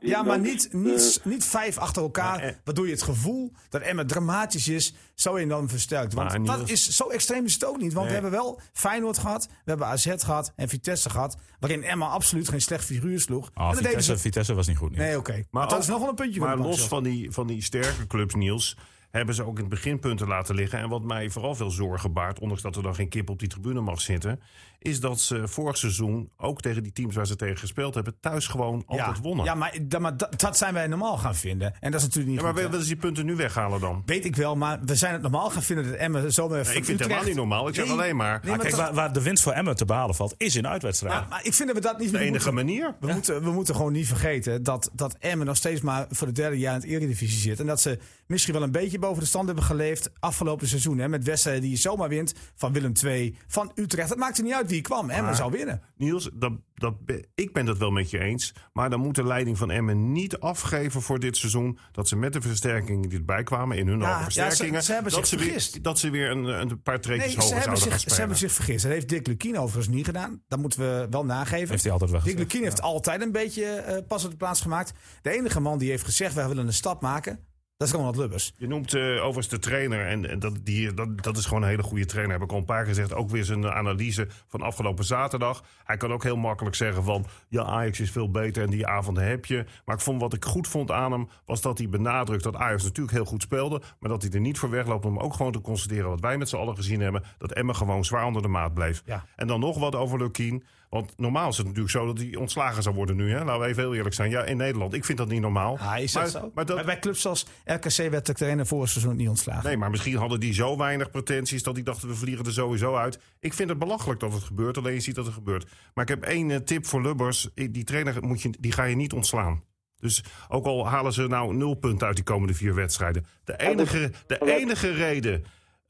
Ja, 0.00 0.22
maar 0.22 0.38
niet, 0.40 0.68
eh, 0.68 0.74
niet, 0.80 1.20
niet 1.24 1.44
vijf 1.44 1.78
achter 1.78 2.02
elkaar. 2.02 2.38
Maar, 2.38 2.48
eh, 2.48 2.54
waardoor 2.64 2.86
je 2.86 2.92
het 2.92 3.02
gevoel 3.02 3.52
dat 3.68 3.80
Emma 3.82 4.04
dramatisch 4.04 4.68
is, 4.68 4.94
zo 5.14 5.36
enorm 5.36 5.68
versterkt. 5.68 6.12
Want 6.14 6.38
Maar 6.38 6.58
dat 6.58 6.70
is, 6.70 6.88
zo 6.88 7.08
extreem 7.08 7.44
is 7.44 7.54
het 7.54 7.64
ook 7.64 7.78
niet. 7.80 7.92
Want 7.92 8.06
we 8.06 8.12
hebben 8.12 8.30
wel 8.30 8.60
Feyenoord 8.72 9.18
gehad, 9.18 9.46
we 9.46 9.54
hebben 9.70 9.86
AZ 9.86 10.14
gehad 10.16 10.52
en 10.56 10.68
Vitesse 10.68 11.10
gehad. 11.10 11.36
Waarin 11.60 11.82
Emma 11.84 12.06
absoluut 12.06 12.48
geen 12.48 12.60
slecht 12.60 12.84
figuur 12.84 13.20
sloeg. 13.20 13.50
Oh, 13.54 13.62
en 13.62 13.68
deden 13.70 13.88
Vitesse, 13.88 14.12
ze. 14.12 14.18
Vitesse 14.18 14.54
was 14.54 14.66
niet 14.66 14.76
goed. 14.76 14.90
niet. 14.90 14.98
Nee, 14.98 15.16
oké. 15.18 15.44
Maar, 15.50 15.62
dat 15.62 15.72
ook- 15.72 15.80
is 15.80 15.86
nog 15.86 15.98
wel 16.00 16.08
een 16.08 16.14
puntje. 16.14 16.40
Maar 16.40 16.56
los 16.56 16.88
van 16.88 17.02
die, 17.02 17.30
van 17.30 17.46
die 17.46 17.62
sterke 17.62 18.06
clubs, 18.06 18.34
Niels, 18.34 18.76
hebben 19.12 19.34
ze 19.34 19.42
ook 19.42 19.54
in 19.54 19.64
het 19.64 19.68
begin 19.68 19.98
punten 19.98 20.28
laten 20.28 20.54
liggen. 20.54 20.78
En 20.78 20.88
wat 20.88 21.02
mij 21.02 21.30
vooral 21.30 21.54
veel 21.54 21.70
zorgen 21.70 22.12
baart, 22.12 22.38
ondanks 22.38 22.62
dat 22.62 22.76
er 22.76 22.82
dan 22.82 22.94
geen 22.94 23.08
kip 23.08 23.30
op 23.30 23.38
die 23.38 23.48
tribune 23.48 23.80
mag 23.80 24.00
zitten, 24.00 24.40
is 24.82 25.00
dat 25.00 25.20
ze 25.20 25.48
vorig 25.48 25.76
seizoen, 25.76 26.30
ook 26.36 26.60
tegen 26.60 26.82
die 26.82 26.92
teams 26.92 27.14
waar 27.14 27.26
ze 27.26 27.36
tegen 27.36 27.58
gespeeld 27.58 27.94
hebben, 27.94 28.14
thuis 28.20 28.46
gewoon 28.46 28.82
altijd 28.86 29.16
ja, 29.16 29.22
wonnen. 29.22 29.44
Ja, 29.44 29.54
maar, 29.54 29.78
dat, 29.82 30.00
maar 30.00 30.16
dat, 30.16 30.40
dat 30.40 30.56
zijn 30.56 30.74
wij 30.74 30.86
normaal 30.86 31.16
gaan 31.18 31.34
vinden. 31.36 31.74
En 31.80 31.90
dat 31.90 32.00
is 32.00 32.06
natuurlijk 32.06 32.26
niet 32.34 32.36
Ja, 32.36 32.42
maar 32.52 32.52
goed, 32.62 32.62
willen 32.70 32.80
ze 32.86 32.92
die 32.92 32.96
punten 33.00 33.26
nu 33.26 33.36
weghalen 33.36 33.80
dan? 33.80 34.02
Weet 34.06 34.24
ik 34.24 34.36
wel, 34.36 34.56
maar 34.56 34.80
we 34.84 34.94
zijn 34.94 35.12
het 35.12 35.22
normaal 35.22 35.50
gaan 35.50 35.62
vinden 35.62 35.84
dat 35.84 35.94
Emma 35.94 36.28
zomaar 36.28 36.64
Nee, 36.64 36.76
ik 36.76 36.84
vind 36.84 36.98
het 36.98 37.08
helemaal 37.08 37.24
niet 37.28 37.36
normaal. 37.36 37.68
Ik 37.68 37.74
zeg 37.74 37.84
Nee, 37.84 37.92
alleen 37.92 38.16
maar, 38.16 38.30
nee, 38.30 38.38
Maar 38.40 38.50
maar 38.50 38.58
kijk, 38.58 38.70
dat- 38.70 38.80
waar, 38.84 38.94
waar 38.94 39.12
de 39.12 39.22
winst 39.22 39.42
voor 39.42 39.52
Emmen 39.52 39.76
te 39.76 39.84
behalen 39.84 40.14
valt, 40.14 40.34
is 40.36 40.56
in 40.56 40.66
uitwedstrijden. 40.68 41.20
maar, 41.20 41.28
maar 41.28 41.44
ik 41.46 41.54
vind 41.54 41.68
dat 41.68 41.76
we 41.76 41.82
dat 41.82 41.98
niet 41.98 42.10
de 42.10 42.18
meer 42.18 42.26
enige 42.26 42.50
moeten- 42.52 42.66
manier. 42.66 42.96
We, 43.00 43.12
moeten, 43.12 43.42
we 43.44 43.50
moeten 43.50 43.74
gewoon 43.74 43.92
niet 43.92 44.06
vergeten 44.06 44.62
dat, 44.62 44.90
dat 44.92 45.16
Emmen 45.18 45.46
nog 45.46 45.56
steeds 45.56 45.80
maar 45.80 46.06
voor 46.10 46.26
de 46.26 46.32
derde 46.32 46.58
jaar 46.58 46.74
in 46.74 46.80
het 46.80 46.88
Eredivisie 46.90 47.38
zit. 47.40 47.60
En 47.60 47.66
dat 47.66 47.80
ze 47.80 47.98
misschien 48.26 48.54
wel 48.54 48.62
een 48.62 48.70
beetje 48.72 48.98
boven 48.98 49.22
de 49.22 49.28
stand 49.28 49.46
hebben 49.46 49.64
geleefd 49.64 50.10
afgelopen 50.20 50.68
seizoen. 50.68 50.98
Hè, 50.98 51.08
met 51.08 51.24
wedstrijden 51.24 51.62
die 51.62 51.70
je 51.70 51.76
zomaar 51.76 52.08
wint 52.08 52.34
van 52.54 52.72
Willem 52.72 52.92
II, 53.04 53.36
van 53.46 53.72
Utrecht. 53.74 54.08
Het 54.08 54.18
maakte 54.18 54.42
niet 54.42 54.52
uit 54.52 54.68
wie 54.72 54.80
kwam. 54.82 55.10
Emmen 55.10 55.24
Maar- 55.24 55.34
zou 55.34 55.50
winnen. 55.50 55.82
Niels, 55.96 56.30
dat, 56.34 56.52
dat, 56.74 56.94
ik 57.34 57.52
ben 57.52 57.66
het 57.66 57.78
wel 57.78 57.90
met 57.90 58.10
je 58.10 58.18
eens. 58.18 58.54
Maar 58.72 58.90
dan 58.90 59.00
moet 59.00 59.14
de 59.14 59.24
leiding 59.24 59.58
van 59.58 59.70
Emmen 59.70 60.12
niet 60.12 60.38
afgeven 60.40 61.02
voor 61.02 61.18
dit 61.18 61.36
seizoen. 61.36 61.78
Dat 61.92 62.08
ze 62.08 62.16
met 62.16 62.32
de 62.32 62.40
versterkingen 62.40 63.08
die 63.08 63.18
erbij 63.18 63.42
kwamen, 63.42 63.76
in 63.76 63.86
hun 63.88 64.00
Ja, 64.00 64.08
ogen 64.10 64.18
ja, 64.24 64.30
ze- 64.30 64.40
versterkingen. 64.40 64.82
ze 64.82 64.92
hebben 64.92 65.12
dat, 65.12 65.26
zich 65.28 65.38
ze 65.38 65.44
vergist. 65.44 65.72
weer, 65.72 65.82
dat 65.82 65.98
ze 65.98 66.10
weer 66.10 66.30
een, 66.30 66.44
een 66.44 66.82
paar 66.82 67.00
treetjes 67.00 67.26
Nee, 67.26 67.34
ze 67.34 67.40
hoger 67.40 67.56
hebben, 67.58 67.76
zouden 67.78 67.92
zich, 67.92 68.06
gaan 68.08 68.14
ze 68.14 68.20
hebben 68.20 68.36
zich 68.38 68.52
vergist. 68.52 68.82
Dat 68.82 68.92
heeft 68.92 69.08
Dick 69.08 69.26
Lukien 69.26 69.58
overigens 69.58 69.94
niet 69.94 70.04
gedaan. 70.04 70.42
Dat 70.48 70.58
moeten 70.58 70.80
we 70.80 71.06
wel 71.10 71.24
nageven. 71.24 71.68
Heeft 71.68 71.82
hij 71.82 71.92
altijd 71.92 72.10
wel 72.10 72.20
Dick 72.20 72.30
gezegd. 72.32 72.52
Lukien 72.52 72.66
heeft 72.68 72.82
altijd 72.82 73.20
een 73.22 73.32
beetje 73.32 73.64
eh, 73.64 74.06
pas 74.06 74.24
op 74.24 74.30
de 74.30 74.36
plaats 74.36 74.60
gemaakt. 74.60 74.92
De 75.22 75.30
enige 75.30 75.60
man 75.60 75.78
die 75.78 75.90
heeft 75.90 76.04
gezegd, 76.04 76.34
wij 76.34 76.48
willen 76.48 76.66
een 76.66 76.72
stap 76.72 77.00
maken, 77.02 77.38
dat 77.82 77.90
is 77.90 77.96
Ronald 77.98 78.16
Lubbers. 78.16 78.52
Je 78.56 78.66
noemt 78.66 78.94
eh, 78.94 79.02
overigens 79.02 79.48
de 79.48 79.58
trainer. 79.58 80.06
En, 80.06 80.30
en 80.30 80.38
dat, 80.38 80.58
die, 80.62 80.94
dat, 80.94 81.22
dat 81.22 81.36
is 81.36 81.46
gewoon 81.46 81.62
een 81.62 81.68
hele 81.68 81.82
goede 81.82 82.04
trainer. 82.04 82.32
Heb 82.32 82.42
ik 82.42 82.52
al 82.52 82.58
een 82.58 82.64
paar 82.64 82.84
keer 82.84 82.94
gezegd. 82.94 83.14
Ook 83.14 83.30
weer 83.30 83.44
zijn 83.44 83.70
analyse 83.70 84.26
van 84.48 84.62
afgelopen 84.62 85.04
zaterdag. 85.04 85.62
Hij 85.84 85.96
kan 85.96 86.12
ook 86.12 86.22
heel 86.22 86.36
makkelijk 86.36 86.76
zeggen 86.76 87.04
van... 87.04 87.26
Ja, 87.48 87.62
Ajax 87.62 88.00
is 88.00 88.10
veel 88.10 88.30
beter 88.30 88.62
en 88.62 88.70
die 88.70 88.86
avonden 88.86 89.24
heb 89.24 89.44
je. 89.44 89.64
Maar 89.84 89.94
ik 89.94 90.00
vond, 90.02 90.20
wat 90.20 90.34
ik 90.34 90.44
goed 90.44 90.68
vond 90.68 90.90
aan 90.90 91.12
hem... 91.12 91.28
was 91.46 91.60
dat 91.60 91.78
hij 91.78 91.88
benadrukt 91.88 92.42
dat 92.42 92.56
Ajax 92.56 92.82
natuurlijk 92.82 93.16
heel 93.16 93.24
goed 93.24 93.42
speelde... 93.42 93.82
maar 93.98 94.10
dat 94.10 94.22
hij 94.22 94.30
er 94.30 94.40
niet 94.40 94.58
voor 94.58 94.70
wegloopt 94.70 95.06
om 95.06 95.18
ook 95.18 95.34
gewoon 95.34 95.52
te 95.52 95.60
constateren... 95.60 96.08
wat 96.08 96.20
wij 96.20 96.38
met 96.38 96.48
z'n 96.48 96.56
allen 96.56 96.76
gezien 96.76 97.00
hebben... 97.00 97.22
dat 97.38 97.52
Emma 97.52 97.72
gewoon 97.72 98.04
zwaar 98.04 98.26
onder 98.26 98.42
de 98.42 98.48
maat 98.48 98.74
bleef. 98.74 99.02
Ja. 99.04 99.24
En 99.36 99.46
dan 99.46 99.60
nog 99.60 99.78
wat 99.78 99.94
over 99.94 100.18
Lukien. 100.18 100.64
Want 100.92 101.12
normaal 101.16 101.48
is 101.48 101.56
het 101.56 101.66
natuurlijk 101.66 101.92
zo 101.92 102.06
dat 102.06 102.18
hij 102.18 102.36
ontslagen 102.36 102.82
zou 102.82 102.94
worden 102.94 103.16
nu. 103.16 103.30
Hè? 103.30 103.44
Laten 103.44 103.60
we 103.60 103.66
even 103.66 103.82
heel 103.82 103.94
eerlijk 103.94 104.14
zijn. 104.14 104.30
Ja, 104.30 104.44
in 104.44 104.56
Nederland. 104.56 104.94
Ik 104.94 105.04
vind 105.04 105.18
dat 105.18 105.28
niet 105.28 105.40
normaal. 105.40 105.78
Ah, 105.78 105.98
is 105.98 106.14
maar, 106.14 106.28
zo? 106.28 106.50
Maar 106.54 106.66
dat, 106.66 106.76
Maar 106.76 106.84
bij 106.84 106.98
clubs 106.98 107.20
zoals 107.20 107.46
RKC 107.64 108.10
werd 108.10 108.26
de 108.26 108.32
trainer 108.32 108.66
voor 108.66 108.80
het 108.80 108.90
seizoen 108.90 109.16
niet 109.16 109.28
ontslagen. 109.28 109.64
Nee, 109.64 109.76
maar 109.76 109.90
misschien 109.90 110.16
hadden 110.16 110.40
die 110.40 110.54
zo 110.54 110.76
weinig 110.76 111.10
pretenties 111.10 111.62
dat 111.62 111.74
die 111.74 111.84
dachten 111.84 112.08
we 112.08 112.14
vliegen 112.14 112.44
er 112.44 112.52
sowieso 112.52 112.96
uit. 112.96 113.18
Ik 113.40 113.52
vind 113.52 113.68
het 113.68 113.78
belachelijk 113.78 114.20
dat 114.20 114.32
het 114.32 114.42
gebeurt, 114.42 114.78
alleen 114.78 114.94
je 114.94 115.00
ziet 115.00 115.14
dat 115.14 115.24
het 115.24 115.34
gebeurt. 115.34 115.70
Maar 115.94 116.04
ik 116.04 116.10
heb 116.10 116.22
één 116.22 116.50
eh, 116.50 116.56
tip 116.56 116.86
voor 116.86 117.02
Lubbers. 117.02 117.48
Die 117.54 117.84
trainer 117.84 118.24
moet 118.24 118.42
je, 118.42 118.54
die 118.60 118.72
ga 118.72 118.84
je 118.84 118.96
niet 118.96 119.12
ontslaan. 119.12 119.62
Dus 119.96 120.24
ook 120.48 120.66
al 120.66 120.88
halen 120.88 121.12
ze 121.12 121.26
nou 121.26 121.54
nul 121.54 121.74
punten 121.74 122.06
uit 122.06 122.16
die 122.16 122.24
komende 122.24 122.54
vier 122.54 122.74
wedstrijden. 122.74 123.26
De 123.44 123.56
enige, 123.56 124.12
de 124.26 124.56
enige 124.56 124.92
reden. 124.92 125.44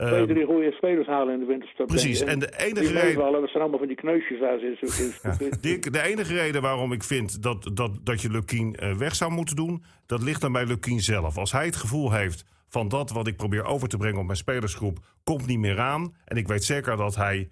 Twee, 0.07 0.27
drie 0.27 0.45
goede 0.47 0.73
spelers 0.73 1.07
halen 1.07 1.35
in 1.35 1.41
de 1.41 1.47
winterstop. 1.47 1.87
Precies, 1.87 2.21
en 2.21 2.39
de 2.39 2.53
enige 2.57 2.93
reden- 2.93 3.33
dat 3.33 3.51
zijn 3.51 3.63
allemaal 3.63 3.79
van 3.79 3.89
die 3.89 3.97
kneusjes 3.97 4.41
in. 4.41 5.51
Dick, 5.61 5.93
de 5.93 6.03
enige 6.03 6.35
reden 6.35 6.63
waarom 6.63 6.93
ik 6.93 7.03
vind 7.03 7.43
dat, 7.43 7.71
dat, 7.75 7.99
dat 8.03 8.23
je 8.23 8.31
Lukien 8.31 8.75
eh, 8.75 8.95
weg 8.95 9.15
zou 9.15 9.33
moeten 9.33 9.57
doen, 9.57 9.85
dat 10.07 10.23
ligt 10.23 10.41
dan 10.41 10.53
bij 10.53 10.67
Lukien 10.67 11.01
zelf. 11.01 11.39
Als 11.39 11.53
hij 11.53 11.65
het 11.65 11.77
gevoel 11.77 12.13
heeft 12.13 12.45
van 12.69 12.89
dat 12.89 13.11
wat 13.11 13.27
ik 13.27 13.37
probeer 13.37 13.65
over 13.65 13.89
te 13.89 13.97
brengen 13.97 14.19
op 14.19 14.27
mijn 14.27 14.39
spelersgroep, 14.39 14.99
komt 15.25 15.47
niet 15.47 15.59
meer 15.59 15.81
aan. 15.81 16.15
En 16.25 16.37
ik 16.37 16.49
weet 16.49 16.65
zeker 16.65 16.97
dat 16.97 17.17
hij, 17.17 17.49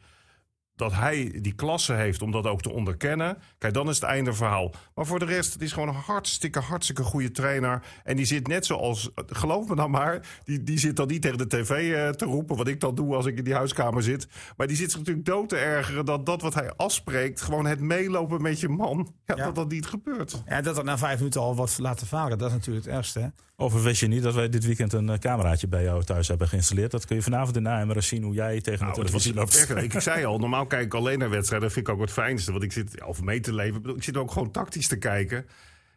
dat 0.80 0.92
hij 0.92 1.38
die 1.42 1.52
klasse 1.54 1.92
heeft 1.92 2.22
om 2.22 2.30
dat 2.30 2.46
ook 2.46 2.62
te 2.62 2.70
onderkennen. 2.70 3.38
Kijk, 3.58 3.74
dan 3.74 3.88
is 3.88 3.94
het 3.94 4.04
einde 4.04 4.32
verhaal. 4.32 4.74
Maar 4.94 5.06
voor 5.06 5.18
de 5.18 5.24
rest, 5.24 5.52
het 5.52 5.62
is 5.62 5.72
gewoon 5.72 5.88
een 5.88 5.94
hartstikke, 5.94 6.58
hartstikke 6.60 7.02
goede 7.02 7.30
trainer. 7.30 7.82
En 8.04 8.16
die 8.16 8.24
zit 8.24 8.46
net 8.46 8.66
zoals, 8.66 9.10
geloof 9.26 9.68
me 9.68 9.74
dan 9.76 9.90
maar, 9.90 10.26
die, 10.44 10.62
die 10.62 10.78
zit 10.78 10.96
dan 10.96 11.06
niet 11.06 11.22
tegen 11.22 11.38
de 11.38 11.46
tv 11.46 11.70
eh, 11.94 12.08
te 12.08 12.24
roepen, 12.24 12.56
wat 12.56 12.68
ik 12.68 12.80
dan 12.80 12.94
doe 12.94 13.14
als 13.14 13.26
ik 13.26 13.38
in 13.38 13.44
die 13.44 13.54
huiskamer 13.54 14.02
zit. 14.02 14.28
Maar 14.56 14.66
die 14.66 14.76
zit 14.76 14.90
zich 14.90 14.98
natuurlijk 14.98 15.26
dood 15.26 15.48
te 15.48 15.56
ergeren 15.56 16.04
dat 16.04 16.26
dat 16.26 16.42
wat 16.42 16.54
hij 16.54 16.72
afspreekt, 16.76 17.40
gewoon 17.40 17.66
het 17.66 17.80
meelopen 17.80 18.42
met 18.42 18.60
je 18.60 18.68
man, 18.68 19.12
ja, 19.26 19.36
Ja. 19.36 19.44
dat 19.44 19.54
dat 19.54 19.68
niet 19.68 19.86
gebeurt. 19.86 20.42
Ja, 20.46 20.60
dat 20.60 20.74
dat 20.74 20.84
na 20.84 20.98
vijf 20.98 21.18
minuten 21.18 21.40
al 21.40 21.56
wordt 21.56 21.78
laten 21.78 22.06
varen, 22.06 22.38
dat 22.38 22.48
is 22.48 22.54
natuurlijk 22.54 22.86
het 22.86 22.94
ergste. 22.94 23.20
Hè? 23.20 23.26
Of 23.60 23.82
wist 23.82 24.00
je 24.00 24.06
niet 24.06 24.22
dat 24.22 24.34
wij 24.34 24.48
dit 24.48 24.64
weekend 24.64 24.92
een 24.92 25.08
eh, 25.08 25.18
cameraatje 25.18 25.68
bij 25.68 25.82
jou 25.82 26.04
thuis 26.04 26.28
hebben 26.28 26.48
geïnstalleerd? 26.48 26.90
Dat 26.90 27.04
kun 27.06 27.16
je 27.16 27.22
vanavond 27.22 27.56
in 27.56 27.62
de 27.62 27.68
AMR 27.70 28.02
zien 28.02 28.22
hoe 28.22 28.34
jij 28.34 28.60
tegen 28.60 28.78
de 28.78 28.84
Nou, 28.84 28.94
dat 28.96 29.04
televisie 29.06 29.34
loopt. 29.34 29.68
ik, 29.70 29.94
ik 29.94 30.00
zei 30.00 30.24
al, 30.24 30.38
normaal 30.38 30.66
kijk 30.66 30.84
ik 30.84 30.94
alleen 30.94 31.18
naar 31.18 31.30
wedstrijden. 31.30 31.68
Dat 31.68 31.76
vind 31.76 31.88
ik 31.88 31.94
ook 31.94 32.00
het 32.00 32.10
fijnste. 32.10 32.50
Want 32.52 32.62
ik 32.64 32.72
zit, 32.72 33.04
of 33.04 33.22
mee 33.22 33.40
te 33.40 33.52
leven. 33.54 33.96
Ik 33.96 34.02
zit 34.02 34.16
ook 34.16 34.30
gewoon 34.30 34.50
tactisch 34.50 34.86
te 34.88 34.96
kijken. 34.96 35.46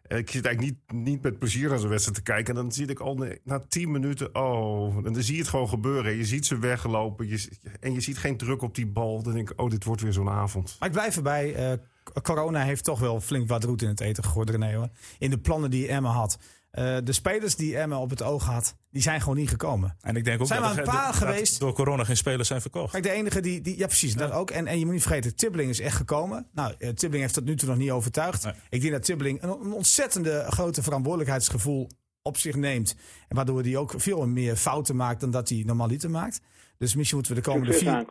En 0.08 0.18
ik 0.18 0.30
zit 0.30 0.46
eigenlijk 0.46 0.78
niet, 0.92 1.04
niet 1.06 1.22
met 1.22 1.40
plezier 1.40 1.70
naar 1.70 1.80
zo'n 1.80 1.90
wedstrijd 1.90 2.18
te 2.18 2.24
kijken. 2.24 2.56
En 2.56 2.62
dan 2.62 2.72
zie 2.72 2.88
ik 2.88 3.00
al 3.00 3.26
na- 3.44 3.60
tien 3.68 3.92
minuten, 3.92 4.36
oh, 4.36 4.96
en 5.06 5.14
dan 5.14 5.24
zie 5.24 5.34
je 5.34 5.40
het 5.40 5.50
gewoon 5.50 5.70
gebeuren. 5.70 6.16
Je 6.18 6.26
ziet 6.26 6.46
ze 6.46 6.58
weglopen 6.60 7.28
je, 7.28 7.50
en 7.80 7.94
je 7.94 8.02
ziet 8.02 8.18
geen 8.18 8.38
druk 8.38 8.62
op 8.62 8.76
die 8.76 8.88
bal. 8.88 9.22
Dan 9.24 9.34
denk 9.34 9.50
ik, 9.52 9.62
oh, 9.62 9.70
dit 9.70 9.84
wordt 9.84 10.02
weer 10.02 10.14
zo'n 10.14 10.30
avond. 10.30 10.76
Maar 10.80 10.88
ik 10.88 10.94
blijf 10.96 11.16
erbij. 11.16 11.56
eh, 11.56 11.78
corona 12.22 12.64
heeft 12.64 12.84
toch 12.84 13.00
wel 13.00 13.22
flink 13.22 13.48
wat 13.48 13.64
roet 13.64 13.82
in 13.82 13.88
het 13.88 14.00
eten 14.00 14.24
gegooid, 14.24 14.50
René. 14.50 14.76
Hoor. 14.76 14.90
In 15.20 15.30
de 15.30 15.38
plannen 15.40 15.70
die 15.70 15.88
Emma 15.88 16.10
had. 16.12 16.38
Eh, 16.74 16.98
de 17.04 17.12
spelers 17.12 17.56
die 17.56 17.78
Emma 17.78 18.00
op 18.00 18.10
het 18.10 18.22
oog 18.24 18.46
had, 18.46 18.76
die 18.92 19.02
zijn 19.02 19.22
gewoon 19.22 19.38
niet 19.38 19.50
gekomen. 19.50 19.96
En 20.02 20.16
ik 20.16 20.24
denk 20.24 20.42
ook 20.42 20.48
Zijn 20.48 20.62
dat, 20.62 20.72
er- 20.72 20.78
een 20.78 20.84
paar 20.84 21.14
geweest. 21.14 21.60
door 21.60 21.74
corona 21.74 22.04
geen 22.04 22.18
spelers 22.18 22.48
zijn 22.48 22.62
verkocht. 22.62 22.92
Kijk, 22.92 23.04
de 23.04 23.10
enige 23.12 23.42
die, 23.42 23.62
die 23.62 23.78
ja 23.78 23.86
precies, 23.88 24.16
dat 24.16 24.32
ook. 24.32 24.52
En, 24.52 24.68
en 24.68 24.80
je 24.80 24.86
moet 24.86 24.94
niet 24.94 25.02
vergeten, 25.04 25.36
Tibbeling 25.36 25.70
is 25.70 25.80
echt 25.80 25.96
gekomen. 25.96 26.48
Nou, 26.54 26.74
Tibbeling 26.78 27.22
heeft 27.22 27.34
tot 27.34 27.46
nu 27.46 27.56
toe 27.56 27.70
nog 27.70 27.78
niet 27.78 27.92
overtuigd. 27.92 28.44
Nee. 28.44 28.54
Ik 28.70 28.82
denk 28.82 28.94
dat 28.94 29.04
Tibbeling 29.04 29.42
een, 29.44 29.50
een 29.50 29.72
ontzettende 29.74 30.46
grote 30.50 30.84
verantwoordelijkheidsgevoel 30.84 31.90
op 32.22 32.38
zich 32.38 32.56
neemt. 32.56 32.96
En 33.28 33.36
waardoor 33.36 33.62
hij 33.62 33.78
ook 33.78 33.94
veel 33.98 34.28
meer 34.28 34.56
fouten 34.56 34.96
maakt 34.96 35.20
dan 35.20 35.32
dat 35.32 35.50
hij 35.50 35.64
normaliter 35.66 36.10
maakt. 36.10 36.40
Dus 36.78 36.96
misschien 36.96 37.18
moeten 37.18 37.36
we 37.36 37.42
de 37.42 37.48
komende 37.50 37.74
vier. 37.74 38.06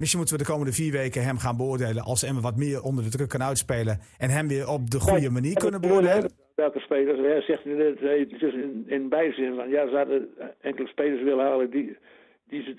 Misschien 0.00 0.18
moeten 0.20 0.36
we 0.38 0.42
de 0.44 0.50
komende 0.50 0.72
vier 0.72 0.92
weken 0.92 1.22
hem 1.24 1.38
gaan 1.38 1.56
beoordelen. 1.56 2.02
Als 2.02 2.22
Emma 2.22 2.40
wat 2.40 2.56
meer 2.56 2.82
onder 2.82 3.04
de 3.04 3.10
druk 3.10 3.28
kan 3.28 3.42
uitspelen. 3.42 4.00
En 4.18 4.30
hem 4.30 4.48
weer 4.48 4.68
op 4.68 4.90
de 4.90 5.00
goede 5.00 5.30
manier 5.30 5.54
kunnen 5.54 5.80
beoordelen. 5.80 6.30
Welke 6.54 6.80
spelers? 6.80 7.18
Hij 7.18 7.40
zegt 7.40 7.64
dus 8.40 8.54
in, 8.54 8.84
in 8.86 9.08
bijzin 9.08 9.54
van 9.56 9.68
ja, 9.68 9.88
ze 9.88 9.96
hadden 9.96 10.28
enkele 10.60 10.88
spelers 10.88 11.22
willen 11.22 11.44
halen 11.44 11.70
die, 11.70 11.96
die, 12.48 12.62
ze, 12.62 12.70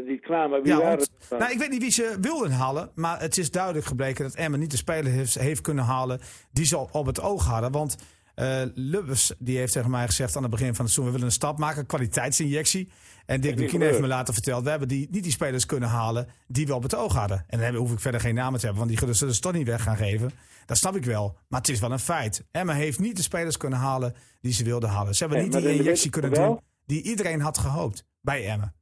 eh, 0.00 0.06
die 0.08 0.20
kwamen. 0.20 0.62
Wie 0.62 0.72
Ja, 0.72 0.78
waren 0.78 0.96
want- 0.98 1.10
het? 1.28 1.38
nou, 1.38 1.52
ik 1.52 1.58
weet 1.58 1.70
niet 1.70 1.82
wie 1.82 1.90
ze 1.90 2.16
wilden 2.20 2.50
halen. 2.50 2.90
Maar 2.94 3.20
het 3.20 3.38
is 3.38 3.50
duidelijk 3.50 3.86
gebleken 3.86 4.24
dat 4.24 4.34
Emma 4.34 4.56
niet 4.56 4.70
de 4.70 4.76
speler 4.76 5.12
heeft, 5.12 5.38
heeft 5.38 5.60
kunnen 5.60 5.84
halen 5.84 6.20
die 6.52 6.64
ze 6.66 6.78
op, 6.92 7.06
het 7.06 7.20
oog 7.20 7.44
hadden. 7.46 7.72
Want 7.72 7.96
eh 8.34 8.62
Lubbers 8.74 9.32
die 9.38 9.58
heeft 9.58 9.72
tegen 9.72 9.90
mij 9.90 10.06
gezegd 10.06 10.36
aan 10.36 10.42
het 10.42 10.50
begin 10.50 10.74
van 10.74 10.84
het 10.84 10.94
seizoen... 10.94 11.04
we 11.04 11.10
willen 11.10 11.26
een 11.26 11.32
stap 11.32 11.58
maken, 11.58 11.86
kwaliteitsinjectie. 11.86 12.88
En 13.28 13.40
Dick 13.40 13.58
Lukien 13.58 13.80
heeft 13.80 14.00
me 14.00 14.06
laten 14.06 14.34
verteld... 14.34 14.64
we 14.64 14.70
hebben 14.70 14.88
die, 14.88 15.08
niet 15.10 15.22
die 15.22 15.32
spelers 15.32 15.66
kunnen 15.66 15.88
halen 15.88 16.26
die 16.46 16.66
we 16.66 16.74
op 16.74 16.82
het 16.82 16.94
oog 16.94 17.14
hadden. 17.14 17.36
En 17.38 17.44
dan 17.48 17.60
hebben- 17.60 17.80
hoef 17.80 17.92
ik 17.92 18.00
verder 18.00 18.20
geen 18.20 18.34
namen 18.34 18.60
te 18.60 18.66
hebben... 18.66 18.86
want 18.86 18.98
die 18.98 19.14
zullen 19.14 19.34
ze 19.34 19.40
toch 19.40 19.52
niet 19.52 19.66
weg 19.66 19.82
gaan 19.82 19.96
geven. 19.96 20.30
Dat 20.66 20.76
snap 20.76 20.96
ik 20.96 21.04
wel. 21.04 21.36
Maar 21.48 21.60
het 21.60 21.68
is 21.68 21.80
wel 21.80 21.92
een 21.92 21.98
feit. 21.98 22.44
Emma 22.50 22.72
heeft 22.72 22.98
niet 22.98 23.16
de 23.16 23.22
spelers 23.22 23.56
kunnen 23.56 23.78
halen 23.78 24.14
die 24.40 24.52
ze 24.52 24.64
wilden 24.64 24.88
halen. 24.88 25.14
Ze 25.14 25.24
hebben 25.24 25.42
Nee, 25.42 25.48
niet 25.48 25.62
die 25.62 25.76
injectie 25.76 26.10
kunnen 26.10 26.32
doen 26.32 26.60
die 26.86 27.02
iedereen 27.02 27.40
had 27.40 27.58
gehoopt 27.58 28.04
bij 28.20 28.46
Emma. 28.46 28.74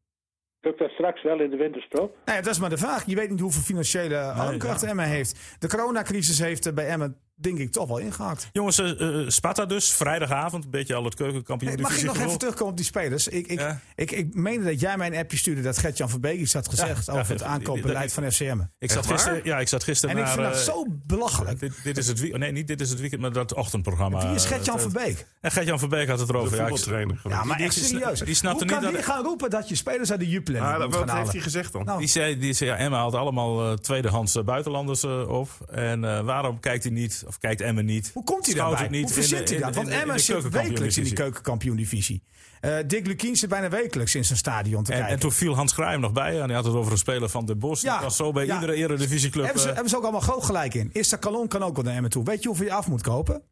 Lukt 0.60 0.78
dat 0.78 0.90
straks 0.90 1.22
wel 1.22 1.40
in 1.40 1.50
de 1.50 1.56
winterstop? 1.56 2.16
Nou 2.24 2.38
ja, 2.38 2.44
dat 2.44 2.52
is 2.52 2.58
maar 2.60 2.70
de 2.70 2.76
vraag. 2.78 3.06
Je 3.06 3.14
weet 3.14 3.30
niet 3.30 3.40
hoeveel 3.40 3.62
financiële 3.62 4.16
aankracht 4.18 4.82
Emma 4.82 5.02
heeft. 5.02 5.56
De 5.58 5.68
coronacrisis 5.68 6.38
heeft 6.38 6.66
er 6.66 6.74
bij 6.74 6.86
Emma, 6.86 7.12
denk 7.38 7.58
ik, 7.58 7.72
toch 7.72 7.88
wel 7.88 7.98
ingehakt. 7.98 8.48
Jongens, 8.52 8.78
eh, 8.78 9.20
eh, 9.20 9.28
Sparta 9.28 9.66
dus, 9.66 9.92
vrijdagavond. 9.94 10.64
Een 10.64 10.70
beetje 10.70 10.94
al 10.94 11.04
het 11.04 11.14
keukenkampioen 11.14 11.72
Hey, 11.72 11.82
mag 11.82 11.96
ik 11.98 12.04
nog 12.04 12.18
even 12.18 12.38
terugkomen 12.38 12.70
op 12.70 12.76
die 12.76 12.86
spelers? 12.86 13.28
Ik, 13.28 13.46
ik, 13.46 13.58
Ja. 13.60 13.80
ik, 13.94 14.10
ik 14.10 14.34
meende 14.34 14.64
dat 14.64 14.80
jij 14.80 14.96
mij 14.96 15.06
een 15.06 15.16
appje 15.16 15.36
stuurde 15.36 15.62
dat 15.62 15.78
Gert-Jan 15.78 16.10
van 16.10 16.20
Beek 16.20 16.38
iets 16.40 16.52
had 16.52 16.68
gezegd 16.68 17.06
Ja, 17.06 17.12
over 17.12 17.26
ja, 17.26 17.32
het 17.32 17.42
aankoopbeleid 17.42 18.12
van 18.12 18.32
FCM. 18.32 18.58
Ik 18.78 18.90
zat 18.90 19.06
gisteren, 19.06 19.40
ja, 19.44 19.58
ik 19.58 19.68
zat 19.68 19.84
gisteren 19.84 20.16
En 20.16 20.22
ik 20.22 20.28
vind 20.28 20.42
dat 20.46 20.54
eh, 20.54 20.60
zo 20.60 20.84
belachelijk. 21.06 21.60
dit, 21.60 21.72
dit 21.84 21.96
is 21.98 22.06
het 22.06 22.20
weekend. 22.20 22.40
Nee, 22.42 22.52
niet 22.52 22.66
dit 22.66 22.80
is 22.80 22.90
het 22.90 23.00
weekend, 23.00 23.20
maar 23.20 23.32
dat 23.32 23.54
ochtendprogramma. 23.54 24.26
Wie 24.26 24.34
is 24.34 24.44
Gert-Jan 24.44 24.76
eh, 24.76 24.82
van 24.82 24.92
Beek? 24.92 25.26
En 25.40 25.50
Gert-Jan 25.50 25.78
van 25.78 25.88
Beek 25.88 26.08
had 26.08 26.18
het 26.18 26.28
De 26.28 26.34
erover. 26.34 26.56
Ja, 26.56 26.62
ik- 26.62 26.68
voetbaltrainer. 26.68 27.20
Ja, 27.28 27.44
maar 27.44 27.58
echt 27.60 27.74
serieus. 27.74 28.20
die 28.20 28.34
snapte 28.34 28.64
Hoe 28.64 28.72
niet 28.72 28.72
kan 28.82 28.82
dat- 28.82 28.92
die 28.92 29.12
gaan 29.12 29.24
roepen 29.24 29.50
dat 29.50 29.68
je 29.68 29.74
spelers 29.74 30.10
uit 30.10 30.20
de 30.20 30.28
Jupiler 30.28 30.60
Ah, 30.62 30.84
moet 30.84 30.94
wat 30.94 31.12
heeft 31.12 31.32
hij 31.32 31.40
gezegd 31.40 31.72
dan? 31.72 31.84
Nou, 31.84 31.98
Die 31.98 32.08
zei, 32.08 32.38
die 32.38 32.52
zei 32.52 32.70
ja, 32.70 32.76
Emma 32.76 32.96
haalt 32.96 33.14
allemaal 33.14 33.70
eh, 33.70 33.76
tweedehands 33.76 34.36
eh, 34.36 34.42
buitenlanders 34.44 35.04
op. 35.04 35.48
En 35.70 36.04
eh, 36.04 36.20
waarom 36.20 36.60
kijkt 36.60 36.82
hij 36.84 36.92
niet, 36.92 37.24
of 37.26 37.38
kijkt 37.38 37.60
Emma 37.60 37.80
niet? 37.80 38.10
Hoe 38.14 38.24
komt 38.24 38.46
hij 38.46 38.54
daarbij? 38.54 38.88
niet 38.88 39.02
Hoe 39.02 39.12
verzint 39.12 39.48
hij 39.48 39.58
dat? 39.58 39.74
Want 39.74 39.88
Emma 39.88 40.18
zit 40.18 40.48
wekelijks 40.48 40.96
in 40.98 41.04
die 41.04 41.12
keukenkampioen-divisie. 41.12 42.22
Eh, 42.60 42.76
Dick 42.86 43.06
Lukien 43.06 43.36
zit 43.36 43.48
bijna 43.48 43.68
wekelijks 43.68 44.14
in 44.14 44.24
zijn 44.24 44.38
stadion 44.38 44.82
te 44.84 44.90
En, 44.92 44.96
kijken. 44.98 45.14
en 45.14 45.20
toen 45.20 45.32
viel 45.32 45.54
Hans 45.54 45.74
Kraai 45.74 45.98
nog 45.98 46.12
bij. 46.12 46.40
En 46.40 46.44
hij 46.46 46.54
had 46.54 46.64
het 46.64 46.74
over 46.74 46.92
een 46.92 46.98
speler 46.98 47.28
van 47.28 47.46
de 47.46 47.56
Bos. 47.56 47.80
Ja, 47.80 47.92
Dat 47.94 48.02
was 48.02 48.16
zo 48.16 48.32
bij 48.32 48.46
ja. 48.46 48.54
iedere 48.54 48.74
eredivisieclub. 48.74 49.44
hebben, 49.44 49.62
ze, 49.62 49.68
eh, 49.68 49.74
hebben 49.74 49.90
ze 49.90 49.96
ook 49.96 50.02
allemaal 50.02 50.20
groot 50.20 50.44
gelijk 50.44 50.74
in. 50.74 50.90
Eerste 50.92 51.18
Calon 51.18 51.48
kan 51.48 51.62
ook 51.62 51.74
wel 51.76 51.84
naar 51.84 51.94
Emmen 51.94 52.10
toe. 52.10 52.24
Weet 52.24 52.42
je 52.42 52.48
hoeveel 52.48 52.66
je 52.66 52.72
af 52.72 52.86
moet 52.88 53.02
kopen? 53.02 53.42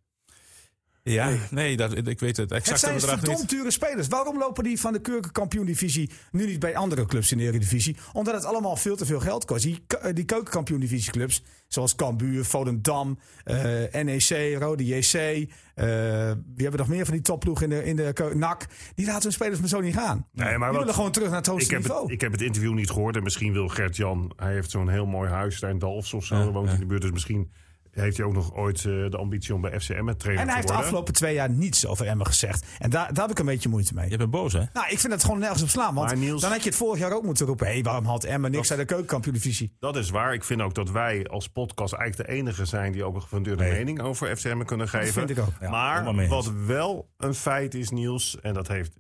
Ja, 1.13 1.31
nee, 1.51 1.77
dat, 1.77 1.97
ik 2.09 2.21
weet 2.21 2.37
het 2.37 2.51
Het 2.51 2.59
exacte 2.59 2.79
zijn 2.87 2.95
bedrag 2.95 3.19
verdomd 3.19 3.39
niet. 3.41 3.49
dure 3.51 3.71
spelers. 3.71 4.09
Waarom 4.09 4.39
lopen 4.39 4.65
die 4.65 4.81
van 4.81 4.93
de 4.93 5.01
keukenkampioen-divisie 5.01 6.11
nu 6.31 6.47
niet 6.47 6.59
bij 6.59 6.77
andere 6.77 7.07
clubs 7.07 7.33
in 7.33 7.39
de 7.39 7.45
Eredivisie? 7.45 7.97
Omdat 8.13 8.35
het 8.35 8.45
allemaal 8.45 8.77
veel 8.77 8.97
te 8.97 9.07
veel 9.07 9.21
geld 9.21 9.45
kost. 9.45 9.63
Die, 9.63 9.85
ke- 9.87 10.13
die 10.13 10.25
keukenkampioen-divisieclubs, 10.25 11.43
zoals 11.69 11.95
Cambuur, 11.95 12.45
Volendam, 12.45 13.19
eh, 13.45 14.03
NEC, 14.03 14.57
Rode 14.59 14.85
JC. 14.87 15.13
eh 15.15 16.33
wie 16.55 16.63
hebben 16.63 16.77
nog 16.81 16.89
meer 16.89 17.05
van 17.05 17.15
die 17.15 17.23
topploeg 17.23 17.63
in 17.63 17.69
de, 17.69 17.85
in 17.85 17.97
de 17.97 18.31
NAC? 18.35 18.67
Die 18.95 19.07
laten 19.07 19.23
hun 19.23 19.33
spelers 19.33 19.61
maar 19.61 19.69
zo 19.69 19.81
niet 19.81 19.95
gaan. 19.95 20.27
Nee, 20.33 20.45
maar 20.47 20.57
die 20.59 20.67
wat- 20.67 20.77
willen 20.79 20.95
gewoon 20.95 21.11
terug 21.13 21.29
naar 21.29 21.37
het 21.37 21.47
Ik 21.47 21.53
hoogste 21.53 21.73
heb, 21.75 21.83
niveau. 21.83 22.03
het, 22.03 22.13
ik 22.13 22.21
heb 22.21 22.33
het 22.33 22.43
interview 22.43 22.75
niet 22.75 22.91
gehoord. 22.91 23.17
En 23.17 23.23
misschien 23.23 23.53
wil 23.53 23.69
Gert-Jan... 23.69 24.33
Hij 24.37 24.53
heeft 24.53 24.71
zo'n 24.71 24.89
heel 24.89 25.07
mooi 25.07 25.31
huis 25.31 25.61
daar 25.61 25.71
in 25.71 25.79
Dalfs 25.79 26.15
of 26.15 26.25
zo. 26.25 26.37
Ja, 26.37 26.51
woont 26.51 26.69
ja. 26.69 26.75
in 26.75 26.81
de 26.81 26.87
buurt. 26.87 27.03
Dus 27.03 27.11
misschien 27.11 27.51
heeft 27.95 28.17
hij 28.17 28.27
ook 28.27 28.33
nog 28.33 28.55
ooit 28.55 28.77
eh, 28.79 28.85
de 28.85 29.17
ambitie 29.17 29.55
om 29.55 29.61
bij 29.61 29.81
FCM 29.81 30.05
met 30.05 30.19
trainer 30.19 30.43
en 30.45 30.49
hij 30.53 30.55
te 30.55 30.55
heeft 30.55 30.57
de 30.57 30.63
worden. 30.67 30.77
afgelopen 30.77 31.15
twee 31.15 31.35
jaar 31.35 31.51
niets 31.51 31.87
over 31.87 32.07
Emmen 32.07 32.27
gezegd. 32.27 32.67
En 32.79 32.91
daar, 32.91 33.13
daar 33.15 33.23
heb 33.23 33.31
ik 33.31 33.39
een 33.39 33.47
beetje 33.47 33.69
moeite 33.69 33.95
mee. 33.95 34.11
Je 34.11 34.17
bent 34.17 34.31
boos, 34.31 34.53
hè? 34.53 34.63
Nou, 34.73 34.87
ik 34.89 34.99
vind 34.99 35.13
het 35.13 35.25
gewoon 35.25 35.39
nergens 35.39 35.63
op 35.63 35.69
slaan. 35.69 35.95
Want 35.95 36.15
Niels- 36.17 36.41
dan 36.41 36.51
had 36.51 36.63
je 36.63 36.69
het 36.69 36.79
vorig 36.79 36.99
jaar 37.01 37.13
ook 37.13 37.23
moeten 37.25 37.47
roepen. 37.47 37.67
Hé, 37.67 37.83
waarom 37.83 38.05
had 38.05 38.25
Emmen 38.25 38.51
niks 38.51 38.71
uit 38.71 38.79
de 38.81 38.87
keukenkampioen-divisie? 38.87 39.77
Dat 39.79 39.97
is 39.97 40.11
waar. 40.11 40.35
Ik 40.35 40.45
vind 40.45 40.61
ook 40.61 40.75
dat 40.75 40.91
wij 40.91 41.27
als 41.27 41.49
podcast 41.49 41.93
eigenlijk 41.93 42.29
de 42.29 42.35
enige 42.37 42.65
zijn... 42.65 42.93
die 42.93 43.05
ook 43.05 43.15
een 43.15 43.23
gefundeerde 43.23 43.63
Nee. 43.63 43.73
mening 43.73 44.01
over 44.01 44.37
FCM 44.37 44.63
kunnen 44.65 44.89
geven. 44.89 45.13
vind 45.13 45.31
ik 45.31 45.39
ook. 45.39 45.53
Ja, 45.61 45.71
maar 45.71 46.29
wat 46.29 46.53
wel 46.67 47.09
een 47.17 47.35
feit 47.35 47.75
is, 47.75 47.91
Niels... 47.91 48.41
en 48.41 48.55
dat 48.55 48.69
heeft 48.69 48.93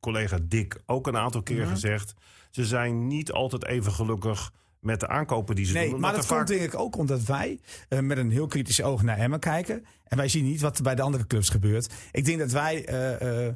collega 0.00 0.38
Dick 0.42 0.82
ook 0.86 1.06
een 1.06 1.16
aantal 1.16 1.42
keer 1.42 1.66
gezegd... 1.66 2.14
ze 2.50 2.64
zijn 2.64 3.06
niet 3.06 3.32
altijd 3.32 3.64
even 3.64 3.92
gelukkig 3.92 4.50
met 4.84 5.00
de 5.00 5.08
aankopen 5.08 5.54
die 5.54 5.64
ze 5.64 5.72
doen. 5.72 5.80
Nee, 5.80 5.90
omdat 5.90 6.04
maar 6.06 6.16
dat 6.16 6.26
vaak- 6.26 6.36
komt 6.46 6.48
denk 6.58 6.72
ik 6.72 6.78
ook 6.80 6.96
omdat 6.96 7.22
wij 7.24 7.60
eh, 7.88 7.98
met 7.98 8.18
een 8.18 8.30
heel 8.30 8.46
kritisch 8.46 8.82
oog 8.82 9.02
naar 9.02 9.18
Emmen 9.18 9.40
kijken. 9.40 9.84
En 10.04 10.16
wij 10.16 10.28
zien 10.28 10.44
niet 10.44 10.60
wat 10.60 10.76
er 10.76 10.82
bij 10.82 10.94
de 10.94 11.02
andere 11.02 11.26
clubs 11.26 11.48
gebeurt. 11.48 11.92
Ik 12.12 12.24
denk 12.24 12.38
dat 12.38 12.50
wij... 12.50 12.84
eh, 12.86 13.46
eh, 13.48 13.54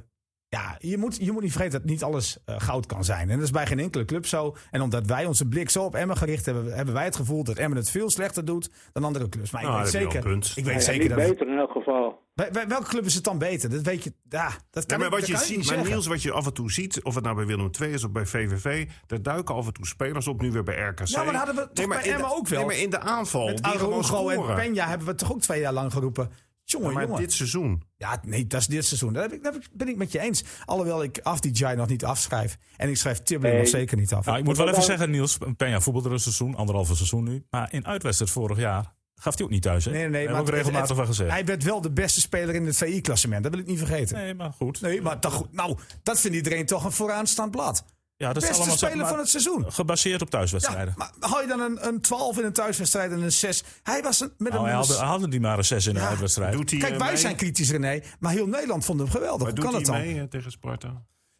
ja, 0.48 0.76
je 0.78 0.98
moet, 0.98 1.16
je 1.20 1.32
moet 1.32 1.42
niet 1.42 1.52
vergeten 1.52 1.78
dat 1.80 1.88
niet 1.90 2.02
alles 2.02 2.38
eh, 2.44 2.54
goud 2.58 2.86
kan 2.86 3.04
zijn. 3.04 3.30
En 3.30 3.34
dat 3.36 3.44
is 3.44 3.50
bij 3.50 3.66
geen 3.66 3.78
enkele 3.78 4.04
club 4.04 4.26
zo. 4.26 4.56
En 4.70 4.80
omdat 4.80 5.06
wij 5.06 5.26
onze 5.26 5.46
blik 5.48 5.70
zo 5.70 5.84
op 5.84 5.94
Emmen 5.94 6.16
gericht 6.16 6.46
hebben... 6.46 6.74
hebben 6.76 6.94
wij 6.94 7.04
het 7.04 7.16
gevoel 7.16 7.44
dat 7.44 7.56
Emmen 7.56 7.78
het 7.78 7.90
veel 7.90 8.10
slechter 8.10 8.44
doet 8.44 8.70
dan 8.92 9.04
andere 9.04 9.28
clubs. 9.28 9.50
Maar 9.50 9.62
ik 9.62 9.68
Nou, 9.68 9.82
weet 9.82 9.90
zeker... 9.90 10.08
wel 10.08 10.16
een 10.16 10.28
punt. 10.28 10.52
Ik 10.56 10.64
weet 10.64 10.74
Ja, 10.74 10.80
zeker 10.80 11.00
niet 11.00 11.08
dat... 11.18 11.28
beter 11.28 11.48
in 11.48 11.58
elk 11.58 11.70
geval. 11.72 12.26
Bij, 12.34 12.50
bij 12.50 12.68
welke 12.68 12.88
club 12.88 13.04
is 13.04 13.14
het 13.14 13.24
dan 13.24 13.38
beter? 13.38 13.70
Dat 13.70 13.82
weet 13.82 14.04
je... 14.04 14.12
Ja, 14.28 14.50
dat 14.70 14.86
kan 14.86 14.98
Ja, 15.00 15.08
maar 15.08 15.18
ik- 15.18 15.26
wat 15.26 15.30
dat 15.30 15.40
je 15.40 15.46
ziet, 15.46 15.56
niet 15.56 15.66
maar 15.66 15.74
zeggen. 15.74 15.90
Niels, 15.92 16.06
wat 16.06 16.22
je 16.22 16.32
af 16.32 16.46
en 16.46 16.52
toe 16.54 16.72
ziet, 16.72 17.02
of 17.04 17.14
het 17.14 17.24
nou 17.24 17.36
bij 17.36 17.46
Willem 17.46 17.70
II 17.80 17.92
is 17.92 18.04
of 18.04 18.10
bij 18.10 18.26
VVV, 18.26 18.88
daar 19.06 19.22
duiken 19.22 19.54
af 19.54 19.66
en 19.66 19.72
toe 19.72 19.86
spelers 19.86 20.26
op, 20.28 20.40
nu 20.40 20.50
weer 20.52 20.62
bij 20.62 20.74
RKC. 20.88 21.06
Ja, 21.06 21.22
maar 21.22 21.32
dat 21.32 21.44
hadden 21.44 21.54
we 21.64 21.72
toch 21.72 21.88
bij 21.88 22.02
Emmen 22.12 22.36
ook 22.36 22.48
wel. 22.48 22.58
Nee, 22.58 22.66
maar 22.68 22.78
in 22.78 22.90
de 22.90 22.98
aanval, 23.00 23.46
Met 23.46 23.62
Araujo 23.62 24.48
en. 24.48 24.56
Peña 24.74 24.88
hebben 24.88 25.06
we 25.06 25.14
toch 25.14 25.32
ook 25.32 25.40
twee 25.40 25.60
jaar 25.60 25.72
lang 25.72 25.92
geroepen. 25.92 26.30
Jongen, 26.70 26.92
maar 26.92 27.02
jongen. 27.02 27.20
dit 27.20 27.32
seizoen, 27.32 27.82
Ja, 27.96 28.20
nee, 28.26 28.46
dat 28.46 28.60
is 28.60 28.66
dit 28.66 28.84
seizoen. 28.84 29.12
Daar, 29.12 29.22
heb 29.22 29.32
ik, 29.32 29.42
daar 29.42 29.54
ben 29.72 29.88
ik 29.88 29.96
met 29.96 30.12
je 30.12 30.20
eens. 30.20 30.44
Alhoewel 30.64 31.02
ik 31.02 31.18
af 31.22 31.40
die 31.40 31.52
Jai 31.52 31.76
nog 31.76 31.88
niet 31.88 32.04
afschrijf. 32.04 32.58
En 32.76 32.88
ik 32.88 32.96
schrijf 32.96 33.22
Tibbling 33.22 33.54
Nee. 33.54 33.62
nog 33.62 33.70
zeker 33.72 33.96
niet 33.96 34.12
af. 34.12 34.24
Nou, 34.26 34.38
ik 34.38 34.44
moet 34.44 34.56
wel 34.56 34.64
Maar 34.66 34.74
even 34.74 34.86
zeggen, 34.86 35.10
Niels. 35.10 35.38
Penja 35.56 35.80
voetbalde 35.80 36.08
een 36.10 36.20
seizoen, 36.20 36.54
anderhalve 36.54 36.94
seizoen 36.96 37.24
nu. 37.24 37.44
Maar 37.50 37.72
in 37.72 37.86
uitwedstrijd 37.86 38.30
vorig 38.32 38.58
jaar 38.58 38.96
gaf 39.14 39.34
hij 39.36 39.44
ook 39.44 39.50
niet 39.50 39.62
thuis. 39.62 39.84
Hè? 39.84 39.90
nee, 39.90 40.00
nee, 40.00 40.10
nee. 40.10 40.34
we 40.34 40.40
ook 40.40 40.48
regelmatig 40.48 40.96
van 40.96 41.06
gezegd. 41.06 41.30
Hij 41.30 41.44
werd 41.44 41.62
wel 41.64 41.80
de 41.80 41.90
beste 41.90 42.20
speler 42.20 42.54
in 42.54 42.66
het 42.66 42.76
VI-klassement. 42.76 43.42
Dat 43.42 43.52
wil 43.52 43.60
ik 43.60 43.66
niet 43.66 43.78
vergeten. 43.78 44.16
Nee, 44.16 44.24
Nee, 44.24 44.34
maar 44.34 44.52
goed. 44.52 45.02
maar 45.02 45.18
toch, 45.20 45.34
goed. 45.34 45.52
nou, 45.52 45.76
dat 46.02 46.20
vindt 46.20 46.36
iedereen 46.36 46.66
toch 46.66 46.84
een 46.84 46.92
vooraanstaand 46.92 47.50
blad. 47.50 47.84
Ja, 48.20 48.32
dat 48.32 48.42
is 48.42 48.48
Beste 48.48 48.56
allemaal 48.62 48.78
zeg 48.78 48.88
speler 48.90 49.06
van 49.08 49.18
het 49.18 49.28
seizoen. 49.28 49.72
gebaseerd 49.72 50.22
op 50.22 50.32
Ja, 50.32 50.38
thuiswedstrijden. 50.38 50.94
maar 50.96 51.10
hou 51.20 51.42
je 51.42 51.48
dan 51.48 51.60
een, 51.60 51.86
een 51.86 52.00
12 52.00 52.38
in 52.38 52.44
een 52.44 52.52
thuiswedstrijd 52.52 53.12
en 53.12 53.22
een 53.22 53.32
6? 53.32 53.62
Hij 53.82 54.02
was 54.02 54.20
een, 54.20 54.32
met 54.38 54.52
Nou, 54.52 54.62
een... 54.64 54.68
hij 54.68 54.78
hadden, 54.78 54.96
hadden 54.98 55.30
die 55.30 55.40
maar 55.40 55.58
een 55.58 55.64
zes 55.64 55.86
in 55.86 55.94
de 55.94 56.00
Ja, 56.00 56.08
uitwedstrijd. 56.08 56.52
doet 56.52 56.70
hij 56.70 56.78
Kijk, 56.78 56.92
eh, 56.92 56.98
wij 56.98 57.08
mee? 57.08 57.16
zijn 57.16 57.36
kritisch, 57.36 57.70
René. 57.70 58.02
Maar 58.20 58.32
heel 58.32 58.46
Nederland 58.46 58.84
vond 58.84 59.00
hem 59.00 59.10
geweldig. 59.10 59.38
Maar 59.38 59.46
Hoe 59.46 59.54
doet 59.54 59.64
kan 59.64 59.74
hij 59.74 59.82
het 59.82 59.90
dan? 59.90 60.00
mee 60.14 60.20
eh, 60.20 60.28
tegen 60.28 60.50
Sparta? 60.50 60.88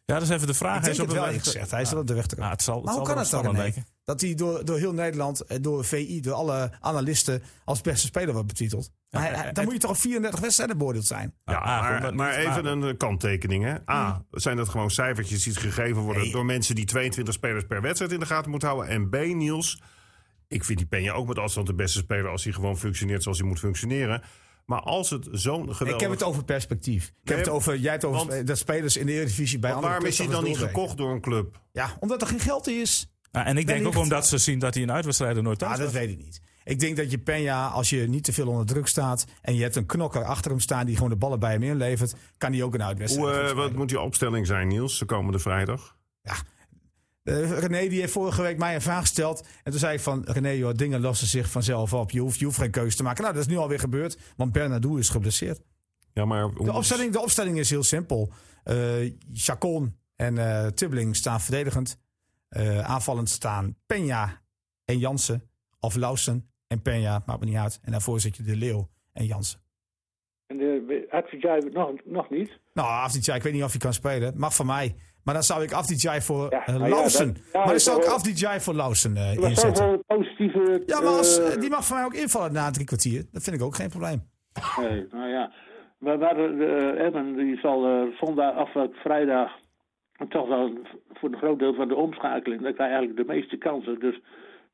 Ja, 0.05 0.13
dat 0.13 0.23
is 0.23 0.29
even 0.29 0.47
de 0.47 0.53
vraag. 0.53 0.77
Ik 0.77 0.83
Hij 0.83 0.93
denk 0.93 0.95
is 0.95 1.01
op 1.09 1.15
het 1.15 1.25
de 1.25 1.31
weg- 1.33 1.43
gezegd. 1.43 1.71
Hij 1.71 1.81
is 1.81 1.89
wel 1.91 1.99
op 1.99 2.07
de 2.07 2.13
weg 2.13 2.25
te 2.25 2.35
Ja, 2.39 2.49
het 2.49 2.61
zal, 2.63 2.75
het 2.75 2.85
Maar 2.85 2.93
hoe 2.93 3.05
zal 3.05 3.13
kan 3.15 3.23
het 3.23 3.31
dan, 3.31 3.55
René? 3.55 3.73
Dat 4.09 4.21
hij 4.21 4.35
door, 4.35 4.65
door 4.65 4.77
heel 4.77 4.93
Nederland, 4.93 5.41
eh, 5.41 5.57
door 5.61 5.85
VI, 5.85 6.21
door 6.21 6.33
alle 6.33 6.71
analisten 6.79 7.43
als 7.63 7.81
beste 7.81 8.05
speler 8.07 8.31
wordt 8.33 8.47
betiteld. 8.47 8.91
Maar 9.09 9.21
hij- 9.21 9.31
hij- 9.33 9.45
en- 9.47 9.53
dan 9.53 9.63
moet 9.63 9.73
je 9.73 9.79
toch 9.79 9.89
op 9.89 9.97
34 9.97 10.39
wedstrijden 10.39 10.77
beoordeeld 10.77 11.05
zijn. 11.05 11.33
Ja, 11.45 12.11
maar, 12.13 12.35
even 12.35 12.65
een 12.65 12.97
kanttekening. 12.97 13.63
Hè. 13.63 13.91
A, 13.93 14.25
zijn 14.31 14.57
dat 14.57 14.69
gewoon 14.69 14.91
cijfertjes 14.91 15.43
die 15.43 15.55
gegeven 15.55 16.01
worden 16.01 16.23
Nee. 16.23 16.31
door 16.31 16.45
mensen 16.45 16.75
die 16.75 16.85
22 16.85 17.33
spelers 17.33 17.65
per 17.65 17.81
wedstrijd 17.81 18.11
in 18.11 18.19
de 18.19 18.25
gaten 18.25 18.51
moeten 18.51 18.69
houden? 18.69 18.89
En 18.91 19.09
B, 19.09 19.15
Niels, 19.35 19.81
ik 20.47 20.63
vind 20.63 20.77
die 20.77 20.87
Penja 20.87 21.13
ook 21.13 21.27
met 21.27 21.37
afstand 21.39 21.67
de 21.67 21.73
beste 21.73 21.97
speler 21.99 22.27
als 22.31 22.43
hij 22.43 22.53
gewoon 22.53 22.77
functioneert 22.77 23.23
zoals 23.23 23.37
hij 23.39 23.47
moet 23.47 23.59
functioneren. 23.59 24.21
Maar 24.65 24.81
als 24.81 25.09
het 25.09 25.27
zo'n 25.31 25.61
geweldig... 25.75 25.93
Ik 25.93 25.99
heb 25.99 26.09
het 26.11 26.23
over 26.23 26.43
perspectief. 26.43 27.13
Ik 27.23 27.29
heb 27.29 27.37
het 27.37 27.49
over, 27.49 27.77
jij 27.77 27.91
hebt 27.91 28.03
het 28.03 28.11
over 28.11 28.27
want- 28.27 28.47
dat 28.47 28.57
spelers 28.57 28.97
in 28.97 29.05
de 29.05 29.11
Eredivisie 29.11 29.59
bij 29.59 29.69
andere 29.73 29.87
waarom 29.91 30.07
is 30.07 30.17
hij 30.17 30.27
clubs 30.27 30.41
dan 30.41 30.49
niet 30.49 30.59
gekocht 30.59 30.97
door 30.97 31.11
een 31.11 31.21
club? 31.21 31.61
Ja, 31.71 31.97
omdat 31.99 32.21
er 32.21 32.27
geen 32.27 32.39
geld 32.39 32.67
is. 32.67 33.11
Ja, 33.31 33.45
en 33.45 33.57
ik 33.57 33.67
denk 33.67 33.87
ook 33.87 33.97
omdat 33.97 34.27
ze 34.27 34.37
zien 34.37 34.59
dat 34.59 34.73
hij 34.73 34.83
in 34.83 34.91
uitwedstrijden 34.91 35.43
nooit 35.43 35.59
thuis 35.59 35.71
Ja, 35.71 35.77
dat 35.77 35.93
was. 35.93 36.01
weet 36.01 36.09
ik 36.09 36.17
niet. 36.17 36.41
Ik 36.63 36.79
denk 36.79 36.97
dat 36.97 37.11
je 37.11 37.19
Peña, 37.19 37.73
als 37.73 37.89
je 37.89 38.07
niet 38.07 38.23
te 38.23 38.33
veel 38.33 38.47
onder 38.47 38.65
druk 38.65 38.87
staat... 38.87 39.25
en 39.41 39.55
je 39.55 39.61
hebt 39.61 39.75
een 39.75 39.85
knokker 39.85 40.23
achter 40.23 40.51
hem 40.51 40.59
staan 40.59 40.85
die 40.85 40.95
gewoon 40.95 41.09
de 41.09 41.15
ballen 41.15 41.39
bij 41.39 41.51
hem 41.51 41.63
inlevert... 41.63 42.15
kan 42.37 42.53
hij 42.53 42.63
ook 42.63 42.73
een 42.73 42.83
uitwedstrijd 42.83 43.35
Hoe, 43.35 43.49
eh, 43.49 43.55
wat 43.55 43.73
moet 43.73 43.89
die 43.89 43.99
opstelling 43.99 44.47
zijn, 44.47 44.67
Niels, 44.67 44.99
de 44.99 45.05
komende 45.05 45.39
vrijdag? 45.39 45.97
Eh, 47.23 47.59
René 47.59 47.87
die 47.87 47.99
heeft 47.99 48.11
vorige 48.13 48.41
week 48.41 48.57
mij 48.57 48.75
een 48.75 48.81
vraag 48.81 48.99
gesteld. 48.99 49.47
En 49.63 49.71
toen 49.71 49.79
zei 49.79 49.93
ik 49.93 49.99
van, 49.99 50.23
René, 50.25 50.49
joh, 50.49 50.73
dingen 50.73 51.01
lossen 51.01 51.27
zich 51.27 51.49
vanzelf 51.51 51.93
op. 51.93 52.11
Je 52.11 52.19
hoeft, 52.19 52.39
je 52.39 52.45
hoeft 52.45 52.57
geen 52.57 52.71
keuze 52.71 52.97
te 52.97 53.03
maken. 53.03 53.21
Nou, 53.21 53.33
dat 53.35 53.43
is 53.43 53.49
nu 53.49 53.57
alweer 53.57 53.79
gebeurd, 53.79 54.17
want 54.35 54.51
Bernardo 54.51 54.95
is 54.95 55.09
geblesseerd. 55.09 55.61
Ja, 56.13 56.25
maar 56.25 56.53
De 56.53 56.71
opstelling, 56.71 57.13
de 57.13 57.21
opstelling 57.21 57.59
is 57.59 57.69
heel 57.69 57.83
simpel. 57.83 58.31
Eh 58.63 58.75
Chacon 59.33 59.95
en 60.15 60.37
eh 60.37 60.67
Tibbling 60.67 61.15
staan 61.15 61.41
verdedigend. 61.41 61.97
Eh, 62.49 62.79
aanvallend 62.79 63.29
staan 63.29 63.75
Peña 63.93 64.41
en 64.85 64.97
Jansen. 64.97 65.41
Of 65.79 65.95
Lausen 65.95 66.49
en 66.67 66.79
Peña, 66.79 67.25
maakt 67.25 67.39
me 67.39 67.45
niet 67.45 67.55
uit. 67.57 67.79
En 67.83 67.91
daarvoor 67.91 68.19
zit 68.19 68.35
je 68.37 68.43
De 68.43 68.55
Leeuw 68.55 68.89
en 69.13 69.25
Jansen. 69.25 69.59
En 70.47 70.57
de 70.57 71.07
Advijay 71.09 71.59
nog, 71.71 71.91
nog 72.05 72.29
niet. 72.29 72.59
Nou, 72.73 72.87
Afdijay, 72.87 73.37
ik 73.37 73.43
weet 73.43 73.53
niet 73.53 73.63
of 73.63 73.71
hij 73.71 73.79
kan 73.79 73.93
spelen. 73.93 74.33
Mag 74.37 74.55
van 74.55 74.65
mij. 74.65 74.95
Maar 75.23 75.33
dan 75.33 75.43
zou 75.43 75.63
ik 75.63 75.71
Afdijay 75.71 76.21
voor 76.21 76.51
Ja, 76.51 76.65
eh, 76.65 76.67
nou 76.75 76.89
ja, 76.89 76.95
Lausen. 76.95 77.33
dat- 77.33 77.43
ja, 77.53 77.59
maar 77.59 77.67
dan 77.67 77.79
zou 77.79 78.01
ik 78.01 78.05
Afdijay 78.07 78.61
voor 78.61 78.73
Lausen 78.73 79.15
eh, 79.17 79.33
Er 79.33 79.39
was 79.39 79.49
inzetten. 79.49 79.75
zoveel 79.75 80.03
positieve... 80.07 80.83
Ja, 80.85 80.99
maar 81.01 81.09
als, 81.17 81.39
eh, 81.39 81.53
eh, 81.53 81.59
die 81.59 81.69
mag 81.69 81.85
van 81.85 81.95
mij 81.97 82.05
ook 82.05 82.13
invallen 82.13 82.53
na 82.53 82.71
drie 82.71 82.85
kwartier. 82.85 83.25
Dat 83.31 83.43
vind 83.43 83.55
ik 83.55 83.61
ook 83.61 83.75
geen 83.75 83.89
probleem. 83.89 84.29
Nee, 84.79 85.07
nou 85.11 85.29
ja. 85.29 85.51
Maar 85.97 86.17
de 86.19 86.95
Emmen 86.99 87.35
die 87.35 87.57
zal 87.57 87.85
eh, 87.85 88.17
zondag 88.19 88.55
af 88.55 88.75
eh, 88.75 88.83
vrijdag 88.93 89.51
toch 90.27 90.47
wel 90.47 90.73
voor 91.13 91.29
een 91.31 91.37
groot 91.37 91.59
deel 91.59 91.73
van 91.73 91.87
de 91.87 91.95
omschakeling, 91.95 92.61
daar 92.61 92.73
krijg 92.73 92.89
je 92.91 92.95
eigenlijk 92.97 93.27
de 93.27 93.33
meeste 93.33 93.57
kansen. 93.57 93.99
Dus 93.99 94.19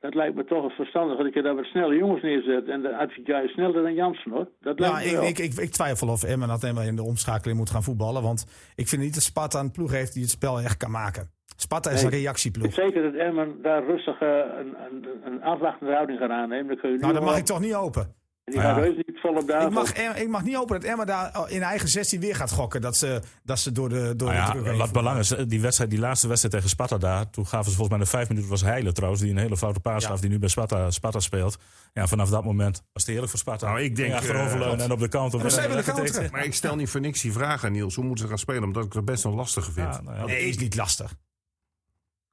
dat 0.00 0.14
lijkt 0.14 0.34
me 0.34 0.44
toch 0.44 0.74
verstandig 0.74 1.18
dat 1.18 1.34
je 1.34 1.42
daar 1.42 1.54
wat 1.54 1.64
snelle 1.64 1.94
jongens 1.96 2.22
neerzet. 2.22 2.68
En 2.68 2.82
de 2.82 2.96
Advijay 2.96 3.44
is 3.44 3.52
sneller 3.52 3.82
dan 3.82 3.94
Jansen 3.94 4.30
hoor. 4.30 4.48
Dat 4.60 4.78
lijkt 4.80 5.10
Ja, 5.10 5.20
me 5.20 5.26
ik, 5.28 5.38
ik, 5.38 5.52
ik, 5.52 5.58
ik 5.58 5.70
twijfel 5.70 6.08
of 6.08 6.22
Emmen 6.24 6.48
dat 6.48 6.62
helemaal 6.62 6.84
in 6.84 6.96
de 6.96 7.02
omschakeling 7.02 7.58
moet 7.58 7.70
gaan 7.70 7.82
voetballen. 7.82 8.22
Want 8.22 8.46
ik 8.74 8.88
vind 8.88 9.02
niet 9.02 9.14
dat 9.14 9.22
Sparta 9.22 9.60
een 9.60 9.70
ploeg 9.70 9.90
heeft 9.92 10.12
die 10.12 10.22
het 10.22 10.30
spel 10.30 10.60
echt 10.60 10.76
kan 10.76 10.90
maken. 10.90 11.30
Sparta 11.56 11.90
is 11.90 12.02
Nee. 12.02 12.12
een 12.12 12.18
reactieploeg. 12.18 12.72
Zeker 12.72 13.02
dat 13.02 13.14
Emmen 13.14 13.62
daar 13.62 13.84
rustig 13.84 14.20
eh, 14.20 14.28
een, 14.28 14.74
een, 14.90 15.06
een 15.24 15.42
afwachtende 15.42 15.92
houding 15.92 16.18
gaat 16.18 16.30
aannemen. 16.30 16.66
Dan 16.66 16.76
kun 16.76 16.88
je 16.88 16.94
nu 16.94 17.00
Nou, 17.00 17.12
dat 17.12 17.22
mag 17.22 17.30
wel- 17.30 17.40
ik 17.40 17.46
toch 17.46 17.60
niet 17.60 17.72
hopen. 17.72 18.14
Die 18.52 18.60
gaat 18.60 18.76
heus 18.76 18.96
niet 18.96 19.06
de 19.06 19.64
Ik 19.66 19.70
mag, 19.70 19.92
ik 20.16 20.28
mag 20.28 20.42
niet 20.42 20.54
hopen 20.54 20.80
dat 20.80 20.90
Emmen 20.90 21.06
daar 21.06 21.50
in 21.50 21.62
eigen 21.62 21.88
16 21.88 22.20
weer 22.20 22.36
gaat 22.36 22.50
gokken. 22.50 22.80
Dat 22.80 22.96
ze, 22.96 23.20
dat 23.42 23.58
ze 23.58 23.72
door 23.72 23.88
de, 23.88 24.16
door 24.16 24.32
Nou 24.32 24.52
de 24.52 24.58
ja, 24.58 24.64
wat 24.64 24.64
voetballen. 24.64 24.92
belang 24.92 25.18
is, 25.18 25.34
die, 25.48 25.60
wedstrijd, 25.60 25.90
die 25.90 25.98
laatste 25.98 26.28
wedstrijd 26.28 26.54
tegen 26.54 26.70
Sparta 26.70 26.98
daar. 26.98 27.30
Toen 27.30 27.46
gaven 27.46 27.70
ze 27.70 27.76
volgens 27.76 27.96
mij 27.96 27.98
de 27.98 28.10
vijf 28.10 28.28
minuten 28.28 28.50
was 28.50 28.60
Heilen 28.60 28.94
trouwens. 28.94 29.22
Die 29.22 29.30
een 29.30 29.36
hele 29.38 29.56
foute 29.56 29.80
paas 29.80 30.02
Ja. 30.02 30.08
gaf. 30.08 30.20
Die 30.20 30.30
nu 30.30 30.38
bij 30.38 30.48
Sparta, 30.48 30.90
Sparta 30.90 31.20
speelt. 31.20 31.56
Ja, 31.92 32.06
vanaf 32.06 32.28
dat 32.30 32.44
moment 32.44 32.82
was 32.92 33.02
het 33.02 33.06
heerlijk 33.06 33.30
voor 33.30 33.38
Sparta. 33.38 33.66
Nou, 33.66 33.80
ik 33.80 33.96
denk, 33.96 34.08
Ging 34.12 34.20
achteroverleunen 34.20 34.78
eh, 34.78 34.84
en 34.84 34.92
op 34.92 34.98
de 34.98 35.08
kant. 35.08 35.34
Op 35.34 35.40
counteren. 35.40 36.30
Maar 36.30 36.44
ik 36.44 36.54
stel 36.54 36.76
niet 36.76 36.88
voor 36.90 37.00
niks 37.00 37.20
die 37.20 37.32
vraag 37.32 37.64
aan 37.64 37.72
Niels. 37.72 37.94
Hoe 37.94 38.04
moeten 38.04 38.22
ze 38.24 38.28
gaan 38.30 38.38
spelen? 38.38 38.62
Omdat 38.64 38.84
ik 38.84 38.92
dat 38.92 39.04
best 39.04 39.24
een 39.24 39.34
lastige 39.34 39.72
vind. 39.72 39.94
Ja, 39.94 40.00
nou 40.00 40.16
ja, 40.16 40.24
Nee, 40.24 40.48
is 40.48 40.58
niet 40.58 40.76
lastig. 40.76 41.14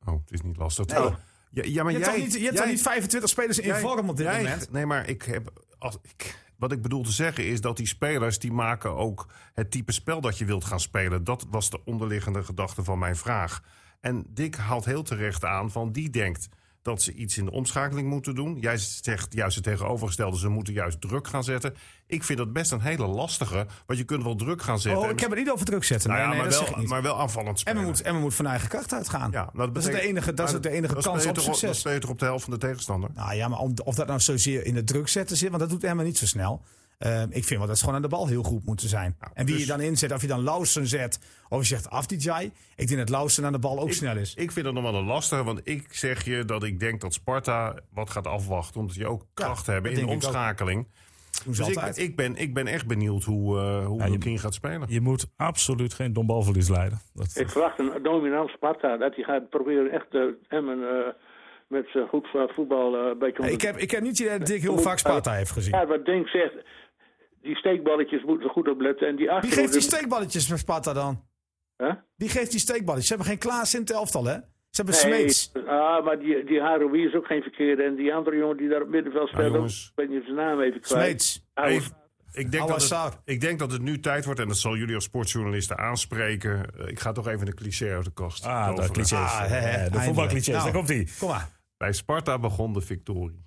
Oh, 0.06 0.14
het 0.14 0.32
is 0.32 0.42
niet 0.42 0.58
lastig. 0.58 0.86
Nee. 0.86 1.10
Ja, 1.54 1.64
ja, 1.66 1.84
maar 1.84 1.92
Je 1.92 1.98
hebt, 1.98 2.10
toch 2.12 2.22
niet, 2.24 2.34
je 2.34 2.40
hebt 2.40 2.54
jij- 2.54 2.62
toch 2.64 2.72
niet 2.74 2.82
25 2.82 3.30
spelers 3.30 3.60
in 3.60 3.68
jij- 3.68 3.80
vorm 3.80 4.10
op 4.10 4.18
dit 4.18 4.26
jij- 4.26 4.38
moment? 4.44 4.72
Nee, 4.72 4.86
maar 4.86 5.10
ik 5.10 5.22
heb, 5.24 5.52
als, 5.80 5.98
ik, 6.02 6.38
wat 6.58 6.72
ik 6.72 6.82
bedoel 6.82 7.04
te 7.04 7.12
zeggen 7.12 7.46
is 7.46 7.62
dat 7.62 7.78
die 7.78 7.88
spelers... 7.88 8.40
die 8.40 8.52
maken 8.52 8.96
ook 8.96 9.28
het 9.54 9.72
type 9.72 9.92
spel 9.92 10.22
dat 10.22 10.38
je 10.38 10.46
wilt 10.46 10.66
gaan 10.66 10.80
spelen. 10.80 11.24
Dat 11.24 11.46
was 11.50 11.70
de 11.70 11.80
onderliggende 11.86 12.44
gedachte 12.44 12.84
van 12.84 13.00
mijn 13.00 13.16
vraag. 13.16 13.64
En 14.02 14.26
Dick 14.30 14.56
haalt 14.56 14.86
heel 14.86 15.04
terecht 15.04 15.46
aan 15.46 15.72
van 15.72 15.92
die 15.92 16.10
denkt 16.10 16.48
dat 16.84 17.02
ze 17.02 17.14
iets 17.14 17.38
in 17.38 17.46
de 17.46 17.52
omschakeling 17.52 18.10
moeten 18.10 18.36
doen. 18.36 18.58
Jij 18.60 18.78
zegt 18.78 19.34
juist 19.34 19.56
het 19.56 19.64
tegenovergestelde, 19.64 20.38
ze 20.38 20.50
moeten 20.50 20.74
juist 20.74 21.02
druk 21.02 21.28
gaan 21.28 21.44
zetten. 21.44 21.76
Ik 22.08 22.24
vind 22.24 22.38
dat 22.38 22.54
best 22.54 22.72
een 22.72 22.82
hele 22.82 23.08
lastige, 23.08 23.68
want 23.86 24.00
je 24.00 24.06
kunt 24.06 24.24
wel 24.24 24.36
druk 24.36 24.62
gaan 24.62 24.80
zetten. 24.80 25.04
Oh, 25.04 25.10
ik 25.10 25.20
heb 25.20 25.30
het 25.30 25.40
niet 25.40 25.52
over 25.52 25.66
druk 25.66 25.84
zetten. 25.84 26.10
Nou 26.10 26.22
Nee, 26.22 26.30
ja, 26.30 26.34
nee, 26.36 26.44
maar, 26.44 26.52
dat 26.52 26.60
zeg 26.60 26.68
ik 26.68 26.74
wel, 26.74 26.84
niet. 26.84 26.92
maar 26.92 27.02
wel 27.02 27.20
aanvallend 27.20 27.60
spelen. 27.60 27.78
Emmen 27.78 27.94
moet, 27.94 28.02
Emmen 28.06 28.22
moet 28.22 28.36
van 28.36 28.46
eigen 28.46 28.70
kracht 28.70 28.94
uitgaan. 28.94 29.32
Ja, 29.32 29.50
dat 29.54 29.78
is 29.78 29.86
de 29.86 30.02
enige, 30.02 30.34
dat 30.34 30.54
is 30.54 30.62
de 30.62 30.70
enige 30.70 30.94
kans 30.94 31.26
op 31.26 31.40
succes. 31.40 31.80
speel 31.80 31.94
je 31.94 32.00
toch 32.00 32.10
op 32.10 32.20
de 32.20 32.26
helft 32.26 32.44
van 32.44 32.54
de 32.54 32.60
tegenstander? 32.60 33.10
Nou 33.14 33.36
ja, 33.36 33.48
maar 33.48 33.60
om, 33.60 33.74
of 33.84 33.96
dat 33.96 34.08
nou 34.08 34.20
zozeer 34.20 34.66
in 34.66 34.74
de 34.74 34.84
druk 34.84 35.08
zetten 35.08 35.38
zit, 35.38 35.50
want 35.50 35.62
dat 35.62 35.70
doet 35.70 35.84
Emma 35.84 36.04
niet 36.04 36.18
zo 36.18 36.26
snel. 36.26 36.62
Eh, 37.04 37.22
ik 37.30 37.44
vind 37.44 37.60
wel 37.60 37.68
dat 37.68 37.78
ze 37.78 37.84
gewoon 37.84 37.96
aan 37.96 38.02
de 38.10 38.16
bal 38.16 38.28
heel 38.28 38.44
goed 38.44 38.66
moeten 38.66 38.90
zijn. 38.90 39.16
en 39.34 39.46
wie 39.46 39.54
dus- 39.56 39.64
je 39.64 39.70
dan 39.72 39.82
inzet, 39.82 40.12
of 40.12 40.22
je 40.22 40.28
dan 40.28 40.44
Lausen 40.44 40.88
zet, 40.88 41.20
of 41.50 41.60
je 41.60 41.66
zegt 41.66 41.90
Afdijay. 41.90 42.52
Ik 42.76 42.88
denk 42.88 43.00
dat 43.00 43.10
Lausen 43.10 43.46
aan 43.46 43.52
de 43.52 43.60
bal 43.60 43.80
ook 43.80 43.92
snel 43.92 44.18
is. 44.18 44.34
Ik 44.36 44.52
vind 44.52 44.66
dat 44.66 44.74
nog 44.74 44.84
wel 44.84 44.96
een 44.96 45.06
lastige, 45.06 45.44
want 45.44 45.62
ik 45.64 45.94
zeg 45.94 46.24
je 46.26 46.46
dat 46.46 46.64
ik 46.64 46.80
denk 46.80 47.02
dat 47.02 47.14
Sparta 47.14 47.76
wat 47.94 48.10
gaat 48.10 48.28
afwachten. 48.28 48.80
Omdat 48.80 48.96
die 48.96 49.08
ook 49.08 49.26
kracht 49.34 49.66
hebben 49.66 49.92
in 49.92 50.06
de 50.06 50.12
omschakeling. 50.12 50.88
Dus 51.46 51.60
ik, 51.60 51.96
ik, 51.96 52.16
ben, 52.16 52.36
ik 52.36 52.54
ben 52.54 52.68
echt 52.68 52.88
benieuwd 52.88 53.24
hoe, 53.24 53.60
eh 53.60 53.86
hoe 53.86 54.00
Ja, 54.00 54.06
je- 54.06 54.12
Lukien 54.12 54.40
gaat 54.40 54.54
spelen. 54.54 54.88
je 54.88 55.02
moet 55.02 55.28
absoluut 55.36 55.94
geen 55.94 56.14
dombalverlies 56.14 56.70
leiden. 56.70 57.00
Dat, 57.14 57.32
Ik 57.36 57.50
verwacht 57.50 57.80
een 57.80 57.92
dominant 58.04 58.50
Sparta. 58.50 58.98
Dat 58.98 59.16
hij 59.16 59.24
gaat 59.24 59.50
proberen 59.50 59.92
echt 59.92 60.08
uh, 60.12 60.22
Emmen 60.48 60.80
uh, 60.80 60.88
met 61.68 61.86
uh, 61.94 62.10
goed 62.10 62.28
voetbal 62.56 62.96
uh, 62.96 63.10
een 63.12 63.18
beetje 63.20 63.38
onder... 63.40 63.54
ik, 63.54 63.62
heb, 63.62 63.78
ik 63.78 63.92
heb 63.92 64.02
niet 64.02 64.18
het 64.18 64.20
idee 64.28 64.38
dat 64.38 64.48
Dick 64.48 64.62
heel 64.62 64.78
vaak 64.78 64.98
Sparta 64.98 65.34
heeft 65.34 65.52
gezien. 65.52 65.74
Ja, 65.78 65.86
wat 65.88 66.06
Denk 66.06 66.28
zegt, 66.28 66.54
die 67.44 67.56
steekballetjes 67.56 68.24
moeten 68.24 68.50
goed 68.50 68.68
op 68.70 68.80
letten. 68.80 69.08
En 69.08 69.16
die 69.16 69.30
Wie 69.42 69.52
geeft 69.52 69.72
die 69.74 69.82
steekballetjes 69.82 70.48
voor 70.48 70.58
Sparta 70.58 70.94
dan? 70.94 71.24
Huh? 71.78 71.94
Wie 72.16 72.30
geeft 72.30 72.52
die 72.52 72.60
steekballetjes? 72.60 73.08
Ze 73.08 73.14
hebben 73.14 73.32
geen 73.32 73.42
Klaas 73.42 73.74
in 73.74 73.80
het 73.82 73.92
elftal, 73.92 74.26
hè? 74.26 74.34
Ze 74.70 74.82
hebben 74.84 74.96
Nee, 75.10 75.30
Smeets. 75.30 75.52
ah, 75.68 76.06
maar 76.06 76.20
die, 76.20 76.44
die 76.46 76.62
Haroui 76.62 77.06
is 77.06 77.14
ook 77.16 77.26
geen 77.26 77.42
verkeerde. 77.42 77.84
En 77.84 77.96
die 77.96 78.14
andere 78.14 78.38
jongen 78.38 78.58
die 78.58 78.70
daar 78.70 78.82
op 78.82 78.88
middenveld 78.90 79.30
speelt, 79.30 79.72
ik 79.72 79.92
weet 79.96 80.10
niet 80.10 80.20
of 80.20 80.26
zijn 80.26 80.38
naam 80.38 80.62
even 80.62 80.82
kwijt. 80.82 81.22
Smeets. 81.22 81.46
Ah, 81.54 81.72
Even- 81.72 81.96
ik, 82.34 82.52
denk 82.52 82.68
dat 82.68 82.90
het, 82.90 83.22
ik 83.26 83.42
denk 83.42 83.60
dat 83.60 83.72
het 83.72 83.82
nu 83.82 84.00
tijd 84.00 84.26
wordt, 84.26 84.40
en 84.40 84.48
dat 84.48 84.58
zal 84.58 84.76
jullie 84.76 84.96
als 84.96 85.04
sportjournalisten 85.04 85.78
aanspreken. 85.78 86.66
Eh, 86.80 86.88
ik 86.88 87.00
ga 87.00 87.12
toch 87.12 87.28
even 87.28 87.48
een 87.48 87.56
cliché 87.56 87.96
uit 87.96 88.06
de 88.06 88.14
kast. 88.14 88.46
ah, 88.46 88.64
de 88.68 88.74
toveren. 88.74 88.92
clichés. 88.94 89.12
Ah, 89.20 89.44
Eh, 89.86 89.92
de 89.92 90.00
voetbalclichés, 90.00 90.48
Nou. 90.54 90.64
daar 90.64 90.74
komt 90.74 90.88
hij. 90.88 91.08
Kom 91.20 91.30
maar. 91.30 91.50
Bij 91.78 91.94
Sparta 91.94 92.40
begon 92.40 92.74
de 92.74 92.82
victorie. 92.82 93.46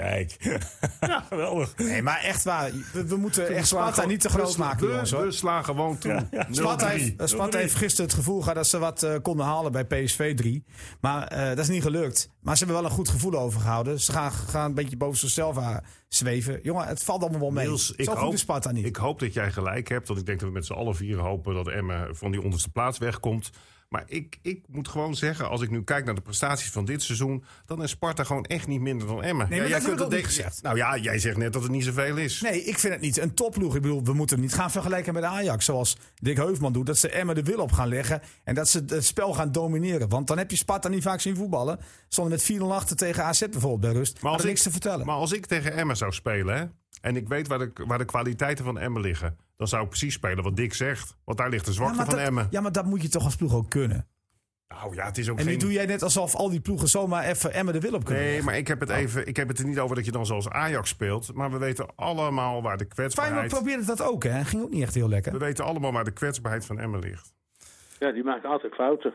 Kijk. 0.00 0.36
ja, 1.00 1.24
geweldig. 1.28 1.76
Nee, 1.76 2.02
maar 2.02 2.20
echt 2.20 2.44
waar. 2.44 2.70
We, 2.92 3.06
we 3.06 3.16
moeten 3.16 3.48
echt 3.48 3.66
Sparta 3.66 4.06
niet 4.06 4.20
te 4.20 4.28
groot 4.28 4.56
maken, 4.56 4.86
we, 4.86 4.92
jongens. 4.92 5.10
Hoor. 5.10 5.24
we 5.24 5.30
slaan 5.30 5.64
gewoon 5.64 5.98
toe. 5.98 6.26
0-3. 6.30 6.50
Sparta 6.50 6.86
heeft, 6.86 7.14
Sparta 7.24 7.58
heeft 7.58 7.74
gisteren 7.74 8.06
het 8.06 8.14
gevoel 8.14 8.40
gehad 8.40 8.54
dat 8.54 8.66
ze 8.66 8.78
wat 8.78 9.02
eh, 9.02 9.14
konden 9.22 9.46
halen 9.46 9.72
bij 9.72 9.84
PSV 9.84 10.34
3. 10.36 10.64
Maar 11.00 11.26
eh, 11.26 11.48
dat 11.48 11.58
is 11.58 11.68
niet 11.68 11.82
gelukt. 11.82 12.30
Maar 12.40 12.56
ze 12.56 12.64
hebben 12.64 12.82
wel 12.82 12.90
een 12.90 12.96
goed 12.96 13.08
gevoel 13.08 13.34
overgehouden. 13.34 14.00
Ze 14.00 14.12
gaan, 14.12 14.32
gaan 14.32 14.64
een 14.64 14.74
beetje 14.74 14.96
boven 14.96 15.18
zichzelf 15.18 15.58
aan 15.58 15.80
zweven. 16.08 16.60
Jongen, 16.62 16.86
het 16.86 17.04
valt 17.04 17.22
allemaal 17.22 17.40
wel 17.40 17.50
mee. 17.50 17.66
Niels, 17.66 17.92
ik 17.96 18.08
hoop, 18.08 18.32
is 18.32 18.40
Sparta 18.40 18.72
niet. 18.72 18.86
ik 18.86 18.96
hoop 18.96 19.18
dat 19.18 19.34
jij 19.34 19.52
gelijk 19.52 19.88
hebt. 19.88 20.08
Want 20.08 20.20
ik 20.20 20.26
denk 20.26 20.40
dat 20.40 20.48
we 20.48 20.54
met 20.54 20.66
z'n 20.66 20.72
allen 20.72 20.96
vier 20.96 21.18
hopen 21.18 21.54
dat 21.54 21.68
Emmen 21.68 22.16
van 22.16 22.30
die 22.30 22.42
onderste 22.42 22.70
plaats 22.70 22.98
wegkomt. 22.98 23.50
Maar 23.90 24.04
ik, 24.06 24.38
ik 24.42 24.64
moet 24.68 24.88
gewoon 24.88 25.14
zeggen, 25.14 25.48
als 25.48 25.60
ik 25.62 25.70
nu 25.70 25.82
kijk 25.84 26.04
naar 26.04 26.14
de 26.14 26.20
prestaties 26.20 26.70
van 26.70 26.84
dit 26.84 27.02
seizoen... 27.02 27.44
dan 27.66 27.82
is 27.82 27.90
Sparta 27.90 28.24
gewoon 28.24 28.44
echt 28.44 28.66
niet 28.66 28.80
minder 28.80 29.06
dan 29.06 29.22
Emmen. 29.22 29.48
Nee, 29.48 29.60
maar 29.60 29.68
jij 29.68 29.80
dat 29.80 30.02
ook 30.02 30.12
het 30.12 30.24
gezegd. 30.24 30.62
Nou 30.62 30.76
ja, 30.76 30.96
jij 30.96 31.18
zegt 31.18 31.36
net 31.36 31.52
dat 31.52 31.62
het 31.62 31.70
niet 31.70 31.84
zoveel 31.84 32.16
is. 32.16 32.40
Nee, 32.40 32.64
ik 32.64 32.78
vind 32.78 32.92
het 32.92 33.02
niet 33.02 33.18
een 33.18 33.34
topploeg. 33.34 33.74
Ik 33.76 33.82
bedoel, 33.82 34.02
we 34.04 34.12
moeten 34.12 34.36
het 34.36 34.44
niet 34.44 34.54
gaan 34.54 34.70
vergelijken 34.70 35.14
met 35.14 35.22
Ajax. 35.22 35.64
Zoals 35.64 35.96
Dick 36.14 36.36
Heufman 36.36 36.72
doet. 36.72 36.86
Dat 36.86 36.98
ze 36.98 37.08
Emmen 37.10 37.34
de 37.34 37.42
wil 37.42 37.58
op 37.58 37.72
gaan 37.72 37.88
leggen. 37.88 38.22
En 38.44 38.54
dat 38.54 38.68
ze 38.68 38.82
het 38.86 39.04
spel 39.04 39.34
gaan 39.34 39.52
domineren. 39.52 40.08
Want 40.08 40.26
dan 40.26 40.38
heb 40.38 40.50
je 40.50 40.56
Sparta 40.56 40.88
niet 40.88 41.02
vaak 41.02 41.20
zien 41.20 41.36
voetballen. 41.36 41.78
Zonder 42.08 42.32
met 42.48 42.60
4-0 42.60 42.64
achter 42.64 42.96
tegen 42.96 43.24
AZ 43.24 43.40
bijvoorbeeld 43.40 43.80
bij 43.80 43.92
rust. 43.92 44.22
Maar 44.22 44.32
als 44.32 44.42
ik- 44.42 44.48
niks 44.48 44.62
te 44.62 44.70
vertellen. 44.70 45.06
Maar 45.06 45.16
als 45.16 45.32
ik 45.32 45.46
tegen 45.46 45.72
Emmen 45.76 45.96
zou 45.96 46.12
spelen... 46.12 46.56
Hè, 46.56 46.64
en 47.00 47.16
ik 47.16 47.28
weet 47.28 47.48
waar 47.48 47.58
de, 47.58 47.70
waar 47.86 47.98
de 47.98 48.04
kwaliteiten 48.04 48.64
van 48.64 48.78
Emmen 48.78 49.02
liggen... 49.02 49.36
dan 49.56 49.68
zou 49.68 49.82
ik 49.82 49.88
precies 49.88 50.14
spelen 50.14 50.44
wat 50.44 50.56
Dick 50.56 50.74
zegt. 50.74 51.16
Want 51.24 51.38
daar 51.38 51.48
ligt 51.48 51.64
de 51.64 51.72
zwakte 51.72 52.04
van 52.04 52.04
dat, 52.04 52.18
Emmen. 52.18 52.46
ja, 52.50 52.60
maar 52.60 52.72
dat 52.72 52.84
moet 52.84 53.02
je 53.02 53.08
toch 53.08 53.24
als 53.24 53.36
ploeg 53.36 53.54
ook 53.54 53.70
kunnen. 53.70 54.08
Nou 54.68 54.94
ja, 54.94 55.04
het 55.04 55.18
is 55.18 55.28
ook 55.28 55.38
En 55.38 55.44
nu 55.44 55.50
geen... 55.50 55.60
doe 55.60 55.72
jij 55.72 55.86
net 55.86 56.02
alsof 56.02 56.34
al 56.34 56.50
die 56.50 56.60
ploegen 56.60 56.88
zomaar 56.88 57.24
even 57.24 57.52
Emmen 57.52 57.74
de 57.74 57.80
wil 57.80 57.94
op 57.94 58.04
kunnen. 58.04 58.22
Nee, 58.22 58.30
leggen. 58.32 58.50
maar 58.50 58.58
ik 58.58 58.68
heb, 58.68 58.80
het 58.80 58.90
even, 58.90 59.26
ik 59.26 59.36
heb 59.36 59.48
het 59.48 59.58
er 59.58 59.64
niet 59.64 59.78
over 59.78 59.96
dat 59.96 60.04
je 60.04 60.12
dan 60.12 60.26
zoals 60.26 60.48
Ajax 60.48 60.88
speelt. 60.88 61.34
Maar 61.34 61.50
we 61.50 61.58
weten 61.58 61.86
allemaal 61.96 62.62
waar 62.62 62.76
de 62.76 62.86
Feyenoord 62.88 62.94
kwetsbaarheid... 62.94 63.48
probeerde 63.48 63.84
dat 63.84 64.02
ook, 64.02 64.22
hè? 64.22 64.44
Ging 64.44 64.62
ook 64.62 64.70
niet 64.70 64.82
echt 64.82 64.94
heel 64.94 65.08
lekker. 65.08 65.32
We 65.32 65.38
weten 65.38 65.64
allemaal 65.64 65.92
waar 65.92 66.04
de 66.04 66.12
kwetsbaarheid 66.12 66.66
van 66.66 66.78
Emmen 66.78 67.00
ligt. 67.00 67.32
Ja, 67.98 68.12
die 68.12 68.24
maakt 68.24 68.44
altijd 68.44 68.74
fouten. 68.74 69.14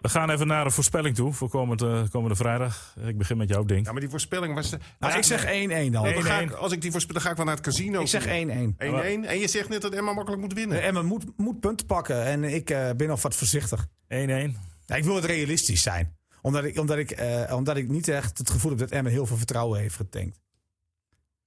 We 0.00 0.08
gaan 0.08 0.30
even 0.30 0.46
naar 0.46 0.64
een 0.64 0.72
voorspelling 0.72 1.14
toe 1.14 1.32
voor 1.32 1.48
komend, 1.48 1.82
eh, 1.82 2.02
komende 2.10 2.36
vrijdag. 2.36 2.94
Ik 3.06 3.18
begin 3.18 3.36
met 3.36 3.48
jou, 3.48 3.66
Dink. 3.66 3.86
Ja, 3.86 3.92
maar 3.92 4.00
die 4.00 4.10
voorspelling 4.10 4.54
was... 4.54 4.74
Nou, 4.98 5.16
ik 5.16 5.24
zeg 5.24 5.44
1-1 5.44 5.92
dan. 5.92 6.02
Nee, 6.02 6.14
dan 6.14 6.22
ga 6.22 6.40
1-1. 6.40 6.42
ik, 6.42 6.52
als 6.52 6.72
ik 6.72 6.80
die 6.80 6.90
voorspel, 6.90 7.14
dan 7.14 7.22
ga 7.22 7.30
ik 7.30 7.36
wel 7.36 7.44
naar 7.44 7.54
het 7.54 7.64
casino. 7.64 8.00
Ik 8.00 8.06
zeg 8.06 8.26
1-1. 8.26 8.28
1-1. 8.28 9.26
En 9.26 9.38
je 9.38 9.48
zegt 9.48 9.68
net 9.68 9.82
dat 9.82 9.92
Emma 9.92 10.12
makkelijk 10.12 10.42
moet 10.42 10.52
winnen. 10.52 10.82
Emmen 10.82 11.06
moet, 11.06 11.24
moet 11.36 11.60
punten 11.60 11.86
pakken 11.86 12.24
en 12.24 12.44
ik 12.44 12.70
eh, 12.70 12.90
ben 12.96 13.08
nog 13.08 13.22
wat 13.22 13.34
voorzichtig. 13.34 13.86
1-1. 13.86 13.88
Ja, 14.08 14.96
ik 14.96 15.04
wil 15.04 15.14
het 15.14 15.24
realistisch 15.24 15.82
zijn. 15.82 16.16
Omdat 16.42 16.64
ik, 16.64 16.78
omdat, 16.78 16.98
ik, 16.98 17.10
eh, 17.10 17.56
omdat 17.56 17.76
ik 17.76 17.88
niet 17.88 18.08
echt 18.08 18.38
het 18.38 18.50
gevoel 18.50 18.70
heb 18.70 18.80
dat 18.80 18.90
Emmen 18.90 19.12
heel 19.12 19.26
veel 19.26 19.36
vertrouwen 19.36 19.80
heeft 19.80 19.96
getankt. 19.96 20.40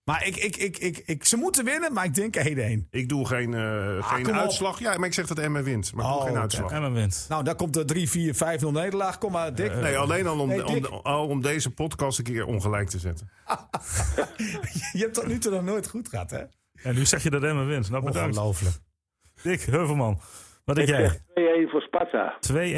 Maar 0.09 0.25
ik, 0.25 0.35
ik, 0.35 0.57
ik, 0.57 0.77
ik, 0.77 1.03
ik, 1.05 1.25
ze 1.25 1.37
moeten 1.37 1.65
winnen, 1.65 1.93
maar 1.93 2.05
ik 2.05 2.13
denk 2.13 2.37
1-1. 2.83 2.89
Ik 2.89 3.09
doe 3.09 3.27
geen, 3.27 3.53
eh, 3.53 4.13
geen 4.13 4.33
uitslag. 4.33 4.79
Ja, 4.79 4.97
maar 4.97 5.07
ik 5.07 5.13
zeg 5.13 5.27
dat 5.27 5.39
Emmen 5.39 5.63
wint. 5.63 5.93
Maar 5.93 6.05
ik 6.05 6.11
doe 6.11 6.19
Oh, 6.19 6.25
geen 6.25 6.37
uitslag. 6.37 6.71
Emmen 6.71 6.93
wint. 6.93 7.25
Nou, 7.29 7.43
daar 7.43 7.55
komt 7.55 7.73
de 7.73 7.85
3-4-5-0 8.63 8.71
nederlaag. 8.71 9.17
Kom 9.17 9.31
maar, 9.31 9.55
Dick. 9.55 9.75
Nee, 9.75 9.97
alleen 9.97 10.27
al 10.27 10.39
om, 10.39 10.47
Nee, 10.47 10.65
om, 10.65 10.73
Dick. 10.73 10.85
al 10.85 11.27
om 11.27 11.41
deze 11.41 11.69
podcast 11.69 12.17
een 12.17 12.23
keer 12.23 12.45
ongelijk 12.45 12.89
te 12.89 12.99
zetten. 12.99 13.29
Je 14.93 14.99
hebt 14.99 15.13
tot 15.13 15.27
nu 15.27 15.37
toe 15.37 15.51
nog 15.51 15.63
nooit 15.63 15.89
goed 15.89 16.09
gehad, 16.09 16.29
hè? 16.31 16.43
En 16.83 16.95
nu 16.95 17.05
zeg 17.05 17.23
je 17.23 17.29
dat 17.29 17.43
Emmen 17.43 17.67
wint. 17.67 17.89
Nou, 17.89 18.03
bedankt. 18.03 18.37
Ongelooflijk. 18.37 18.75
Dick 19.41 19.61
Heuvelman. 19.61 20.19
Wat 20.65 20.75
denk 20.75 20.87
jij? 20.87 21.09
2-1 21.09 21.69
voor 21.71 21.81
Sparta. 21.81 22.37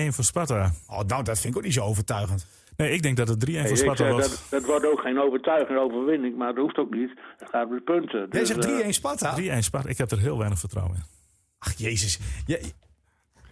2-1 0.10 0.14
voor 0.14 0.24
Sparta. 0.24 0.72
Oh, 0.88 1.00
nou, 1.00 1.24
dat 1.24 1.40
vind 1.40 1.54
ik 1.54 1.60
ook 1.60 1.66
niet 1.66 1.74
zo 1.74 1.84
overtuigend. 1.84 2.48
Nee, 2.78 2.92
ik 2.92 3.02
denk 3.02 3.18
dat 3.18 3.28
het 3.28 3.50
3-1 3.50 3.52
voor 3.54 3.70
ik 3.70 3.76
Sparta 3.78 4.10
wordt. 4.10 4.30
dat, 4.30 4.44
dat 4.50 4.66
wordt 4.66 4.86
ook 4.86 5.00
geen 5.00 5.20
overtuigende 5.20 5.80
overwinning, 5.80 6.38
maar 6.38 6.54
dat 6.54 6.64
hoeft 6.64 6.78
ook 6.78 6.94
niet. 6.94 7.12
Het 7.38 7.50
gaat 7.50 7.68
om 7.68 7.76
de 7.76 7.82
punten. 7.82 8.20
Jij 8.20 8.40
Dus, 8.40 8.48
zegt 8.48 8.66
eh, 8.66 8.86
3-1 8.86 8.90
Sparta? 8.90 9.36
3-1 9.40 9.58
Sparta. 9.60 9.90
Ik 9.90 9.98
heb 9.98 10.12
er 10.12 10.20
heel 10.20 10.38
weinig 10.38 10.60
vertrouwen 10.60 10.96
in. 10.96 11.04
Ach, 11.58 11.74
jezus. 11.78 12.20
Je, 12.46 12.60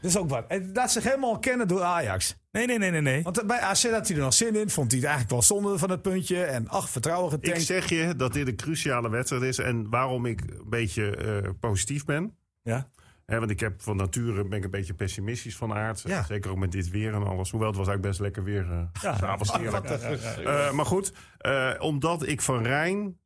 dat 0.01 0.11
is 0.11 0.17
ook 0.17 0.29
wat. 0.29 0.45
Het 0.47 0.69
laat 0.73 0.91
zich 0.91 1.03
helemaal 1.03 1.39
kennen 1.39 1.67
door 1.67 1.81
Ajax. 1.81 2.35
Nee, 2.51 2.65
nee, 2.65 2.77
nee, 2.77 2.91
nee, 2.91 3.01
nee. 3.01 3.23
Want 3.23 3.47
bij 3.47 3.59
AZ 3.59 3.89
had 3.91 4.07
hij 4.07 4.17
er 4.17 4.23
nog 4.23 4.33
zin 4.33 4.55
in. 4.55 4.69
Vond 4.69 4.91
hij 4.91 4.99
het 4.99 5.09
eigenlijk 5.09 5.29
wel 5.29 5.41
zonde 5.41 5.77
van 5.77 5.89
het 5.89 6.01
puntje. 6.01 6.43
En 6.43 6.67
ach, 6.67 6.89
vertrouwen 6.89 7.33
Ik 7.33 7.39
getankt. 7.43 7.61
zeg 7.65 7.89
je 7.89 8.15
dat 8.15 8.33
dit 8.33 8.47
een 8.47 8.55
cruciale 8.55 9.09
wedstrijd 9.09 9.43
is. 9.43 9.57
En 9.57 9.89
waarom 9.89 10.25
ik 10.25 10.41
een 10.41 10.69
beetje 10.69 11.15
eh, 11.15 11.49
positief 11.59 12.05
ben. 12.05 12.35
Ja? 12.63 12.89
Want 13.37 13.49
ik 13.51 13.59
heb 13.59 13.81
van 13.81 13.95
nature 13.95 14.43
ben 14.47 14.57
ik 14.57 14.63
een 14.63 14.69
beetje 14.69 14.93
pessimistisch 14.93 15.55
van 15.55 15.73
aard. 15.73 16.01
Ja. 16.05 16.23
Zeker 16.23 16.51
ook 16.51 16.57
met 16.57 16.71
dit 16.71 16.89
weer 16.89 17.13
en 17.13 17.23
alles. 17.23 17.51
Hoewel 17.51 17.69
het 17.69 17.77
was 17.77 17.87
eigenlijk 17.87 18.17
best 18.17 18.19
lekker 18.19 18.43
weer. 18.43 18.71
eh 18.71 19.01
Ja. 19.01 19.17
s'avonds 19.17 19.53
heerlijk. 19.57 19.85
Eh, 19.89 20.71
maar 20.71 20.85
goed, 20.85 21.13
eh, 21.37 21.73
omdat 21.79 22.27
ik 22.27 22.41
van 22.41 22.63
Rijn 22.63 23.17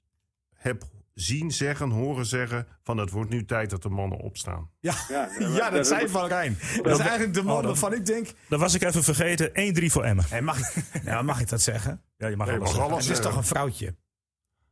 heb 0.54 0.84
zien 1.14 1.52
zeggen, 1.52 1.90
horen 1.90 2.26
zeggen... 2.26 2.68
van 2.84 2.98
het 2.98 3.12
wordt 3.12 3.30
nu 3.30 3.46
tijd 3.46 3.70
dat 3.70 3.82
de 3.82 3.90
mannen 3.90 4.18
opstaan. 4.18 4.70
Ja, 4.80 4.94
Ja, 5.10 5.30
ja, 5.58 5.70
dat 5.70 5.88
zei 5.88 6.08
Van 6.08 6.28
Rijn. 6.28 6.58
Dat 6.82 7.00
is 7.00 7.06
eigenlijk 7.06 7.34
de 7.34 7.44
man 7.44 7.58
Oh, 7.58 7.64
waarvan 7.64 7.94
ik 7.94 8.06
denk... 8.06 8.28
Dat 8.50 8.60
was 8.60 8.74
ik 8.74 8.84
even 8.84 9.04
vergeten. 9.04 9.50
1-3 9.82 9.86
voor 9.86 10.04
Emmen. 10.04 10.26
Hey, 10.30 10.42
mag, 10.42 10.60
ik, 10.60 11.04
nou, 11.04 11.24
mag 11.24 11.42
ik 11.42 11.50
dat 11.50 11.62
zeggen? 11.62 12.02
Ja, 12.18 12.28
je 12.28 12.36
mag 12.36 12.48
Nee, 12.48 12.56
alles 12.56 12.70
mag 12.70 12.80
zeggen. 12.80 12.96
Het 12.96 13.10
is 13.12 13.18
eh, 13.18 13.24
toch 13.24 13.36
een 13.36 13.44
vrouwtje, 13.44 13.96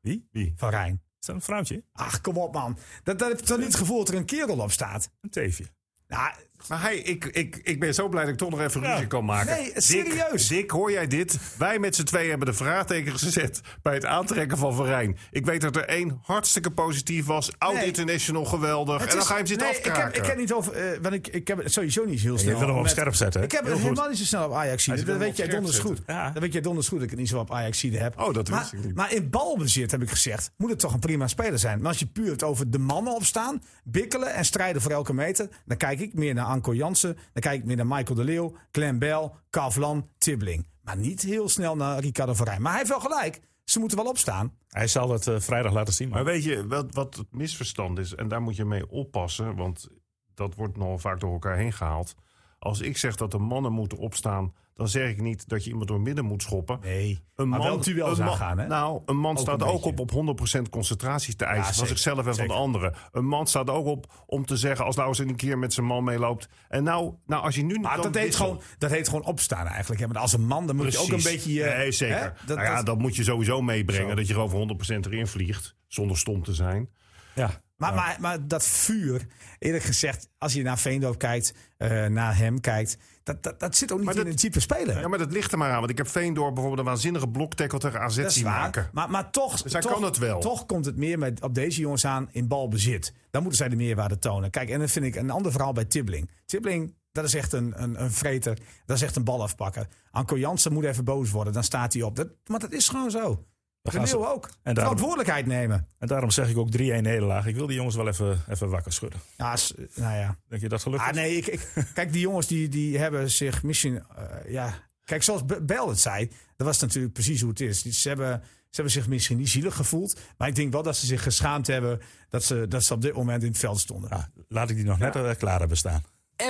Wie? 0.02 0.28
Wie? 0.32 0.54
Van 0.58 0.70
Rijn. 0.70 1.02
Is 1.22 1.28
dat 1.28 1.36
een 1.36 1.42
vrouwtje? 1.42 1.84
Ach, 1.94 2.22
kom 2.22 2.38
op 2.38 2.54
man. 2.54 2.78
Dat, 3.04 3.20
dat 3.20 3.30
heb 3.30 3.40
je 3.40 3.46
toch 3.46 3.58
niet 3.58 3.68
het 3.68 3.76
gevoel 3.76 3.98
dat 3.98 4.08
er 4.08 4.16
een 4.16 4.26
kerel 4.26 4.60
op 4.60 4.72
staat? 4.72 5.10
Een 5.22 5.30
teefje. 5.30 5.66
Nou, 6.08 6.34
Maar 6.68 6.82
hij, 6.82 6.97
ik, 6.97 7.26
ik, 7.26 7.59
ik 7.64 7.80
ben 7.80 7.93
zo 7.93 8.09
blij 8.09 8.24
dat 8.24 8.32
ik 8.32 8.38
toch 8.38 8.49
nog 8.49 8.62
even 8.62 8.82
Ja. 8.82 8.91
ruzie 8.93 9.07
kan 9.07 9.26
maken. 9.26 9.55
Nee, 9.55 9.72
serieus. 9.76 10.47
Dick, 10.47 10.57
Dick, 10.59 10.72
hoor 10.72 10.91
jij 10.91 11.07
dit? 11.07 11.38
Wij 11.57 11.80
met 11.80 11.95
z'n 11.95 12.03
tweeën 12.03 12.30
hebben 12.30 12.47
de 12.47 12.53
vraagteken 12.53 13.18
gezet 13.20 13.62
bij 13.82 13.93
het 13.93 14.05
aantrekken 14.05 14.57
van 14.57 14.76
Verijn. 14.76 15.18
Ik 15.32 15.45
weet 15.45 15.62
dat 15.62 15.76
er 15.76 15.86
één 15.86 16.20
hartstikke 16.24 16.72
positief 16.72 17.26
was. 17.26 17.51
Oud 17.57 17.74
Nee. 17.74 17.86
International, 17.86 18.45
geweldig. 18.45 18.93
het 18.99 19.03
en 19.03 19.09
dan 19.09 19.20
is- 19.20 19.26
ga 19.26 19.32
je 19.34 19.38
hem 19.39 19.47
zitten 19.47 19.68
nee, 19.68 19.78
ik 19.78 19.86
heb, 19.95 20.16
ik 20.16 20.26
heb 20.26 20.38
niet 20.38 20.53
over... 20.53 20.74
eh, 20.74 20.97
want 21.01 21.14
ik, 21.14 21.28
ik 21.28 21.47
heb 21.47 21.57
het 21.64 21.74
sowieso 21.74 22.05
niet 22.05 22.20
heel 22.22 22.38
snel... 22.38 22.51
je 22.53 22.57
wil 22.59 22.68
hem 22.68 22.76
op 22.78 22.82
met- 22.84 22.91
scherp 22.91 23.16
zetten, 23.16 23.39
hè? 23.39 23.45
Ik 23.45 23.51
heb 23.51 23.66
het 23.66 23.78
helemaal 23.78 24.09
niet 24.09 24.18
zo 24.18 24.24
snel 24.24 24.45
op 24.45 24.53
Ajax 24.53 24.84
zien. 24.84 25.05
Dat 25.05 25.18
weet 25.18 25.38
jij 25.38 25.47
donders 25.47 25.80
goed. 25.80 26.01
Ja. 26.07 26.30
Dat 26.32 26.41
weet 26.41 26.53
jij 26.53 26.62
donders 26.62 26.88
goed 26.88 26.95
dat 26.97 27.03
ik 27.03 27.09
het 27.12 27.20
niet 27.20 27.30
zo 27.30 27.39
op 27.39 27.51
Ajax 27.51 27.80
zien 27.80 27.93
heb. 27.93 28.20
Oh, 28.20 28.34
dat 28.34 28.49
maar, 28.49 28.59
wist 28.59 28.74
ik 28.74 28.84
niet. 28.86 28.95
Maar 28.95 29.14
in 29.14 29.30
balbezit 29.30 29.91
heb 29.91 30.01
ik 30.01 30.09
gezegd, 30.09 30.51
moet 30.57 30.70
het 30.70 30.80
toch 30.80 30.93
een 30.93 30.99
prima 30.99 31.28
speler 31.28 31.59
zijn. 31.59 31.80
Maar 31.80 31.88
als 31.88 31.99
je 31.99 32.05
puur 32.05 32.32
het 32.32 32.43
over 32.43 32.72
de 32.72 32.80
mannen 32.80 33.16
opstaan, 33.16 33.64
bikkelen 33.84 34.34
en 34.34 34.45
strijden 34.45 34.82
voor 34.82 34.91
elke 34.91 35.14
meter, 35.14 35.47
dan 35.66 35.78
kijk 35.78 35.99
ik 35.99 36.14
meer 36.14 36.34
naar 36.34 36.45
Anko 36.52 36.74
Jansen, 36.74 37.14
dan 37.16 37.41
kijk 37.41 37.60
ik 37.60 37.66
meer 37.66 37.76
naar 37.76 37.88
Michael 37.88 38.16
de 38.16 38.24
Leeuw, 38.24 38.56
Clem 38.72 38.99
Bell, 38.99 39.32
Kavlan, 39.49 40.10
Tibbling. 40.18 40.68
Maar 40.82 40.97
niet 40.97 41.22
heel 41.22 41.49
snel 41.49 41.76
naar 41.76 41.99
Ricardo 41.99 42.34
van 42.34 42.45
Rijn. 42.45 42.62
Maar 42.62 42.72
hij 42.72 42.80
heeft 42.80 42.91
wel 42.91 43.12
gelijk. 43.12 43.41
Ze 43.64 43.80
moeten 43.80 43.97
wel 43.97 44.08
opstaan. 44.08 44.54
Hij 44.68 44.88
zal 44.88 45.10
het 45.10 45.28
eh, 45.28 45.39
vrijdag 45.39 45.74
laten 45.74 45.93
zien. 45.93 46.10
Maar 46.10 46.24
Maar 46.24 46.34
weet 46.34 46.43
je 46.43 46.68
wat, 46.68 46.93
wat 46.93 47.16
het 47.16 47.34
misverstand 47.34 47.99
is? 47.99 48.16
En 48.16 48.28
daar 48.28 48.41
moet 48.41 48.56
je 48.56 48.66
mee 48.66 48.89
oppassen. 48.89 49.56
Want 49.56 49.88
dat 50.34 50.56
wordt 50.56 50.78
nogal 50.78 50.97
vaak 50.97 51.20
door 51.20 51.32
elkaar 51.34 51.58
heen 51.58 51.74
gehaald. 51.74 52.16
Als 52.64 52.82
ik 52.82 52.97
zeg 52.97 53.16
dat 53.16 53.32
de 53.32 53.38
mannen 53.38 53.72
moeten 53.72 53.97
opstaan... 53.97 54.53
dan 54.74 54.88
zeg 54.88 55.09
ik 55.09 55.22
niet 55.22 55.47
dat 55.49 55.64
je 55.64 55.70
iemand 55.70 55.88
door 55.88 56.01
midden 56.01 56.26
moet 56.26 56.41
schoppen. 56.41 56.80
Nee, 56.82 57.24
Een 57.36 57.49
maar 57.49 57.59
wel 57.62 57.80
duels 57.82 58.18
een 58.18 58.24
man- 58.26 58.34
aangaan, 58.34 58.57
hè? 58.57 58.68
Nou, 58.68 59.01
een 59.05 59.18
man 59.18 59.32
Ook 59.32 59.39
staat 59.41 59.62
een 59.62 59.68
ook 59.68 59.84
beetje. 59.84 59.89
op 59.89 59.99
op 59.99 60.39
100% 60.66 60.70
concentratie 60.70 61.36
te 61.36 61.45
eisen. 61.45 61.74
zeker, 61.74 61.88
zichzelf 61.89 62.26
en 62.28 62.36
van 62.36 62.47
de 62.47 62.53
anderen. 62.53 62.93
Een 63.12 63.26
man 63.26 63.47
staat 63.47 63.70
ook 63.70 63.86
op 63.86 64.24
om 64.26 64.45
te 64.45 64.57
zeggen... 64.57 64.86
als 64.86 64.95
nou 64.95 65.07
eens 65.07 65.18
een 65.20 65.36
keer 65.36 65.57
met 65.57 65.74
zijn 65.74 65.86
man 65.86 66.03
meeloopt. 66.03 66.49
En 66.68 66.84
nou, 66.84 67.14
nou 67.26 67.43
als 67.43 67.55
je 67.55 67.64
nu... 67.64 67.80
Maar 67.80 68.01
dat 68.01 68.16
heet, 68.16 68.36
gewoon, 68.36 68.62
dat 68.78 68.91
heet 68.91 69.07
gewoon 69.09 69.26
opstaan 69.26 69.68
eigenlijk. 69.68 70.01
hè. 70.01 70.07
Maar 70.07 70.18
als 70.22 70.34
een 70.34 70.45
man, 70.47 70.68
dan 70.68 70.76
moet 70.76 70.91
je 70.91 70.99
ook 70.99 71.09
een 71.09 71.24
beetje... 71.24 71.64
nee, 71.64 71.91
zeker. 71.91 72.18
hè? 72.20 72.30
Dat, 72.45 72.57
nou 72.57 72.70
ja, 72.70 72.76
dat- 72.76 72.86
dat 72.86 72.97
moet 72.99 73.16
je 73.16 73.24
sowieso 73.24 73.62
meebrengen. 73.62 74.09
Zo. 74.09 74.16
Dat 74.16 74.28
je 74.28 74.34
gewoon 74.34 74.49
voor 74.49 74.59
100% 74.59 75.05
erin 75.05 75.28
vliegt. 75.28 75.76
Zonder 75.88 76.18
stom 76.18 76.43
te 76.43 76.53
zijn. 76.53 76.89
ja. 77.36 77.62
Maar, 77.82 77.94
maar, 77.94 78.18
maar 78.20 78.48
dat 78.48 78.64
vuur, 78.64 79.28
eerlijk 79.60 79.84
gezegd, 79.84 80.30
als 80.38 80.54
je 80.54 80.64
naar 80.64 80.78
Veendorp 80.80 81.18
kijkt, 81.18 81.54
eh, 81.78 82.06
naar 82.06 82.38
hem 82.38 82.60
kijkt, 82.60 82.98
dat, 83.24 83.44
dat, 83.44 83.60
dat 83.60 83.76
zit 83.76 83.92
ook 83.92 83.98
niet 83.98 84.06
Maar 84.08 84.16
in 84.16 84.22
dat- 84.24 84.32
een 84.32 84.36
type 84.40 84.60
speler. 84.60 85.00
Ja, 85.00 85.08
maar 85.08 85.18
dat 85.20 85.32
ligt 85.32 85.52
er 85.52 85.58
maar 85.58 85.72
aan. 85.72 85.80
Want 85.80 85.90
ik 85.92 85.98
heb 85.98 86.08
Veendorp 86.08 86.54
bijvoorbeeld 86.54 86.80
een 86.88 86.94
waanzinnige 86.94 87.28
bloktackle 87.30 87.80
tegen 87.80 88.00
AZ 88.02 88.26
zien 88.28 88.44
waar. 88.44 88.60
maken. 88.60 88.90
Maar, 88.92 89.10
maar 89.10 89.32
toch, 89.32 89.62
Dus 89.62 89.72
toch, 89.72 89.82
kan 89.92 90.04
het 90.04 90.18
wel. 90.18 90.40
toch 90.40 90.66
komt 90.66 90.86
het 90.86 90.98
meer 90.98 91.18
met, 91.20 91.42
op 91.42 91.54
deze 91.56 91.80
jongens 91.82 92.06
aan 92.06 92.30
in 92.32 92.48
balbezit. 92.48 93.14
Dan 93.32 93.42
moeten 93.42 93.60
zij 93.60 93.70
de 93.70 93.76
meerwaarde 93.76 94.20
tonen. 94.20 94.50
Kijk, 94.50 94.70
en 94.70 94.80
dan 94.80 94.90
vind 94.90 95.06
ik 95.06 95.16
een 95.16 95.30
ander 95.30 95.52
verhaal 95.52 95.74
bij 95.74 95.86
Tibbling. 95.86 96.30
Tibbling, 96.46 96.96
dat 97.12 97.24
is 97.26 97.34
echt 97.34 97.54
een, 97.54 97.74
een, 97.84 98.04
een 98.04 98.12
vreter. 98.12 98.58
Dat 98.86 98.98
is 98.98 99.04
echt 99.04 99.16
een 99.16 99.24
bal 99.24 99.42
afpakken. 99.42 99.88
Anko 100.12 100.38
Jansen 100.38 100.74
moet 100.74 100.84
even 100.84 101.04
boos 101.04 101.32
worden. 101.32 101.54
Dan 101.54 101.64
staat 101.64 101.94
hij 101.94 102.02
op. 102.02 102.16
Dat, 102.16 102.28
maar 102.46 102.60
dat 102.60 102.72
is 102.72 102.90
gewoon 102.90 103.12
zo. 103.12 103.46
Ook. 103.84 104.50
daarom- 104.64 104.74
Verantwoordelijkheid 104.76 105.46
nemen. 105.46 105.88
En 105.98 106.08
daarom 106.08 106.32
zeg 106.32 106.50
ik 106.50 106.58
ook 106.58 106.70
3-1 106.72 106.78
nederlaag. 107.04 107.46
Ik 107.46 107.56
wil 107.56 107.68
die 107.68 107.76
jongens 107.76 107.96
wel 107.96 108.08
even, 108.08 108.44
even 108.50 108.70
wakker 108.70 108.94
schudden. 108.94 109.20
Ja, 109.38 109.56
s- 109.56 109.74
nou 109.96 110.16
ja. 110.18 110.38
Denk 110.48 110.62
je 110.62 110.70
dat 110.70 110.82
gelukt 110.82 111.02
Ah, 111.04 111.10
is? 111.10 111.16
nee, 111.16 111.36
ik, 111.38 111.48
ik- 111.48 111.68
kijk, 111.94 112.12
die 112.12 112.22
jongens 112.22 112.48
die, 112.48 112.68
die 112.70 112.98
hebben 112.98 113.32
zich 113.32 113.64
misschien. 113.64 114.04
eh, 114.16 114.52
ja. 114.52 114.90
Kijk, 115.04 115.24
zoals 115.24 115.46
Be- 115.46 115.62
Bel 115.62 115.90
het 115.90 116.00
zei, 116.00 116.32
dat 116.56 116.68
was 116.68 116.80
natuurlijk 116.80 117.14
precies 117.14 117.42
hoe 117.42 117.50
het 117.50 117.60
is. 117.60 117.82
Ze 118.02 118.08
hebben, 118.08 118.42
ze 118.44 118.76
hebben 118.76 118.94
zich 118.94 119.08
misschien 119.08 119.38
niet 119.38 119.50
zielig 119.50 119.76
gevoeld. 119.76 120.20
Maar 120.38 120.48
ik 120.48 120.56
denk 120.56 120.72
wel 120.72 120.84
dat 120.84 120.98
ze 120.98 121.06
zich 121.06 121.24
geschaamd 121.24 121.68
hebben 121.68 122.02
dat 122.30 122.44
ze, 122.44 122.68
dat 122.68 122.84
ze 122.84 122.94
op 122.94 123.02
dit 123.02 123.14
moment 123.14 123.44
in 123.44 123.50
het 123.50 123.58
veld 123.58 123.80
stonden. 123.80 124.10
Ja, 124.14 124.30
laat 124.48 124.70
ik 124.70 124.76
die 124.76 124.86
nog 124.86 125.00
net 125.00 125.16
eh, 125.16 125.30
klaar 125.38 125.60
hebben 125.60 125.78
staan. 125.78 126.04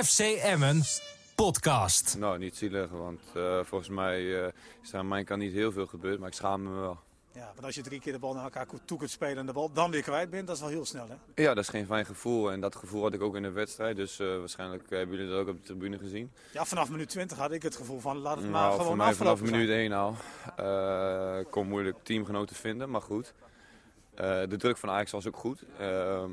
FC 0.04 0.18
Emmen 0.18 0.82
podcast. 1.34 2.16
Nou, 2.18 2.38
niet 2.38 2.56
zielig, 2.56 2.90
want 2.90 3.20
eh, 3.34 3.58
volgens 3.64 3.90
mij 3.90 4.42
eh, 4.42 4.52
is 4.82 4.92
er 4.92 4.98
aan 4.98 5.08
mijn 5.08 5.24
kant 5.24 5.40
niet 5.40 5.52
heel 5.52 5.72
veel 5.72 5.86
gebeurd, 5.86 6.18
maar 6.18 6.28
ik 6.28 6.34
schaam 6.34 6.62
me 6.62 6.70
wel. 6.70 6.98
Ja, 7.34 7.50
want 7.54 7.64
als 7.64 7.74
je 7.74 7.82
drie 7.82 8.00
keer 8.00 8.12
de 8.12 8.18
bal 8.18 8.34
naar 8.34 8.44
elkaar 8.44 8.66
toe 8.84 8.98
kunt 8.98 9.10
spelen 9.10 9.36
en 9.38 9.46
de 9.46 9.52
bal 9.52 9.72
dan 9.72 9.90
weer 9.90 10.02
kwijt 10.02 10.30
bent, 10.30 10.46
dat 10.46 10.56
is 10.56 10.62
wel 10.62 10.70
heel 10.70 10.84
snel. 10.84 11.06
Hè? 11.08 11.42
Ja, 11.42 11.54
dat 11.54 11.64
is 11.64 11.68
geen 11.68 11.86
fijn 11.86 12.06
gevoel 12.06 12.52
en 12.52 12.60
dat 12.60 12.76
gevoel 12.76 13.02
had 13.02 13.12
ik 13.14 13.22
ook 13.22 13.36
in 13.36 13.42
de 13.42 13.50
wedstrijd, 13.50 13.96
dus 13.96 14.18
eh, 14.18 14.38
waarschijnlijk 14.38 14.90
hebben 14.90 15.16
jullie 15.16 15.30
dat 15.32 15.40
ook 15.40 15.48
op 15.48 15.56
de 15.56 15.62
tribune 15.62 15.98
gezien. 15.98 16.32
Ja, 16.52 16.64
vanaf 16.64 16.90
minuut 16.90 17.08
20 17.08 17.38
had 17.38 17.52
ik 17.52 17.62
het 17.62 17.76
gevoel 17.76 18.00
van 18.00 18.16
laat 18.16 18.36
het 18.36 18.50
maar 18.50 18.60
Nou, 18.60 18.70
gewoon 18.72 18.86
voor 18.86 18.96
mij 18.96 19.14
vanaf 19.14 19.40
minuut 19.42 19.66
zijn. 19.68 19.78
1 19.80 19.92
al. 19.92 20.14
Eh, 20.56 21.38
Ik 21.40 21.50
kon 21.50 21.66
moeilijk 21.68 21.96
teamgenoten 22.02 22.56
vinden, 22.56 22.90
maar 22.90 23.02
goed. 23.02 23.32
Eh, 24.14 24.40
de 24.48 24.56
druk 24.56 24.76
van 24.76 24.90
Ajax 24.90 25.10
was 25.10 25.26
ook 25.26 25.36
goed. 25.36 25.62
Ehm, 25.78 26.30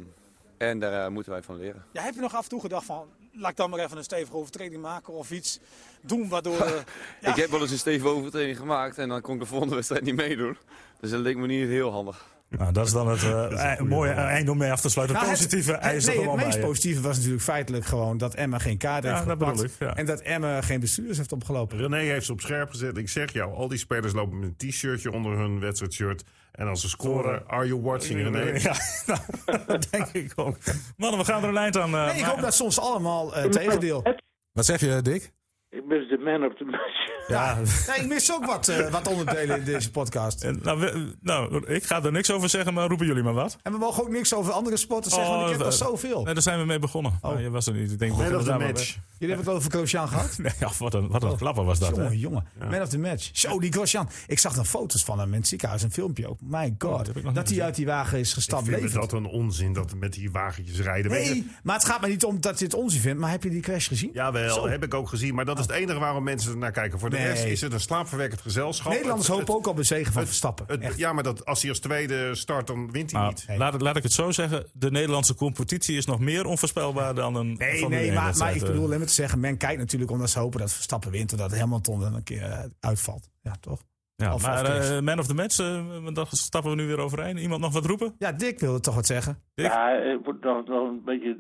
en 0.58 0.80
daar 0.80 1.06
eh, 1.06 1.12
moeten 1.12 1.32
wij 1.32 1.42
van 1.44 1.58
leren. 1.58 1.86
Ja, 1.92 2.02
heb 2.02 2.14
je 2.14 2.20
nog 2.22 2.36
af 2.36 2.44
en 2.44 2.50
toe 2.50 2.62
gedacht 2.62 2.86
van, 2.86 3.08
laat 3.32 3.52
ik 3.52 3.58
dan 3.58 3.70
maar 3.70 3.80
even 3.80 3.98
een 3.98 4.04
stevige 4.04 4.36
overtreding 4.38 4.82
maken 4.82 5.14
of 5.14 5.32
iets 5.32 5.60
doen 6.02 6.30
waardoor... 6.30 6.60
eh, 6.60 6.72
ja, 7.22 7.30
Ik 7.30 7.36
heb 7.36 7.50
wel 7.50 7.62
eens 7.62 7.72
een 7.72 7.78
stevige 7.78 8.08
overtreding 8.08 8.58
gemaakt 8.58 8.98
en 8.98 9.10
dan 9.10 9.22
kon 9.22 9.34
ik 9.34 9.40
de 9.40 9.46
volgende 9.46 9.76
wedstrijd 9.76 10.04
niet 10.04 10.16
meedoen. 10.16 10.58
Dus 11.00 11.10
dat 11.12 11.20
leek 11.20 11.38
me 11.38 11.48
niet 11.48 11.68
heel 11.68 11.92
handig. 11.92 12.26
Nou, 12.58 12.72
dat 12.74 12.86
is 12.86 12.92
dan 12.92 13.08
het 13.08 13.24
eh, 13.24 13.74
een 13.78 13.88
mooie 13.88 14.12
eind 14.12 14.50
om 14.50 14.58
mee 14.58 14.72
af 14.72 14.82
te 14.82 14.90
sluiten. 14.90 15.16
Nou, 15.18 15.30
het- 15.30 15.38
Positieve 15.38 15.72
het, 15.72 15.82
eisen 15.82 16.16
nee, 16.16 16.30
het 16.30 16.36
meest 16.46 16.58
bij 16.58 16.68
positieve 16.68 17.02
was 17.02 17.16
natuurlijk 17.16 17.44
feitelijk 17.44 17.86
gewoon 17.86 18.18
dat 18.18 18.34
Emma 18.34 18.58
geen 18.58 18.78
kaart 18.78 19.04
Ja, 19.04 19.14
heeft 19.14 19.26
dat 19.28 19.38
gepakt. 19.38 19.64
ik, 19.64 19.72
ja. 19.80 19.96
En 19.96 20.06
dat 20.06 20.20
Emma 20.22 20.62
geen 20.62 20.80
bestuurders 20.80 21.18
heeft 21.18 21.32
opgelopen. 21.32 21.78
René 21.78 21.98
heeft 21.98 22.26
ze 22.26 22.32
op 22.32 22.42
scherp 22.42 22.70
gezet. 22.70 22.98
Ik 22.98 23.10
zeg 23.10 23.34
jou, 23.34 23.54
al 23.54 23.68
die 23.68 23.78
spelers 23.78 24.14
lopen 24.14 24.40
met 24.40 24.50
een 24.60 24.70
t-shirtje 24.70 25.12
onder 25.12 25.38
hun 25.38 25.60
wedstrijdshirt. 25.60 26.24
En 26.52 26.68
als 26.68 26.82
ze 26.82 26.90
scoren, 26.90 27.44
are 27.48 27.68
you 27.68 27.82
watching 27.82 28.22
René? 28.22 28.44
Ja, 28.60 28.76
nou, 29.06 29.20
dat 29.68 29.88
denk 29.92 30.08
ik 30.08 30.32
ook. 30.36 30.58
Mannen, 30.98 31.20
we 31.20 31.26
gaan 31.26 31.44
er 31.44 31.50
een 31.50 31.58
eind 31.58 31.78
aan. 31.78 31.94
eh, 31.96 32.06
Nee, 32.06 32.18
ik 32.18 32.24
hoop 32.26 32.42
dat 32.42 32.54
soms 32.54 32.80
allemaal 32.80 33.36
eh 33.36 33.44
tegendeel. 33.44 34.04
Wat 34.52 34.66
zeg 34.66 34.80
je, 34.80 35.00
Dick? 35.02 35.32
Ik 35.70 35.88
ben 35.88 36.08
de 36.08 36.18
man 36.18 36.44
of 36.50 36.56
the 36.58 36.64
match. 36.64 37.08
Ja. 37.30 37.56
Nee, 37.88 38.00
ik 38.00 38.08
mis 38.08 38.34
ook 38.34 38.46
wat, 38.46 38.68
eh, 38.68 38.90
wat 38.92 39.08
onderdelen 39.08 39.58
in 39.58 39.64
deze 39.64 39.92
podcast. 39.92 40.44
En, 40.44 40.60
nou, 40.64 40.80
we- 40.80 41.14
nou, 41.22 41.66
ik 41.74 41.84
ga 41.84 42.04
er 42.04 42.12
niks 42.12 42.32
over 42.32 42.50
zeggen, 42.50 42.74
maar 42.74 42.88
roepen 42.88 43.06
jullie 43.06 43.24
maar 43.24 43.34
wat. 43.34 43.58
En 43.64 43.72
we 43.72 43.78
mogen 43.78 44.04
ook 44.04 44.10
niks 44.10 44.34
over 44.34 44.52
andere 44.54 44.78
sporten 44.78 45.12
zeggen, 45.12 45.30
want 45.30 45.44
ik 45.46 45.52
heb 45.52 45.60
Oh, 45.62 45.66
er 45.68 45.72
eh, 45.74 45.78
zoveel. 45.88 46.24
Nee, 46.24 46.34
daar 46.34 46.44
zijn 46.44 46.60
we 46.60 46.66
mee 46.66 46.80
begonnen. 46.80 47.12
Oh. 47.22 47.30
Nou, 47.32 47.42
je 47.42 47.50
was 47.50 47.68
er 47.68 47.74
niet. 47.74 47.92
Ik 47.92 48.00
denk, 48.00 48.16
Man 48.18 48.36
of 48.36 48.44
the 48.44 48.52
match. 48.58 48.98
Jullie 49.18 49.36
hebben 49.36 49.54
het 49.54 49.64
over 49.64 49.72
Grosjean 49.72 50.08
gehad? 50.08 50.38
Nee, 50.38 50.52
ja, 50.60 50.70
wat 50.80 50.94
een, 50.94 51.08
wat 51.08 51.24
een 51.24 51.38
klapper 51.38 51.64
was 51.64 51.80
dat, 51.80 51.96
hè? 51.96 52.02
Jongen, 52.04 52.18
jongen. 52.18 52.44
Man 52.70 52.82
of 52.82 52.90
the 52.90 52.98
match. 53.00 53.30
Zo, 53.34 53.60
die 53.60 53.72
Grosjean. 53.72 54.10
Ik 54.28 54.40
zag 54.40 54.54
dan 54.54 54.66
foto's 54.66 55.04
van 55.04 55.20
hem 55.20 55.34
in 55.34 55.40
het 55.40 55.48
ziekenhuis, 55.48 55.82
een 55.84 55.92
filmpje 55.92 56.28
ook. 56.30 56.38
My 56.42 56.76
god. 56.78 57.08
ik 57.16 57.24
niet 57.24 57.36
dat 57.36 57.50
hij 57.50 57.62
uit 57.62 57.76
die 57.76 57.86
wagen 57.86 58.20
is 58.20 58.28
Ik 58.28 58.34
gestapt. 58.34 58.64
vind 58.64 58.76
levend. 58.82 58.94
dat 59.02 59.12
een 59.14 59.26
onzin 59.26 59.74
dat 59.74 59.94
met 59.96 60.14
die 60.14 60.32
wagentjes 60.32 60.80
rijden. 60.80 61.12
Nee, 61.12 61.48
maar 61.64 61.76
het 61.76 61.86
gaat 61.86 62.02
me 62.02 62.08
niet 62.08 62.24
om 62.24 62.42
dat 62.42 62.60
je 62.60 62.66
het 62.66 62.74
onzin 62.74 63.02
vindt. 63.02 63.20
Maar 63.20 63.32
heb 63.32 63.44
je 63.44 63.50
die 63.50 63.62
crash 63.62 63.88
gezien? 63.88 64.10
Jawel, 64.14 64.68
heb 64.70 64.84
ik 64.84 64.94
ook 64.94 65.10
gezien. 65.10 65.36
Maar 65.36 65.46
dat 65.46 65.60
is 65.60 65.66
het 65.66 65.76
enige 65.76 66.00
waarom 66.00 66.24
mensen 66.24 66.52
er 66.52 66.58
naar 66.58 66.72
kijken. 66.72 67.00
Voor 67.00 67.10
de 67.10 67.18
Rest 67.28 67.44
is 67.46 67.62
het 67.62 67.74
een 67.74 67.80
slaapverwekkend 67.80 68.42
gezelschap. 68.42 68.92
Nederlanders 68.92 69.28
Het- 69.28 69.38
hopen 69.38 69.54
ook 69.54 69.68
op 69.68 69.78
een 69.78 69.86
zegen 69.86 70.06
van 70.12 70.18
het- 70.22 70.28
Verstappen. 70.28 70.66
het- 70.82 70.98
ja, 70.98 71.14
maar 71.14 71.24
dat, 71.24 71.46
als 71.46 71.62
hij 71.62 71.70
als 71.70 71.80
tweede 71.80 72.36
start, 72.36 72.68
dan 72.68 72.92
wint 72.92 73.12
hij 73.12 73.20
Maar 73.22 73.30
niet. 73.30 73.46
laat, 73.58 73.82
laat 73.82 73.96
ik 73.96 74.04
het 74.04 74.12
zo 74.12 74.32
zeggen. 74.32 74.66
De 74.74 74.92
Nederlandse 74.92 75.36
competitie 75.36 75.98
is 75.98 76.06
nog 76.06 76.20
meer 76.20 76.46
onvoorspelbaar 76.46 77.16
dan 77.16 77.36
een 77.36 77.54
Nee, 77.58 77.78
Formule 77.78 78.00
nee, 78.00 78.06
1 78.10 78.14
maar, 78.16 78.38
maar 78.38 78.56
ik 78.56 78.62
bedoel 78.62 78.84
alleen 78.86 78.98
maar 78.98 79.08
te 79.08 79.14
zeggen... 79.14 79.40
men 79.40 79.58
kijkt 79.58 79.80
natuurlijk 79.80 80.12
omdat 80.12 80.30
ze 80.30 80.40
hopen 80.40 80.60
dat 80.60 80.74
Verstappen 80.74 81.12
wint... 81.12 81.32
en 81.32 81.38
dat 81.38 81.58
Hamilton 81.58 82.00
dan 82.00 82.16
een 82.16 82.24
keer 82.24 82.44
eh, 82.44 82.60
uitvalt. 82.80 83.30
Ja, 83.42 83.56
toch? 83.60 83.82
Ja, 84.16 84.34
Of- 84.34 84.42
maar 84.42 84.66
eh, 84.66 85.00
man 85.02 85.20
of 85.20 85.28
the 85.28 85.34
match, 85.34 85.60
eh, 85.60 86.14
daar 86.14 86.26
stappen 86.30 86.72
we 86.72 86.78
nu 86.78 86.88
weer 86.88 87.00
overheen. 87.00 87.38
Iemand 87.38 87.62
nog 87.62 87.74
wat 87.74 87.86
roepen? 87.86 88.16
Ja, 88.18 88.32
Dick 88.32 88.60
wilde 88.60 88.80
toch 88.80 88.96
wat 88.96 89.06
zeggen. 89.06 89.38
Ja, 89.54 89.90
het 90.02 90.20
wordt 90.26 90.44
nog, 90.44 90.68
nog 90.68 90.90
een 90.90 91.02
beetje 91.06 91.38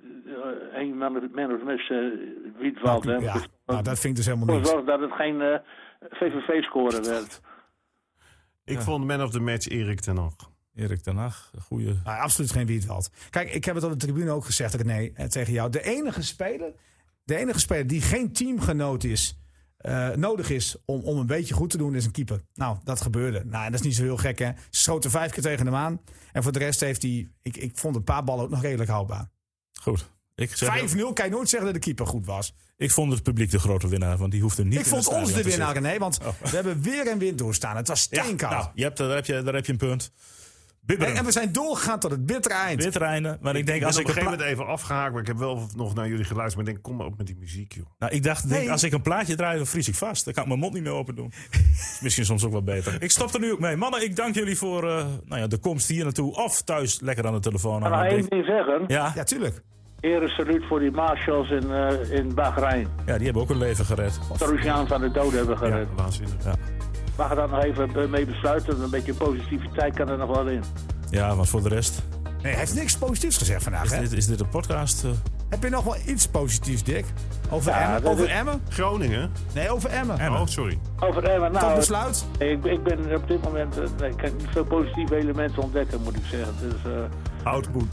een 0.74 0.98
man 0.98 1.16
of 1.18 1.24
man 1.36 1.54
of 1.54 1.64
mis 1.64 1.90
uh, 1.90 2.14
Wiedwald. 2.60 3.04
hè. 3.04 3.16
Ja, 3.16 3.42
nou, 3.72 3.84
dat 3.84 4.00
vind 4.00 4.04
ik 4.04 4.16
dus 4.16 4.26
helemaal 4.26 4.56
niet. 4.56 4.68
zorg 4.68 4.86
dat 4.86 5.00
het 5.00 5.12
geen 5.12 5.42
eh, 5.42 5.60
VVV-score 6.10 7.02
werd. 7.02 7.42
Ik 8.64 8.82
vond 8.82 9.06
man 9.06 9.24
of 9.24 9.32
the 9.32 9.40
match 9.40 9.68
Erik 9.68 10.00
ten 10.00 10.18
Hag. 10.18 10.34
Erik 10.76 11.02
ten 11.02 11.16
Hag, 11.16 11.52
goede. 11.62 11.96
Nou, 12.04 12.20
absoluut 12.22 12.52
geen 12.52 12.66
Wiedwald. 12.66 13.10
Kijk, 13.30 13.54
ik 13.54 13.66
heb 13.66 13.76
het 13.76 13.84
op 13.84 13.92
de 13.92 13.98
tribune 13.98 14.32
ook 14.32 14.46
gezegd, 14.46 14.74
René, 14.74 15.10
eh, 15.14 15.26
tegen 15.26 15.54
jou. 15.54 15.70
De 15.70 15.84
enige 15.84 16.24
speler, 16.24 16.74
de 17.24 17.36
enige 17.36 17.60
speler 17.60 17.88
die 17.88 18.02
geen 18.02 18.34
teamgenoot 18.34 19.04
is, 19.04 19.40
eh, 19.78 20.10
nodig 20.10 20.50
is 20.50 20.78
om, 20.86 21.02
om 21.02 21.18
een 21.18 21.26
beetje 21.26 21.54
goed 21.54 21.70
te 21.70 21.78
doen, 21.78 21.96
is 21.96 22.06
een 22.06 22.12
keeper. 22.12 22.42
Nou, 22.54 22.78
dat 22.84 23.02
gebeurde. 23.02 23.46
Nou, 23.46 23.66
en 23.66 23.72
dat 23.72 23.80
is 23.80 23.86
niet 23.86 23.96
zo 23.96 24.04
heel 24.04 24.18
gek, 24.18 24.40
hè. 24.40 24.52
Ze 24.70 24.80
schoten 24.80 25.12
vijf 25.12 25.32
keer 25.32 25.44
tegen 25.44 25.66
hem 25.66 25.76
aan. 25.76 26.02
En 26.32 26.44
voor 26.44 26.52
de 26.52 26.60
rest 26.60 26.80
heeft 26.80 27.02
hij, 27.02 27.28
ik, 27.42 27.58
ik 27.58 27.78
vond 27.78 27.96
een 27.96 28.04
paar 28.04 28.24
ballen 28.24 28.44
ook 28.44 28.50
nog 28.50 28.62
redelijk 28.62 28.90
houdbaar. 28.90 29.30
Goed. 29.82 30.10
Ik, 30.40 30.56
zeg, 30.56 30.94
5-0 30.96 31.14
kan 31.14 31.26
je 31.26 31.32
nooit 31.32 31.50
zeggen 31.50 31.66
dat 31.72 31.74
de 31.74 31.80
keeper 31.86 32.08
goed 32.08 32.26
was. 32.26 32.54
ik 32.78 32.92
vond 32.92 33.12
het 33.14 33.24
publiek 33.24 33.52
de 33.52 33.60
grote 33.60 33.88
winnaar, 33.88 34.18
want 34.18 34.32
die 34.32 34.42
hoefde 34.42 34.66
niet 34.66 34.80
Ik 34.80 34.86
vond 34.86 35.08
ons 35.08 35.34
de 35.34 35.44
winnaar. 35.44 35.74
René, 35.74 35.98
want 35.98 36.18
we 36.42 36.50
hebben 36.50 36.82
weer 36.82 37.08
en 37.08 37.18
wind 37.18 37.38
doorstaan. 37.38 37.76
Het 37.76 37.88
was 37.88 38.08
Ja, 38.10 38.24
steenkoud. 38.24 38.52
nou, 38.52 38.68
je 38.74 38.84
hebt, 38.84 38.98
daar, 38.98 39.10
heb 39.16 39.26
je, 39.26 39.42
daar 39.44 39.54
heb 39.54 39.66
je 39.66 39.72
een 39.72 39.78
punt. 39.78 40.12
Bibberen. 40.82 41.14
en, 41.14 41.20
en 41.20 41.26
we 41.26 41.32
zijn 41.32 41.52
doorgegaan 41.52 42.00
tot 42.00 42.12
het 42.12 42.26
bittere 42.26 42.54
eind. 42.54 42.82
Dit 42.82 42.96
rijden. 42.96 43.38
Maar 43.42 43.56
ik 43.56 43.66
denk, 43.66 43.80
Ik 43.82 43.86
als 43.86 43.96
op 43.96 44.02
ik 44.02 44.08
een 44.08 44.14
een 44.16 44.22
gegeven 44.22 44.38
moment 44.40 44.60
even 44.60 44.74
afgehaakt. 44.74 45.12
Maar 45.12 45.22
ik 45.22 45.28
heb 45.28 45.38
wel 45.38 45.68
nog 45.76 45.96
naar 45.96 46.08
jullie 46.08 46.24
geluisterd. 46.26 46.56
Maar 46.56 46.66
ik 46.68 46.72
denk, 46.72 46.84
kom 46.86 46.96
maar 46.96 47.06
op 47.06 47.18
met 47.18 47.28
die 47.28 47.36
muziek, 47.40 47.74
joh. 47.74 47.86
nou, 48.00 48.12
ik 48.14 48.24
dacht, 48.24 48.50
denk, 48.50 48.62
Nee. 48.62 48.72
als 48.72 48.84
ik 48.84 48.92
een 48.94 49.02
plaatje 49.02 49.36
draai, 49.36 49.58
dan 49.58 49.66
vries 49.68 49.88
ik 49.88 49.96
vast. 49.96 50.26
Dan 50.26 50.34
kan 50.34 50.44
ik 50.44 50.50
mijn 50.50 50.62
mond 50.62 50.74
niet 50.74 50.84
meer 50.84 50.92
open 50.92 51.16
doen. 51.16 51.32
Misschien 52.02 52.26
soms 52.26 52.44
ook 52.46 52.52
wel 52.52 52.64
beter. 52.64 53.02
Ik 53.02 53.12
stop 53.12 53.34
er 53.34 53.40
nu 53.40 53.52
ook 53.52 53.60
mee. 53.60 53.76
Mannen, 53.76 54.04
ik 54.04 54.16
dank 54.16 54.36
jullie 54.36 54.58
voor 54.58 54.90
eh, 54.90 55.06
nou 55.26 55.42
ja, 55.42 55.48
de 55.48 55.58
komst 55.58 55.88
hier 55.88 56.04
naartoe. 56.04 56.36
Of 56.36 56.62
thuis 56.62 57.00
lekker 57.00 57.26
aan 57.28 57.34
de 57.34 57.40
telefoon. 57.40 57.86
Aan 57.86 58.04
één 58.06 58.30
ding 58.30 58.46
zeggen. 58.46 58.84
ja, 58.88 59.12
Ja, 59.16 59.24
tuurlijk. 59.24 59.62
Ere 60.00 60.28
saluut 60.28 60.66
voor 60.68 60.80
die 60.80 60.92
marshals 60.92 61.50
in, 61.50 61.72
eh 61.72 62.12
in 62.12 62.34
Bahrein. 62.34 62.88
ja, 63.06 63.16
die 63.16 63.24
hebben 63.26 63.42
ook 63.42 63.50
een 63.50 63.58
leven 63.58 63.86
gered. 63.86 64.20
Tarousiaan 64.38 64.88
van 64.88 65.02
de 65.02 65.12
dood 65.12 65.32
hebben 65.32 65.58
Ja, 65.62 65.68
gered. 65.68 65.88
waanzinnig. 65.96 66.36
Mag 67.18 67.30
er 67.30 67.36
dan 67.36 67.50
nog 67.50 67.64
even 67.64 68.10
mee 68.10 68.26
besluiten? 68.26 68.82
Een 68.82 68.90
beetje 68.90 69.14
positiviteit 69.14 69.96
kan 69.96 70.10
er 70.10 70.18
nog 70.18 70.36
wel 70.36 70.48
in. 70.48 70.64
Ja, 71.10 71.36
want 71.36 71.50
voor 71.50 71.64
de 71.64 71.70
rest 71.70 72.02
Nee, 72.42 72.52
hij 72.52 72.60
heeft 72.62 72.76
niks 72.76 72.98
positiefs 72.98 73.38
gezegd 73.38 73.64
vandaag. 73.64 73.84
is 73.84 73.92
Hè? 73.92 74.00
dit, 74.00 74.12
is 74.12 74.26
dit 74.28 74.40
een 74.40 74.50
podcast. 74.50 75.04
eh, 75.04 75.10
Heb 75.50 75.64
je 75.64 75.70
nog 75.70 75.84
wel 75.84 75.96
iets 76.06 76.28
positiefs, 76.28 76.84
Dick? 76.84 77.06
Over 77.50 77.72
Ja, 77.72 77.96
Emmen? 77.96 78.12
Over 78.12 78.26
is- 78.26 78.32
Emmen? 78.32 78.62
Groningen? 78.70 79.32
Nee, 79.54 79.70
over 79.72 79.90
Emmen. 79.90 80.20
Emmen. 80.20 80.40
Oh, 80.42 80.48
sorry. 80.48 80.80
Over 81.00 81.24
Emmen, 81.24 81.52
Tot 81.52 81.62
nou, 81.62 81.76
besluit. 81.76 82.26
ik, 82.38 82.64
ik 82.66 82.84
ben 82.84 83.16
op 83.16 83.28
dit 83.28 83.44
moment, 83.44 83.78
eh, 83.80 83.84
nee, 84.00 84.10
ik 84.10 84.18
kan 84.18 84.30
niet 84.38 84.48
veel 84.52 84.64
positieve 84.64 85.16
elementen 85.16 85.62
ontdekken, 85.64 86.02
moet 86.04 86.16
ik 86.16 86.24
zeggen. 86.30 86.54
Dus, 86.62 86.92
eh, 86.94 87.00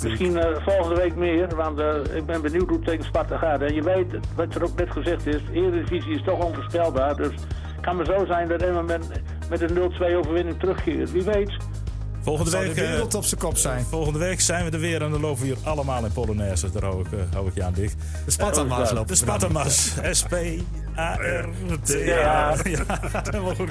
Misschien 0.03 0.37
eh, 0.37 0.63
volgende 0.63 0.95
week 0.95 1.17
meer, 1.17 1.57
want 1.57 1.79
eh, 1.79 2.17
ik 2.17 2.27
ben 2.27 2.43
benieuwd 2.43 2.69
hoe 2.69 2.77
het 2.77 2.87
tegen 2.87 3.05
Sparta 3.05 3.37
gaat. 3.37 3.63
En 3.63 3.75
je 3.75 3.83
weet, 3.83 4.19
wat 4.35 4.55
er 4.55 4.63
ook 4.63 4.77
net 4.77 4.91
gezegd 4.91 5.27
is, 5.27 5.41
Eredivisie 5.53 6.15
is 6.15 6.23
toch 6.23 6.45
onvoorspelbaar. 6.45 7.17
Dus 7.17 7.33
het 7.33 7.81
kan 7.81 7.97
maar 7.97 8.05
zo 8.05 8.25
zijn 8.25 8.49
dat 8.49 8.63
Emmen 8.63 8.85
met, 8.85 9.23
met 9.51 9.61
een 9.61 9.93
0-2 10.13 10.17
overwinning 10.17 10.59
terugkeert. 10.59 11.13
Wie 11.13 11.23
weet. 11.23 11.57
Volgende 12.27 12.51
Zal 12.51 12.61
de 12.61 12.67
week, 12.67 12.77
eh, 12.77 12.91
wereld 12.91 13.15
op 13.15 13.25
zijn 13.25 13.41
kop 13.41 13.57
zijn. 13.57 13.85
volgende 13.85 14.19
week 14.19 14.41
zijn 14.41 14.65
we 14.65 14.71
er 14.71 14.79
weer 14.79 15.03
en 15.03 15.11
dan 15.11 15.21
lopen 15.21 15.41
we 15.41 15.47
hier 15.47 15.57
allemaal 15.63 16.05
in 16.05 16.13
Polonaise. 16.13 16.71
Daar 16.71 16.83
hou 16.83 17.01
ik, 17.01 17.13
eh, 17.13 17.19
hou 17.33 17.47
ik 17.49 17.55
je 17.55 17.63
aan 17.63 17.73
dik. 17.73 17.93
De 18.25 18.31
Sparta-maas 18.31 18.91
loopt 18.93 19.09
De 19.09 19.15
er 19.15 19.27
dan. 19.27 19.39
Spartamas. 19.39 19.93
S-P-A-R-T. 20.11 21.89
Ja. 22.05 22.57
Helemaal 23.31 23.55
goed. 23.55 23.71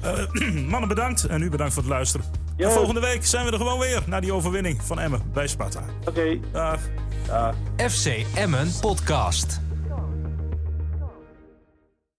Eh, 0.00 0.64
mannen, 0.72 0.88
bedankt. 0.88 1.24
En 1.24 1.42
u 1.42 1.50
bedankt 1.50 1.74
voor 1.74 1.82
het 1.82 1.92
luisteren. 1.92 2.26
En 2.56 2.70
volgende 2.70 3.00
week 3.00 3.26
zijn 3.26 3.44
we 3.44 3.50
er 3.50 3.58
gewoon 3.58 3.78
weer. 3.78 4.02
Na 4.06 4.20
die 4.20 4.32
overwinning 4.32 4.82
van 4.82 5.00
Emmen 5.00 5.22
bij 5.32 5.46
Sparta. 5.46 5.80
Oké. 6.04 6.38
Dag. 6.52 6.80
FC 7.76 8.24
Emmen 8.34 8.72
Podcast. 8.80 9.60